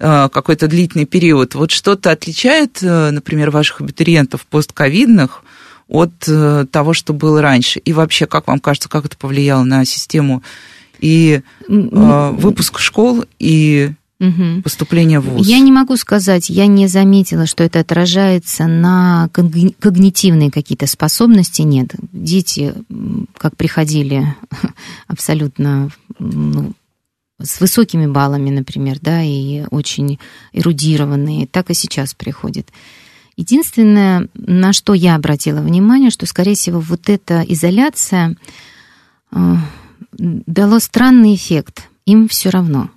какой-то 0.02 0.66
длительный 0.66 1.06
период. 1.06 1.54
Вот 1.54 1.70
что-то 1.70 2.10
отличает, 2.10 2.78
э, 2.82 3.10
например, 3.10 3.50
ваших 3.50 3.80
абитуриентов 3.80 4.44
постковидных 4.46 5.44
от 5.88 6.12
э, 6.26 6.66
того, 6.70 6.92
что 6.92 7.12
было 7.12 7.40
раньше? 7.40 7.78
И 7.78 7.92
вообще, 7.92 8.26
как 8.26 8.48
вам 8.48 8.58
кажется, 8.58 8.88
как 8.88 9.04
это 9.04 9.16
повлияло 9.16 9.62
на 9.62 9.84
систему 9.84 10.42
и 10.98 11.42
э, 11.68 12.30
выпуск 12.32 12.78
школ 12.78 13.24
и 13.38 13.92
угу. 14.18 14.62
поступление 14.62 15.20
в 15.20 15.28
ВУЗ? 15.28 15.46
Я 15.46 15.58
не 15.58 15.70
могу 15.70 15.96
сказать, 15.96 16.48
я 16.48 16.66
не 16.66 16.86
заметила, 16.86 17.46
что 17.46 17.62
это 17.64 17.80
отражается 17.80 18.66
на 18.66 19.28
когнитивные 19.32 20.50
какие-то 20.50 20.86
способности. 20.86 21.62
Нет, 21.62 21.94
дети, 22.12 22.74
как 23.36 23.56
приходили 23.56 24.34
абсолютно 25.06 25.90
ну, 26.18 26.72
с 27.44 27.60
высокими 27.60 28.06
баллами, 28.06 28.50
например, 28.50 28.98
да, 29.00 29.22
и 29.22 29.64
очень 29.70 30.18
эрудированные, 30.52 31.46
так 31.46 31.70
и 31.70 31.74
сейчас 31.74 32.14
приходят. 32.14 32.68
Единственное, 33.36 34.28
на 34.34 34.72
что 34.72 34.94
я 34.94 35.14
обратила 35.14 35.60
внимание, 35.60 36.10
что, 36.10 36.26
скорее 36.26 36.54
всего, 36.54 36.80
вот 36.80 37.08
эта 37.08 37.42
изоляция 37.48 38.36
э, 39.30 39.54
дало 40.12 40.78
странный 40.80 41.34
эффект. 41.34 41.88
Им 42.04 42.28
все 42.28 42.50
равно. 42.50 42.90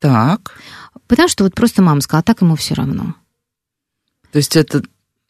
Так. 0.00 0.58
Потому 1.06 1.28
что 1.28 1.44
вот 1.44 1.54
просто 1.54 1.82
мама 1.82 2.00
сказала, 2.00 2.20
а 2.20 2.22
так 2.24 2.40
ему 2.40 2.56
все 2.56 2.74
равно. 2.74 3.14
То 4.32 4.38
есть 4.38 4.56
это 4.56 4.82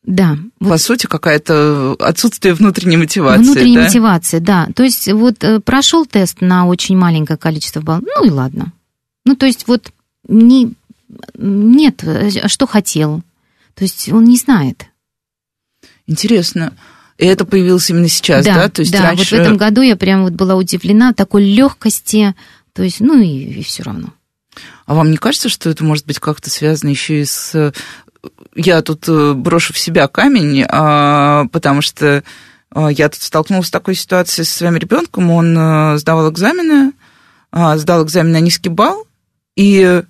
да. 0.05 0.37
По 0.59 0.67
вот. 0.67 0.81
сути, 0.81 1.07
какая-то 1.07 1.97
отсутствие 1.99 2.55
внутренней 2.55 2.99
мотивации. 2.99 3.43
Внутренней 3.43 3.77
да? 3.77 3.85
мотивации, 3.85 4.39
да. 4.39 4.69
То 4.75 4.83
есть 4.83 5.11
вот 5.11 5.43
э, 5.43 5.61
прошел 5.61 6.05
тест 6.05 6.41
на 6.41 6.67
очень 6.67 6.97
маленькое 6.97 7.39
количество 7.39 7.81
баллов, 7.81 8.05
ну 8.05 8.27
и 8.27 8.31
ладно. 8.31 8.73
Ну, 9.25 9.35
то 9.35 9.47
есть 9.47 9.67
вот 9.67 9.93
не, 10.29 10.75
нет, 11.35 12.05
а 12.05 12.49
что 12.49 12.67
хотел, 12.67 13.23
то 13.75 13.85
есть 13.85 14.11
он 14.13 14.25
не 14.25 14.37
знает. 14.37 14.87
Интересно. 16.07 16.75
И 17.17 17.25
это 17.25 17.47
появилось 17.47 17.89
именно 17.89 18.09
сейчас, 18.09 18.45
да? 18.45 18.55
Да, 18.55 18.69
то 18.69 18.81
есть 18.81 18.93
да 18.93 19.03
раньше... 19.03 19.37
вот 19.37 19.41
в 19.41 19.43
этом 19.43 19.57
году 19.57 19.81
я 19.81 19.97
прям 19.97 20.25
вот 20.25 20.33
была 20.33 20.57
удивлена 20.57 21.15
такой 21.15 21.45
легкости, 21.45 22.35
то 22.75 22.83
есть, 22.83 23.01
ну 23.01 23.19
и, 23.19 23.61
и 23.61 23.63
все 23.63 23.85
равно. 23.85 24.13
А 24.87 24.95
вам 24.95 25.11
не 25.11 25.17
кажется, 25.17 25.49
что 25.49 25.71
это 25.71 25.85
может 25.85 26.07
быть 26.07 26.19
как-то 26.19 26.51
связано 26.51 26.91
еще 26.91 27.23
и 27.23 27.25
с... 27.25 27.73
Я 28.57 28.83
тут 28.83 29.09
э, 29.09 29.33
брошу 29.35 29.73
в 29.73 29.79
себя 29.79 30.07
камень, 30.07 30.65
а, 30.69 31.47
потому 31.53 31.83
что 31.83 32.23
а, 32.71 32.89
я 32.89 33.09
тут 33.09 33.23
столкнулась 33.23 33.69
с 33.69 33.71
такой 33.71 33.95
ситуацией 33.95 34.45
со 34.45 34.57
своим 34.57 34.77
ребенком. 34.77 35.31
Он 35.31 35.57
э, 35.57 35.99
сдавал 35.99 36.31
экзамены, 36.31 36.93
а, 37.51 37.77
сдал 37.79 38.05
экзамен 38.05 38.33
на 38.33 38.41
низкий 38.41 38.69
балл, 38.69 39.07
и 39.57 40.03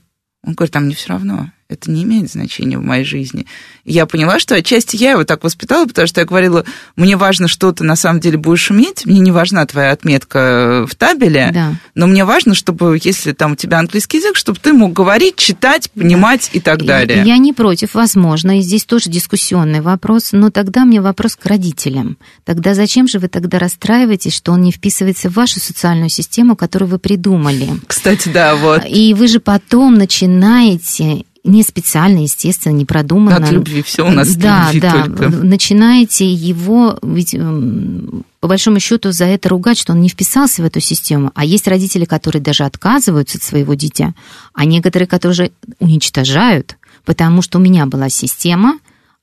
он 0.43 0.55
говорит, 0.55 0.77
а 0.77 0.81
мне 0.81 0.95
все 0.95 1.11
равно 1.11 1.51
это 1.75 1.91
не 1.91 2.05
имеет 2.05 2.31
значения 2.31 2.79
в 2.79 2.83
моей 2.83 3.05
жизни. 3.05 3.47
И 3.85 3.93
я 3.93 4.07
поняла, 4.07 4.39
что 4.39 4.55
отчасти 4.55 4.97
я 4.97 5.13
его 5.13 5.25
так 5.25 5.45
воспитала, 5.45 5.87
потому 5.87 6.09
что 6.09 6.21
я 6.21 6.27
говорила, 6.27 6.65
мне 6.97 7.17
важно, 7.17 7.49
что 7.49 7.73
ты 7.73 7.85
на 7.85 7.97
самом 7.97 8.21
деле 8.21 8.39
будешь 8.39 8.71
уметь, 8.71 9.05
мне 9.05 9.21
не 9.21 9.31
важна 9.31 9.65
твоя 9.67 9.93
отметка 9.93 10.87
в 10.89 10.95
табеле, 10.95 11.51
да. 11.53 11.75
но 11.95 12.07
мне 12.07 12.25
важно, 12.25 12.55
чтобы, 12.55 12.99
если 13.03 13.33
там 13.33 13.53
у 13.53 13.57
тебя 13.57 13.79
английский 13.79 14.19
язык, 14.19 14.37
чтобы 14.37 14.59
ты 14.59 14.73
мог 14.73 14.93
говорить, 14.93 15.37
читать, 15.37 15.91
понимать 15.91 16.49
да. 16.53 16.59
и 16.59 16.61
так 16.61 16.85
далее. 16.85 17.23
Я 17.25 17.37
не 17.37 17.53
против, 17.53 17.95
возможно, 17.95 18.59
и 18.59 18.63
здесь 18.63 18.85
тоже 18.85 19.11
дискуссионный 19.11 19.81
вопрос, 19.81 20.31
но 20.33 20.51
тогда 20.51 20.85
мне 20.85 21.01
вопрос 21.01 21.37
к 21.37 21.45
родителям. 21.47 22.17
Тогда 22.45 22.75
зачем 22.75 23.07
же 23.07 23.19
вы 23.19 23.29
тогда 23.29 23.59
расстраиваетесь, 23.59 24.35
что 24.35 24.53
он 24.53 24.63
не 24.63 24.73
вписывается 24.73 25.29
в 25.29 25.35
вашу 25.35 25.61
социальную 25.61 26.09
систему, 26.09 26.57
которую 26.57 26.89
вы 26.89 26.99
придумали? 26.99 27.69
Кстати, 27.87 28.29
да, 28.29 28.57
вот. 28.57 28.83
И 28.89 29.15
вы 29.15 29.29
же 29.29 29.41
потом 29.41 29.95
начинаете 29.95 31.25
не 31.45 31.63
специально, 31.63 32.21
естественно, 32.21 32.73
не 32.73 32.87
продуманно. 32.87 33.37
От 33.37 33.53
любви 33.53 33.83
все 33.83 34.07
у 34.07 34.11
нас 34.11 34.35
да, 34.35 34.71
да. 34.75 35.05
только. 35.05 35.29
Начинаете 35.29 36.27
его, 36.27 36.99
ведь 37.03 37.35
эм, 37.35 38.25
по 38.41 38.49
большому 38.49 38.81
счету 38.81 39.13
за 39.13 39.27
это 39.27 39.51
ругать, 39.51 39.79
что 39.79 39.93
он 39.93 40.01
не 40.01 40.09
вписался 40.09 40.63
в 40.63 40.65
эту 40.65 40.81
систему. 40.81 41.31
А 41.35 41.45
есть 41.45 41.69
родители, 41.69 42.07
которые 42.07 42.41
даже 42.41 42.65
отказываются 42.65 43.37
от 43.37 43.45
своего 43.45 43.75
дитя, 43.75 44.15
а 44.55 44.65
некоторые, 44.65 45.07
которые 45.07 45.53
уничтожают, 45.81 46.79
потому 47.05 47.43
что 47.43 47.59
у 47.59 47.61
меня 47.61 47.85
была 47.85 48.09
система, 48.09 48.79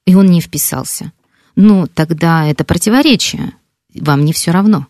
и 0.06 0.14
он 0.14 0.28
не 0.28 0.42
вписался. 0.42 1.12
Ну, 1.56 1.88
тогда 1.88 2.46
это 2.46 2.64
противоречие. 2.64 3.54
Вам 3.96 4.26
не 4.26 4.32
все 4.32 4.52
равно. 4.52 4.86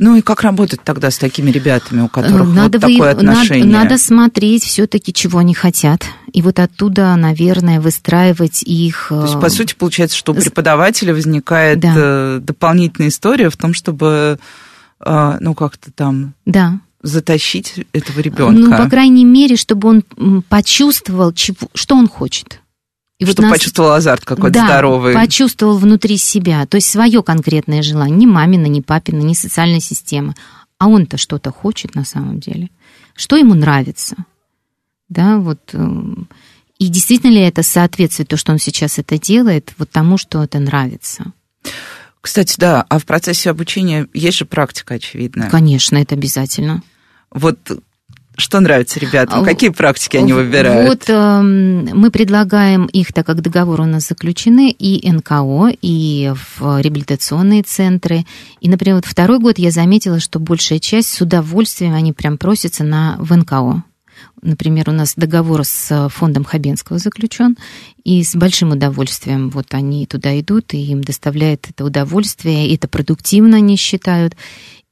Ну 0.00 0.16
и 0.16 0.22
как 0.22 0.40
работать 0.40 0.80
тогда 0.82 1.10
с 1.10 1.18
такими 1.18 1.50
ребятами, 1.50 2.00
у 2.00 2.08
которых 2.08 2.48
надо 2.54 2.78
вот 2.78 2.90
такое 2.90 3.14
вы, 3.14 3.20
отношение? 3.20 3.66
Надо, 3.66 3.84
надо 3.84 3.98
смотреть 3.98 4.64
все-таки, 4.64 5.12
чего 5.12 5.40
они 5.40 5.52
хотят. 5.52 6.06
И 6.32 6.40
вот 6.40 6.58
оттуда, 6.58 7.14
наверное, 7.16 7.82
выстраивать 7.82 8.62
их... 8.62 9.08
То 9.10 9.24
есть, 9.24 9.38
по 9.38 9.46
э, 9.46 9.50
сути, 9.50 9.74
получается, 9.74 10.16
что 10.16 10.32
у 10.32 10.34
преподавателя 10.34 11.12
возникает 11.12 11.80
да. 11.80 11.92
Э, 11.94 12.38
дополнительная 12.40 13.10
история 13.10 13.50
в 13.50 13.58
том, 13.58 13.74
чтобы, 13.74 14.38
э, 15.04 15.36
ну, 15.38 15.54
как-то 15.54 15.92
там... 15.92 16.32
Да 16.46 16.80
затащить 17.02 17.86
этого 17.94 18.20
ребенка. 18.20 18.52
Ну, 18.52 18.76
по 18.76 18.86
крайней 18.90 19.24
мере, 19.24 19.56
чтобы 19.56 19.88
он 19.88 20.42
почувствовал, 20.50 21.32
чего, 21.32 21.56
что 21.72 21.96
он 21.96 22.06
хочет. 22.06 22.60
И 23.20 23.24
Чтобы 23.26 23.36
вот 23.36 23.42
нас... 23.42 23.52
почувствовал 23.52 23.92
азарт 23.92 24.24
какой-то 24.24 24.54
да, 24.54 24.64
здоровый. 24.64 25.14
почувствовал 25.14 25.76
внутри 25.76 26.16
себя. 26.16 26.64
То 26.64 26.76
есть 26.76 26.88
свое 26.88 27.22
конкретное 27.22 27.82
желание. 27.82 28.16
Не 28.16 28.26
мамина, 28.26 28.64
не 28.64 28.80
папина, 28.80 29.20
не 29.20 29.34
социальной 29.34 29.80
системы. 29.80 30.34
А 30.78 30.88
он-то 30.88 31.18
что-то 31.18 31.52
хочет 31.52 31.94
на 31.94 32.06
самом 32.06 32.40
деле. 32.40 32.70
Что 33.14 33.36
ему 33.36 33.54
нравится? 33.54 34.16
Да, 35.10 35.38
вот... 35.38 35.60
Эм, 35.74 36.28
и 36.78 36.88
действительно 36.88 37.32
ли 37.32 37.42
это 37.42 37.62
соответствует, 37.62 38.30
то, 38.30 38.38
что 38.38 38.52
он 38.52 38.58
сейчас 38.58 38.98
это 38.98 39.18
делает, 39.18 39.74
вот 39.76 39.90
тому, 39.90 40.16
что 40.16 40.42
это 40.42 40.58
нравится? 40.58 41.34
Кстати, 42.22 42.54
да, 42.56 42.86
а 42.88 42.98
в 42.98 43.04
процессе 43.04 43.50
обучения 43.50 44.08
есть 44.14 44.38
же 44.38 44.46
практика, 44.46 44.94
очевидно. 44.94 45.50
Конечно, 45.50 45.98
это 45.98 46.14
обязательно. 46.14 46.82
Вот 47.30 47.58
что 48.36 48.60
нравится 48.60 48.98
ребятам? 48.98 49.42
А 49.42 49.44
Какие 49.44 49.70
практики 49.70 50.16
они 50.16 50.32
выбирают? 50.32 50.88
Вот 50.88 51.10
э, 51.10 51.42
мы 51.42 52.10
предлагаем 52.10 52.86
их, 52.86 53.12
так 53.12 53.26
как 53.26 53.42
договоры 53.42 53.82
у 53.82 53.86
нас 53.86 54.08
заключены, 54.08 54.70
и 54.70 55.10
НКО, 55.10 55.72
и 55.82 56.32
в 56.34 56.80
реабилитационные 56.80 57.62
центры. 57.62 58.24
И, 58.60 58.68
например, 58.68 58.96
вот 58.96 59.06
второй 59.06 59.38
год 59.38 59.58
я 59.58 59.70
заметила, 59.70 60.20
что 60.20 60.38
большая 60.38 60.78
часть 60.78 61.08
с 61.08 61.20
удовольствием 61.20 61.94
они 61.94 62.12
прям 62.12 62.38
просятся 62.38 62.82
на 62.84 63.16
в 63.18 63.36
НКО. 63.36 63.84
Например, 64.42 64.88
у 64.88 64.92
нас 64.92 65.14
договор 65.16 65.64
с 65.64 66.08
фондом 66.08 66.44
Хабенского 66.44 66.98
заключен, 66.98 67.56
и 68.04 68.22
с 68.24 68.34
большим 68.34 68.70
удовольствием 68.70 69.50
вот 69.50 69.66
они 69.74 70.06
туда 70.06 70.38
идут, 70.40 70.72
и 70.72 70.78
им 70.78 71.02
доставляет 71.02 71.68
это 71.68 71.84
удовольствие, 71.84 72.68
и 72.68 72.74
это 72.74 72.88
продуктивно 72.88 73.58
они 73.58 73.76
считают. 73.76 74.34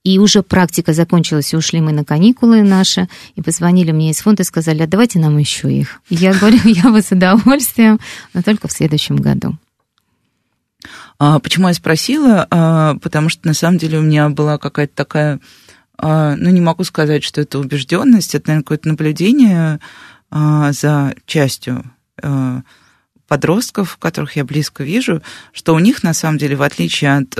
И 0.05 0.19
уже 0.19 0.43
практика 0.43 0.93
закончилась, 0.93 1.53
и 1.53 1.57
ушли 1.57 1.81
мы 1.81 1.93
на 1.93 2.05
каникулы 2.05 2.63
наши, 2.63 3.09
и 3.35 3.43
позвонили 3.43 3.93
мне 3.93 4.11
из 4.11 4.19
фонда 4.19 4.43
и 4.43 4.47
сказали, 4.47 4.83
а 4.83 4.87
давайте 4.87 5.19
нам 5.19 5.37
еще 5.39 5.73
их. 5.73 6.01
Я 6.09 6.33
говорю, 6.33 6.59
я 6.65 6.91
бы 6.91 7.03
с 7.03 7.11
удовольствием, 7.11 7.99
но 8.33 8.43
только 8.43 8.69
в 8.69 8.73
следующем 8.73 9.17
году. 9.17 9.57
А, 11.19 11.41
почему 11.41 11.69
я 11.69 11.75
спросила? 11.75 12.47
А, 12.51 12.95
потому 13.03 13.29
что 13.29 13.47
на 13.47 13.55
самом 13.55 13.79
деле 13.79 13.99
у 13.99 14.03
меня 14.03 14.29
была 14.29 14.59
какая-то 14.59 14.95
такая 14.95 15.41
а, 15.99 16.37
ну, 16.37 16.51
не 16.51 16.61
могу 16.61 16.85
сказать, 16.85 17.25
что 17.25 17.41
это 17.41 17.59
убежденность, 17.59 18.35
это, 18.35 18.49
наверное, 18.49 18.63
какое-то 18.63 18.89
наблюдение 18.89 19.81
за 20.31 21.15
частью 21.25 21.91
подростков, 23.29 23.97
которых 23.99 24.37
я 24.37 24.45
близко 24.45 24.83
вижу, 24.83 25.23
что 25.53 25.75
у 25.75 25.79
них, 25.79 26.03
на 26.03 26.15
самом 26.15 26.39
деле, 26.39 26.57
в 26.57 26.63
отличие 26.63 27.19
от 27.19 27.39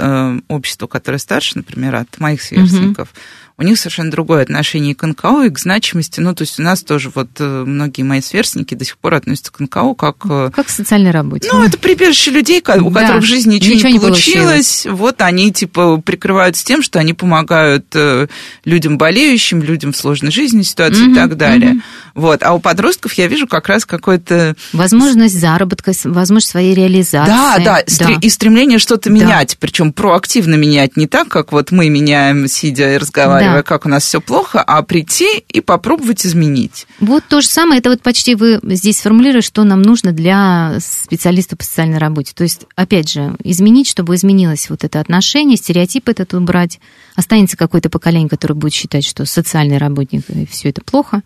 общества, 0.49 0.87
которое 0.87 1.19
старше, 1.19 1.53
например, 1.57 1.97
от 1.97 2.19
моих 2.21 2.43
сверстников, 2.43 3.11
угу 3.11 3.19
у 3.59 3.65
них 3.65 3.77
совершенно 3.77 4.11
другое 4.11 4.43
отношение 4.43 4.95
к 4.95 5.05
НКО 5.05 5.47
и 5.47 5.51
к 5.51 5.59
значимости. 5.59 6.21
Ну, 6.21 6.33
то 6.33 6.43
есть 6.43 6.61
у 6.61 6.63
нас 6.63 6.83
тоже 6.83 7.11
вот 7.13 7.29
э, 7.41 7.65
многие 7.67 8.03
мои 8.03 8.21
сверстники 8.21 8.75
до 8.75 8.85
сих 8.85 8.99
пор 8.99 9.15
относятся 9.15 9.51
к 9.51 9.59
НКО 9.59 9.95
как... 9.95 10.17
Э, 10.31 10.51
как 10.55 10.67
к 10.67 10.71
социальной 10.71 11.11
работе. 11.11 11.49
Ну, 11.53 11.65
это 11.65 11.77
прибежище 11.77 12.31
людей, 12.31 12.61
у 12.61 12.91
да. 12.91 13.01
которых 13.01 13.25
в 13.25 13.27
жизни 13.27 13.57
ничего, 13.57 13.75
ничего 13.75 13.89
не, 13.89 13.99
получилось. 13.99 14.29
не 14.29 14.43
получилось. 14.43 14.87
Вот 14.87 15.23
они, 15.23 15.53
типа, 15.53 15.97
прикрываются 15.97 16.65
тем, 16.65 16.83
что 16.83 17.01
они 17.01 17.15
помогают 17.15 17.87
э, 17.95 18.29
людям 18.65 18.97
болеющим, 18.97 19.61
людям 19.61 19.93
в 19.93 19.97
сложной 19.97 20.31
жизни 20.31 20.63
ситуации 20.63 21.09
mm-hmm, 21.09 21.13
и 21.13 21.15
так 21.17 21.37
далее. 21.37 21.73
Mm-hmm. 21.73 22.09
Вот. 22.15 22.45
А 22.45 22.53
у 22.53 22.61
подростков 22.61 23.13
я 23.15 23.27
вижу 23.27 23.49
как 23.49 23.69
раз 23.69 23.85
какой-то... 23.85 24.55
Возможность 24.73 25.39
заработка, 25.39 25.93
возможность 26.05 26.51
своей 26.51 26.77
реализации. 26.77 27.31
Да, 27.31 27.57
да, 27.59 27.83
да. 27.99 28.13
и 28.21 28.29
стремление 28.29 28.79
что-то 28.79 29.09
да. 29.09 29.15
менять, 29.17 29.57
причем 29.59 29.93
проактивно 29.93 30.55
менять, 30.55 30.97
не 30.97 31.09
так, 31.09 31.27
как 31.27 31.51
вот 31.51 31.73
мы 31.73 31.89
меняем, 31.89 32.47
сидя 32.47 32.95
и 32.95 32.99
разговаривая, 32.99 33.48
да. 33.55 33.63
как 33.63 33.87
у 33.87 33.89
нас 33.89 34.05
все 34.05 34.21
плохо, 34.21 34.63
а 34.63 34.83
прийти 34.83 35.45
и 35.49 35.61
попробовать 35.61 36.25
изменить. 36.25 36.87
Вот 37.01 37.25
то 37.29 37.41
же 37.41 37.49
самое, 37.49 37.81
это 37.81 37.91
вот 37.91 38.03
почти 38.03 38.35
вы 38.35 38.61
здесь 38.63 38.99
сформулируете, 38.99 39.47
что 39.47 39.65
нам 39.65 39.83
нужно 39.83 40.13
для 40.13 40.79
специалиста 40.81 41.57
по 41.57 41.65
социальной 41.65 41.99
работе. 41.99 42.33
То 42.35 42.45
есть, 42.45 42.67
опять 42.77 43.11
же, 43.11 43.35
изменить, 43.45 43.89
чтобы 43.89 44.15
изменилось 44.15 44.71
вот 44.71 44.85
это 44.85 45.01
отношение, 45.01 45.57
стереотип 45.57 46.09
этот 46.09 46.35
убрать. 46.35 46.81
Останется 47.17 47.57
какое-то 47.57 47.91
поколение, 47.91 48.29
которое 48.29 48.55
будет 48.55 48.75
считать, 48.75 49.05
что 49.05 49.25
социальный 49.27 49.79
работник 49.79 50.29
и 50.29 50.47
все 50.47 50.71
это 50.71 50.83
плохо. 50.83 51.23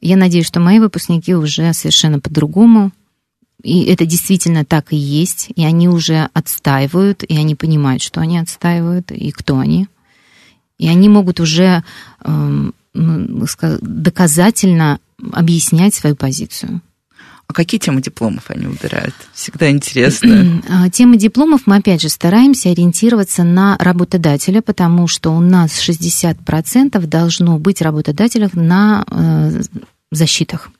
Я 0.00 0.16
надеюсь, 0.16 0.46
что 0.46 0.60
мои 0.60 0.78
выпускники 0.78 1.34
уже 1.34 1.72
совершенно 1.72 2.20
по-другому 2.20 2.92
и 3.62 3.84
это 3.86 4.06
действительно 4.06 4.64
так 4.64 4.92
и 4.92 4.96
есть, 4.96 5.50
и 5.54 5.64
они 5.64 5.88
уже 5.88 6.28
отстаивают, 6.32 7.24
и 7.24 7.36
они 7.36 7.56
понимают, 7.56 8.02
что 8.02 8.20
они 8.20 8.38
отстаивают, 8.38 9.10
и 9.10 9.32
кто 9.32 9.58
они 9.58 9.88
и 10.78 10.88
они 10.88 11.08
могут 11.08 11.40
уже 11.40 11.84
эм, 12.24 12.74
доказательно 12.94 15.00
объяснять 15.32 15.94
свою 15.94 16.16
позицию. 16.16 16.80
А 17.48 17.54
какие 17.54 17.80
темы 17.80 18.02
дипломов 18.02 18.44
они 18.48 18.66
выбирают? 18.66 19.14
Всегда 19.32 19.70
интересно. 19.70 20.62
А, 20.68 20.90
темы 20.90 21.16
дипломов 21.16 21.62
мы, 21.64 21.76
опять 21.76 22.02
же, 22.02 22.10
стараемся 22.10 22.70
ориентироваться 22.70 23.42
на 23.42 23.76
работодателя, 23.78 24.60
потому 24.60 25.06
что 25.06 25.30
у 25.30 25.40
нас 25.40 25.88
60% 25.88 27.06
должно 27.06 27.58
быть 27.58 27.80
работодателей 27.80 28.50
на 28.52 29.04
э, 29.10 29.62
защитах. 30.10 30.70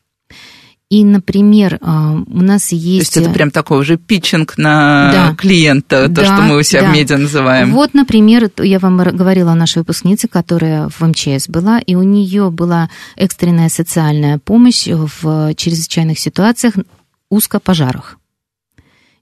И, 0.91 1.05
например, 1.05 1.79
а, 1.83 2.13
у 2.15 2.43
нас 2.43 2.73
есть... 2.73 3.13
То 3.13 3.21
есть 3.21 3.27
это 3.29 3.35
прям 3.35 3.51
такой 3.51 3.79
уже 3.79 3.99
питчинг 3.99 4.57
на 4.57 5.13
да. 5.13 5.35
клиента, 5.35 6.07
то, 6.07 6.09
да, 6.09 6.25
что 6.25 6.43
мы 6.43 6.59
у 6.59 6.63
себя 6.63 6.81
да. 6.81 6.91
в 6.91 6.95
медиа 6.95 7.19
называем. 7.19 7.73
Вот, 7.73 7.93
например, 7.93 8.51
я 8.59 8.79
вам 8.79 8.97
говорила 8.97 9.53
о 9.53 9.55
нашей 9.55 9.79
выпускнице, 9.79 10.29
которая 10.29 10.89
в 10.89 11.01
МЧС 11.03 11.49
была, 11.49 11.79
и 11.79 11.95
у 11.95 12.03
нее 12.03 12.51
была 12.51 12.89
экстренная 13.17 13.69
социальная 13.69 14.39
помощь 14.39 14.87
в 14.87 15.55
чрезвычайных 15.57 16.19
ситуациях, 16.19 16.75
узкопожарах. 17.29 18.19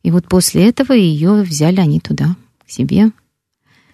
И 0.04 0.12
вот 0.12 0.28
после 0.28 0.68
этого 0.68 0.92
ее 0.92 1.42
взяли 1.42 1.80
они 1.80 1.98
туда, 1.98 2.36
к 2.64 2.70
себе, 2.70 3.10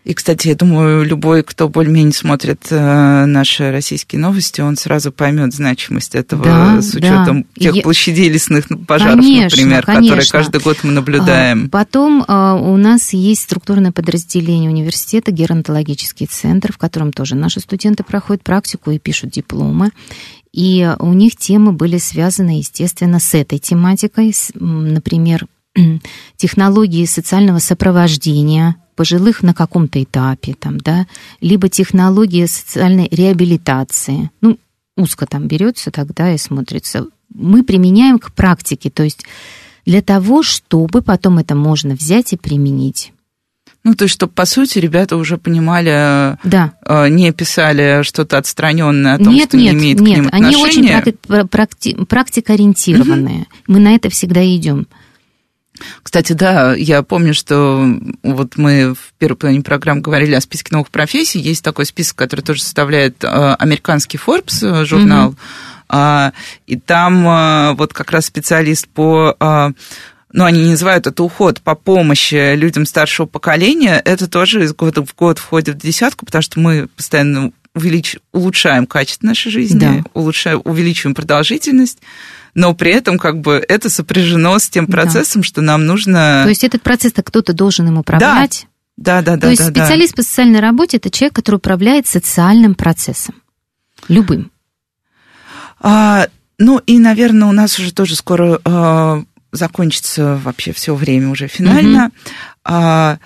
и, 0.05 0.15
кстати, 0.15 0.49
я 0.49 0.57
думаю, 0.57 1.05
любой, 1.05 1.45
кто 1.45 1.69
более-менее 1.69 2.13
смотрит 2.13 2.67
э, 2.71 3.25
наши 3.25 3.71
российские 3.71 4.21
новости, 4.21 4.61
он 4.61 4.77
сразу 4.77 5.13
поймет 5.13 5.55
значимость 5.55 6.17
этого 6.17 6.45
да, 6.45 6.83
с 6.83 6.93
учетом 6.95 7.47
да. 7.55 7.71
тех 7.71 7.85
площадей 7.85 8.29
лесных 8.29 8.67
пожаров, 8.87 9.21
конечно, 9.21 9.45
например, 9.45 9.85
конечно. 9.85 10.17
которые 10.17 10.29
каждый 10.29 10.61
год 10.61 10.79
мы 10.83 10.91
наблюдаем. 10.91 11.67
А, 11.67 11.69
потом 11.69 12.25
а, 12.27 12.57
у 12.57 12.77
нас 12.77 13.13
есть 13.13 13.43
структурное 13.43 13.93
подразделение 13.93 14.69
университета, 14.69 15.31
геронтологический 15.31 16.27
центр, 16.27 16.73
в 16.73 16.79
котором 16.79 17.13
тоже 17.13 17.37
наши 17.37 17.61
студенты 17.61 18.03
проходят 18.03 18.43
практику 18.43 18.91
и 18.91 18.99
пишут 18.99 19.31
дипломы. 19.31 19.91
И 20.53 20.91
у 20.99 21.13
них 21.13 21.37
темы 21.37 21.73
были 21.73 21.99
связаны, 21.99 22.59
естественно, 22.59 23.21
с 23.21 23.35
этой 23.35 23.59
тематикой. 23.59 24.35
Например, 24.55 25.47
технологии 26.37 27.07
социального 27.07 27.61
сопровождения 27.61 28.77
пожилых 28.95 29.43
на 29.43 29.55
каком-то 29.55 30.03
этапе, 30.03 30.55
там, 30.55 30.79
да, 30.79 31.07
либо 31.41 31.69
технологии 31.69 32.47
социальной 32.47 33.09
реабилитации. 33.11 34.31
Ну, 34.41 34.59
узко 34.97 35.27
там 35.27 35.49
берется 35.49 35.91
тогда 35.91 36.33
и 36.33 36.39
смотрится. 36.39 37.07
Мы 37.35 37.63
применяем 37.63 38.19
к 38.19 38.33
практике, 38.33 38.91
то 38.91 39.03
есть 39.03 39.25
для 39.87 40.03
того, 40.03 40.43
чтобы 40.43 41.03
потом 41.03 41.39
это 41.39 41.55
можно 41.55 41.95
взять 41.95 42.33
и 42.33 42.37
применить. 42.37 43.13
Ну, 43.85 43.95
то 43.95 44.05
есть, 44.05 44.15
чтобы, 44.15 44.33
по 44.33 44.45
сути, 44.45 44.79
ребята 44.79 45.17
уже 45.17 45.39
понимали, 45.39 46.39
да. 46.45 46.73
э, 46.87 47.09
не 47.09 47.33
писали 47.33 48.03
что-то 48.05 48.39
отстраненное 48.39 49.15
о 49.15 49.19
том, 49.19 49.35
нет, 49.35 49.49
что 49.49 49.57
нет, 49.57 49.75
не 49.75 49.81
имеет 49.81 50.01
нет, 50.01 50.15
к 50.15 50.17
ним 50.19 50.27
отношения. 50.29 50.97
Они 50.99 51.01
очень 51.01 51.47
практи- 51.49 52.05
практикоориентированные. 52.05 53.41
Угу. 53.41 53.47
Мы 53.67 53.81
на 53.81 53.95
это 53.97 54.09
всегда 54.09 54.45
идем. 54.45 54.87
Кстати, 56.03 56.33
да, 56.33 56.75
я 56.75 57.03
помню, 57.03 57.35
что 57.35 57.87
вот 58.23 58.57
мы 58.57 58.95
в 58.95 59.13
первой 59.19 59.37
половине 59.37 59.63
программы 59.63 60.01
говорили 60.01 60.35
о 60.35 60.41
списке 60.41 60.69
новых 60.73 60.91
профессий. 60.91 61.41
Есть 61.41 61.65
такой 61.65 61.87
список, 61.87 62.17
который 62.17 62.43
тоже 62.43 62.63
составляет 62.63 63.23
э, 63.25 63.27
американский 63.27 64.19
Forbes 64.19 64.63
э, 64.63 64.85
журнал. 64.85 65.35
Mm-hmm. 65.89 66.33
И 66.67 66.77
там 66.79 67.29
э, 67.29 67.75
вот 67.75 67.93
как 67.93 68.13
раз 68.13 68.27
специалист 68.27 68.89
по 68.89 69.37
ну, 70.35 70.45
они 70.45 70.65
называют 70.65 71.07
это 71.07 71.23
уход 71.23 71.61
по 71.61 71.75
помощи 71.75 72.55
людям 72.55 72.87
старшего 72.87 73.27
поколения, 73.27 74.01
это 74.03 74.29
тоже 74.29 74.65
из 74.65 74.75
года 74.75 75.05
в 75.05 75.15
год 75.15 75.39
входит 75.39 75.77
в 75.77 75.87
десятку, 75.87 76.25
потому 76.25 76.41
что 76.41 76.59
мы 76.59 76.89
постоянно 76.97 77.53
увелич... 77.75 78.17
улучшаем 78.33 78.87
качество 78.87 79.27
нашей 79.27 79.51
жизни, 79.51 79.79
да. 79.79 80.05
улучшаем, 80.15 80.61
увеличиваем 80.65 81.15
продолжительность 81.15 81.99
но 82.55 82.75
при 82.75 82.93
этом 82.93 83.19
как 83.19 83.41
бы 83.41 83.65
это 83.67 83.89
сопряжено 83.89 84.59
с 84.59 84.69
тем 84.69 84.87
процессом, 84.87 85.41
да. 85.41 85.47
что 85.47 85.61
нам 85.63 85.87
нужно... 85.87 86.43
То 86.45 86.51
есть 86.51 86.65
этот 86.65 86.83
процесс-то 86.83 87.23
кто-то 87.23 87.53
должен 87.53 87.89
им 87.89 87.99
управлять? 87.99 88.67
Да, 88.97 89.23
да, 89.23 89.37
да. 89.37 89.37
То 89.37 89.41
да, 89.41 89.51
есть 89.51 89.73
да, 89.73 89.85
специалист 89.85 90.13
да. 90.13 90.17
по 90.17 90.23
социальной 90.23 90.61
работе– 90.61 90.97
это 90.99 91.11
человек, 91.11 91.35
который 91.35 91.57
управляет 91.57 92.07
социальным 92.07 92.75
процессом, 92.75 93.37
любым. 94.09 94.51
А, 95.81 96.27
ну 96.59 96.79
и, 96.79 96.99
наверное, 96.99 97.49
у 97.49 97.53
нас 97.53 97.79
уже 97.79 97.93
тоже 97.93 98.17
скоро 98.17 98.61
а, 98.65 99.23
закончится 99.51 100.39
вообще 100.45 100.73
все 100.73 100.95
время 100.95 101.31
уже 101.31 101.49
финально. 101.49 102.07
Угу. 102.07 102.13
А, 102.65 103.19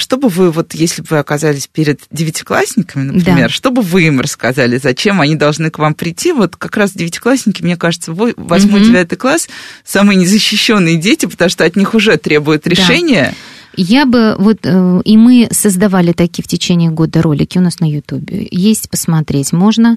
что 0.00 0.16
бы 0.16 0.28
вы, 0.28 0.50
вот 0.50 0.74
если 0.74 1.02
бы 1.02 1.08
вы 1.10 1.18
оказались 1.18 1.68
перед 1.68 2.00
девятиклассниками, 2.10 3.04
например, 3.04 3.48
да. 3.48 3.54
что 3.54 3.70
бы 3.70 3.82
вы 3.82 4.04
им 4.04 4.20
рассказали, 4.20 4.78
зачем 4.78 5.20
они 5.20 5.36
должны 5.36 5.70
к 5.70 5.78
вам 5.78 5.94
прийти? 5.94 6.32
Вот 6.32 6.56
как 6.56 6.76
раз 6.76 6.92
девятиклассники, 6.92 7.62
мне 7.62 7.76
кажется, 7.76 8.12
восьмой, 8.12 8.80
девятый 8.84 9.16
класс 9.16 9.48
самые 9.84 10.16
незащищенные 10.16 10.96
дети, 10.96 11.26
потому 11.26 11.48
что 11.48 11.64
от 11.64 11.76
них 11.76 11.94
уже 11.94 12.16
требуют 12.16 12.66
решения. 12.66 13.30
Да. 13.30 13.36
Я 13.76 14.04
бы, 14.04 14.34
вот, 14.36 14.58
э, 14.64 15.02
и 15.04 15.16
мы 15.16 15.48
создавали 15.52 16.12
такие 16.12 16.42
в 16.42 16.48
течение 16.48 16.90
года 16.90 17.22
ролики 17.22 17.56
у 17.58 17.60
нас 17.60 17.78
на 17.78 17.88
Ютубе. 17.88 18.48
Есть 18.50 18.90
посмотреть 18.90 19.52
можно. 19.52 19.96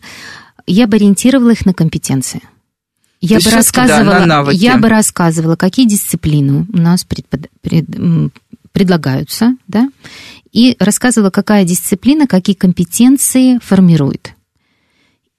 Я 0.68 0.86
бы 0.86 0.97
ориентировала 0.97 1.49
их 1.49 1.66
на 1.66 1.74
компетенции. 1.74 2.41
Я 3.26 3.39
бы, 3.39 3.51
рассказывала, 3.51 4.26
да, 4.26 4.51
я 4.51 4.78
бы 4.78 4.89
рассказывала, 4.89 5.56
какие 5.56 5.88
дисциплины 5.88 6.68
у 6.72 6.78
нас 6.78 7.06
пред, 7.06 7.26
пред, 7.62 7.86
предлагаются, 8.74 9.55
да, 9.67 9.89
и 10.51 10.76
рассказывала, 10.80 11.30
какая 11.30 11.63
дисциплина, 11.63 12.28
какие 12.28 12.55
компетенции 12.55 13.59
формирует. 13.63 14.34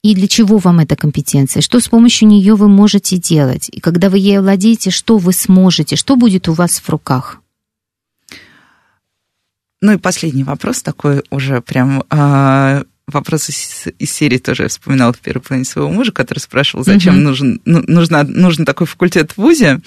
И 0.02 0.14
для 0.14 0.28
чего 0.28 0.58
вам 0.58 0.80
эта 0.80 0.96
компетенция? 0.96 1.62
Что 1.62 1.80
с 1.80 1.88
помощью 1.88 2.28
нее 2.28 2.54
вы 2.56 2.68
можете 2.68 3.16
делать? 3.16 3.70
И 3.70 3.80
когда 3.80 4.10
вы 4.10 4.18
ей 4.18 4.38
владеете, 4.38 4.90
что 4.90 5.16
вы 5.18 5.32
сможете? 5.32 5.96
Что 5.96 6.16
будет 6.16 6.48
у 6.48 6.52
вас 6.52 6.78
в 6.78 6.88
руках? 6.90 7.40
Ну 9.80 9.92
и 9.92 9.96
последний 9.98 10.44
вопрос 10.44 10.82
такой 10.82 11.22
уже 11.30 11.60
прям 11.62 12.04
а, 12.10 12.84
вопрос 13.06 13.50
из, 13.50 13.86
из 13.98 14.12
серии 14.12 14.38
тоже 14.38 14.64
я 14.64 14.68
вспоминала 14.68 15.12
в 15.12 15.18
первой 15.18 15.40
половине 15.40 15.66
своего 15.66 15.90
мужа, 15.90 16.10
который 16.10 16.38
спрашивал, 16.38 16.84
зачем 16.84 17.16
uh-huh. 17.16 17.20
нужен, 17.20 17.60
ну, 17.64 17.82
нужно, 17.86 18.22
нужен 18.24 18.64
такой 18.64 18.86
факультет 18.86 19.32
в 19.32 19.38
ВУЗе. 19.38 19.80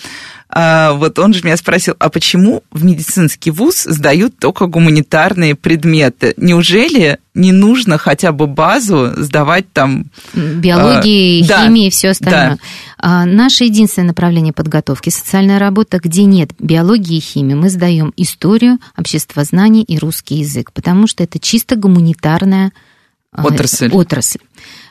А, 0.49 0.93
вот 0.93 1.17
он 1.19 1.33
же 1.33 1.43
меня 1.43 1.57
спросил, 1.57 1.95
а 1.99 2.09
почему 2.09 2.63
в 2.71 2.85
медицинский 2.85 3.51
ВУЗ 3.51 3.83
сдают 3.83 4.37
только 4.37 4.67
гуманитарные 4.67 5.55
предметы? 5.55 6.35
Неужели 6.37 7.17
не 7.33 7.51
нужно 7.51 7.97
хотя 7.97 8.31
бы 8.31 8.47
базу 8.47 9.11
сдавать 9.17 9.71
там... 9.73 10.05
Биологии, 10.33 11.41
а, 11.51 11.65
химии 11.65 11.81
да, 11.81 11.87
и 11.87 11.89
все 11.89 12.09
остальное. 12.09 12.49
Да. 12.51 12.57
А, 12.99 13.25
наше 13.25 13.65
единственное 13.65 14.09
направление 14.09 14.53
подготовки– 14.53 15.09
социальная 15.11 15.59
работа, 15.59 15.99
где 15.99 16.23
нет 16.23 16.51
биологии 16.59 17.17
и 17.17 17.21
химии. 17.21 17.55
Мы 17.55 17.69
сдаем 17.69 18.13
историю, 18.15 18.79
обществознание 18.95 19.83
и 19.83 19.97
русский 19.97 20.35
язык, 20.35 20.71
потому 20.71 21.07
что 21.07 21.23
это 21.23 21.39
чисто 21.39 21.75
гуманитарная 21.75 22.67
а, 22.67 22.86
отрасль. 23.43 23.89
отрасль. 23.91 24.39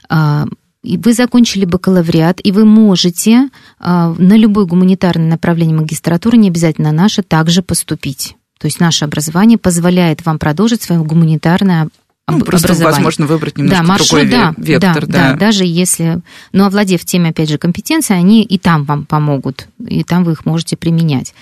А, 0.08 0.46
и 0.82 0.98
вы 0.98 1.12
закончили 1.14 1.64
бакалавриат, 1.64 2.40
и 2.42 2.52
вы 2.52 2.64
можете 2.64 3.48
а, 3.78 4.14
на 4.18 4.36
любое 4.36 4.66
гуманитарное 4.66 5.28
направление 5.28 5.76
магистратуры, 5.76 6.36
не 6.38 6.48
обязательно 6.48 6.92
наше, 6.92 7.22
также 7.22 7.62
поступить. 7.62 8.36
То 8.58 8.66
есть 8.66 8.80
наше 8.80 9.04
образование 9.04 9.58
позволяет 9.58 10.24
вам 10.24 10.38
продолжить 10.38 10.82
свое 10.82 11.02
гуманитарное 11.02 11.88
ну, 12.28 12.40
просто 12.40 12.74
возможно 12.74 13.26
выбрать 13.26 13.56
немножко 13.56 13.82
да, 13.82 13.88
маршрут, 13.88 14.20
другой 14.22 14.30
да, 14.30 14.54
вектор. 14.56 15.06
Да, 15.06 15.12
да. 15.12 15.30
да, 15.30 15.36
даже 15.36 15.64
если... 15.64 16.20
Но 16.52 16.66
овладев 16.66 17.04
теми, 17.04 17.30
опять 17.30 17.48
же, 17.48 17.56
компетенцией, 17.56 18.18
они 18.18 18.42
и 18.42 18.58
там 18.58 18.84
вам 18.84 19.06
помогут, 19.06 19.68
и 19.86 20.02
там 20.02 20.24
вы 20.24 20.32
их 20.32 20.44
можете 20.44 20.76
применять. 20.76 21.34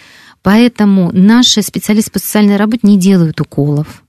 Поэтому 0.43 1.11
наши 1.13 1.63
специалисты 1.63 2.11
по 2.11 2.19
социальной 2.19 2.57
работе 2.57 2.81
не 2.83 2.99
делают 2.99 3.41
уколов, 3.41 4.03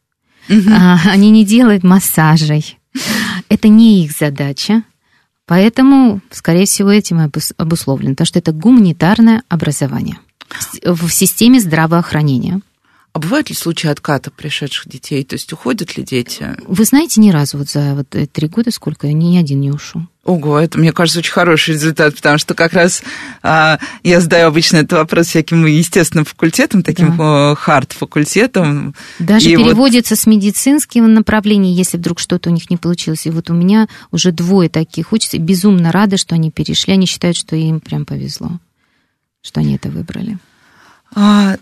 угу. 0.50 0.70
они 1.06 1.32
не 1.32 1.46
делают 1.46 1.84
массажей. 1.84 2.78
Это 3.50 3.68
не 3.68 4.06
их 4.06 4.12
задача. 4.12 4.84
Поэтому, 5.46 6.22
скорее 6.32 6.66
всего, 6.66 6.92
этим 6.92 7.32
обусловлено, 7.58 8.12
потому 8.12 8.26
что 8.26 8.40
это 8.40 8.52
гуманитарное 8.52 9.44
образование 9.48 10.18
в 10.84 11.10
системе 11.10 11.60
здравоохранения. 11.60 12.62
А 13.16 13.20
бывают 13.20 13.48
ли 13.48 13.56
случаи 13.56 13.88
отката 13.88 14.30
пришедших 14.30 14.90
детей? 14.90 15.24
То 15.24 15.36
есть 15.36 15.54
уходят 15.54 15.96
ли 15.96 16.04
дети? 16.04 16.50
Вы 16.68 16.84
знаете, 16.84 17.22
ни 17.22 17.32
разу 17.32 17.58
вот 17.58 17.70
за 17.70 17.96
вот 17.96 18.10
три 18.10 18.48
года 18.50 18.72
сколько 18.72 19.08
ни 19.08 19.38
один 19.38 19.62
не 19.62 19.72
ушел. 19.72 20.02
Ого, 20.26 20.60
это, 20.60 20.78
мне 20.78 20.92
кажется, 20.92 21.20
очень 21.20 21.32
хороший 21.32 21.76
результат, 21.76 22.14
потому 22.14 22.38
что 22.38 22.56
как 22.56 22.74
раз 22.74 23.04
а, 23.42 23.80
я 24.04 24.20
задаю 24.20 24.50
обычно 24.50 24.78
этот 24.78 25.00
вопрос 25.00 25.28
всяким 25.28 25.66
естественным 25.66 26.26
факультетам, 26.26 26.84
таким 26.84 27.16
да. 27.16 27.56
хард-факультетом. 27.56 28.94
Даже 29.20 29.50
и 29.50 29.56
переводится 29.56 30.16
вот... 30.16 30.20
с 30.20 30.26
медицинского 30.26 31.08
направления, 31.08 31.74
если 31.74 31.96
вдруг 31.96 32.20
что-то 32.20 32.50
у 32.50 32.54
них 32.54 32.70
не 32.70 32.76
получилось. 32.76 33.26
И 33.28 33.30
вот 33.30 33.50
у 33.50 33.54
меня 33.54 33.88
уже 34.12 34.34
двое 34.34 34.68
таких 34.68 35.14
учатся, 35.14 35.38
безумно 35.38 35.94
рады, 35.94 36.18
что 36.18 36.36
они 36.36 36.52
перешли. 36.52 36.92
Они 36.92 37.06
считают, 37.06 37.38
что 37.38 37.56
им 37.56 37.80
прям 37.80 38.06
повезло, 38.06 38.60
что 39.42 39.62
они 39.62 39.76
это 39.76 39.88
выбрали. 39.88 40.38
А, 41.16 41.56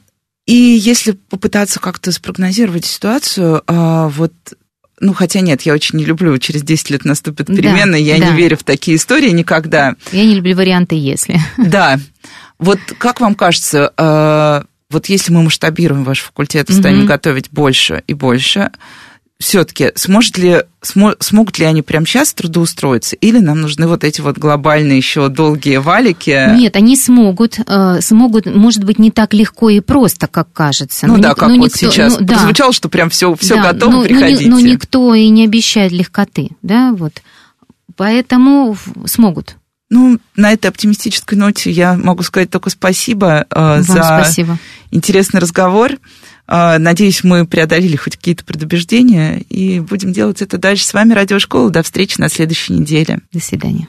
и 0.46 0.54
если 0.54 1.12
попытаться 1.12 1.80
как-то 1.80 2.12
спрогнозировать 2.12 2.86
ситуацию, 2.86 3.64
а, 3.68 4.10
вот 4.10 4.34
ну, 5.00 5.14
хотя 5.14 5.41
нет, 5.41 5.64
я 5.64 5.74
очень 5.74 5.98
не 5.98 6.06
люблю, 6.06 6.38
через 6.38 6.64
10 6.64 6.91
лет 6.91 7.06
наступит 7.06 7.48
перемена, 7.48 7.94
да, 7.94 7.98
я 7.98 8.20
да. 8.20 8.30
не 8.30 8.38
верю 8.38 8.58
в 8.58 8.64
такие 8.64 8.96
истории 8.98 9.32
никогда. 9.32 9.96
Я 10.12 10.26
не 10.26 10.36
люблю 10.36 10.56
варианты 10.56 10.96
«если». 10.96 11.39
Да. 11.58 12.00
Вот 12.60 12.80
как 12.98 13.20
вам 13.20 13.36
кажется, 13.36 13.91
а, 13.98 14.64
вот 14.89 15.08
если 15.08 15.34
мы 15.34 15.44
масштабируем 15.44 16.04
ваш 16.04 16.22
факультет 16.22 16.70
и 16.70 16.74
станем 16.74 17.00
угу. 17.00 17.08
готовить 17.08 17.50
больше 17.52 18.04
и 18.08 18.14
больше, 18.14 18.72
все-таки 19.40 19.92
сможет 19.96 20.38
ли, 20.38 20.64
смо, 20.82 21.16
смогут 21.20 21.60
ли 21.60 21.66
они 21.66 21.82
прямо 21.82 22.06
сейчас 22.06 22.34
трудоустроиться, 22.34 23.16
или 23.18 23.40
нам 23.40 23.62
нужны 23.62 23.88
вот 23.88 24.04
эти 24.04 24.22
вот 24.22 24.38
глобальные 24.38 24.98
еще 24.98 25.28
долгие 25.28 25.78
валики? 25.78 26.56
Нет, 26.56 26.76
они 26.76 26.96
смогут, 26.96 27.60
э, 27.60 28.02
смогут, 28.02 28.46
может 28.46 28.84
быть, 28.84 29.00
не 29.00 29.12
так 29.12 29.34
легко 29.34 29.70
и 29.70 29.80
просто, 29.80 30.28
как 30.28 30.52
кажется. 30.54 31.08
Ну 31.08 31.18
но 31.18 31.22
да, 31.22 31.30
ник, 31.30 31.38
как 31.38 31.50
вот 31.50 31.58
никто, 31.58 31.78
сейчас 31.78 32.20
ну, 32.20 32.26
да. 32.26 32.72
что 32.72 32.90
прям 32.90 33.10
все, 33.10 33.36
все 33.36 33.56
да, 33.56 33.74
готово, 33.74 33.92
но, 33.92 34.04
приходите. 34.04 34.50
Но, 34.50 34.60
но 34.60 34.66
никто 34.66 35.14
и 35.14 35.28
не 35.30 35.44
обещает 35.44 35.92
легкоты, 35.92 36.52
да, 36.62 36.94
вот. 36.94 37.22
Поэтому 37.96 38.78
смогут. 39.06 39.58
Ну, 39.90 40.18
на 40.36 40.54
этой 40.54 40.68
оптимистической 40.68 41.38
ноте 41.38 41.70
я 41.70 41.94
могу 41.96 42.24
сказать 42.24 42.50
только 42.50 42.72
спасибо 42.72 43.46
э, 43.50 43.82
за 43.82 44.04
спасибо. 44.04 44.58
интересный 44.90 45.40
разговор. 45.40 45.92
А, 46.46 46.78
надеюсь, 46.78 47.24
мы 47.24 47.46
преодолели 47.46 47.96
хоть 47.96 48.18
какие-то 48.18 48.44
предубеждения 48.44 49.39
и 49.50 49.80
будем 49.80 50.12
делать 50.12 50.41
это 50.41 50.58
дальше. 50.58 50.86
С 50.86 50.94
вами 50.94 51.14
Радиошкола. 51.14 51.70
До 51.70 51.84
встречи 51.84 52.20
на 52.20 52.30
следующей 52.30 52.74
неделе. 52.74 53.20
До 53.32 53.39
свидания. 53.39 53.88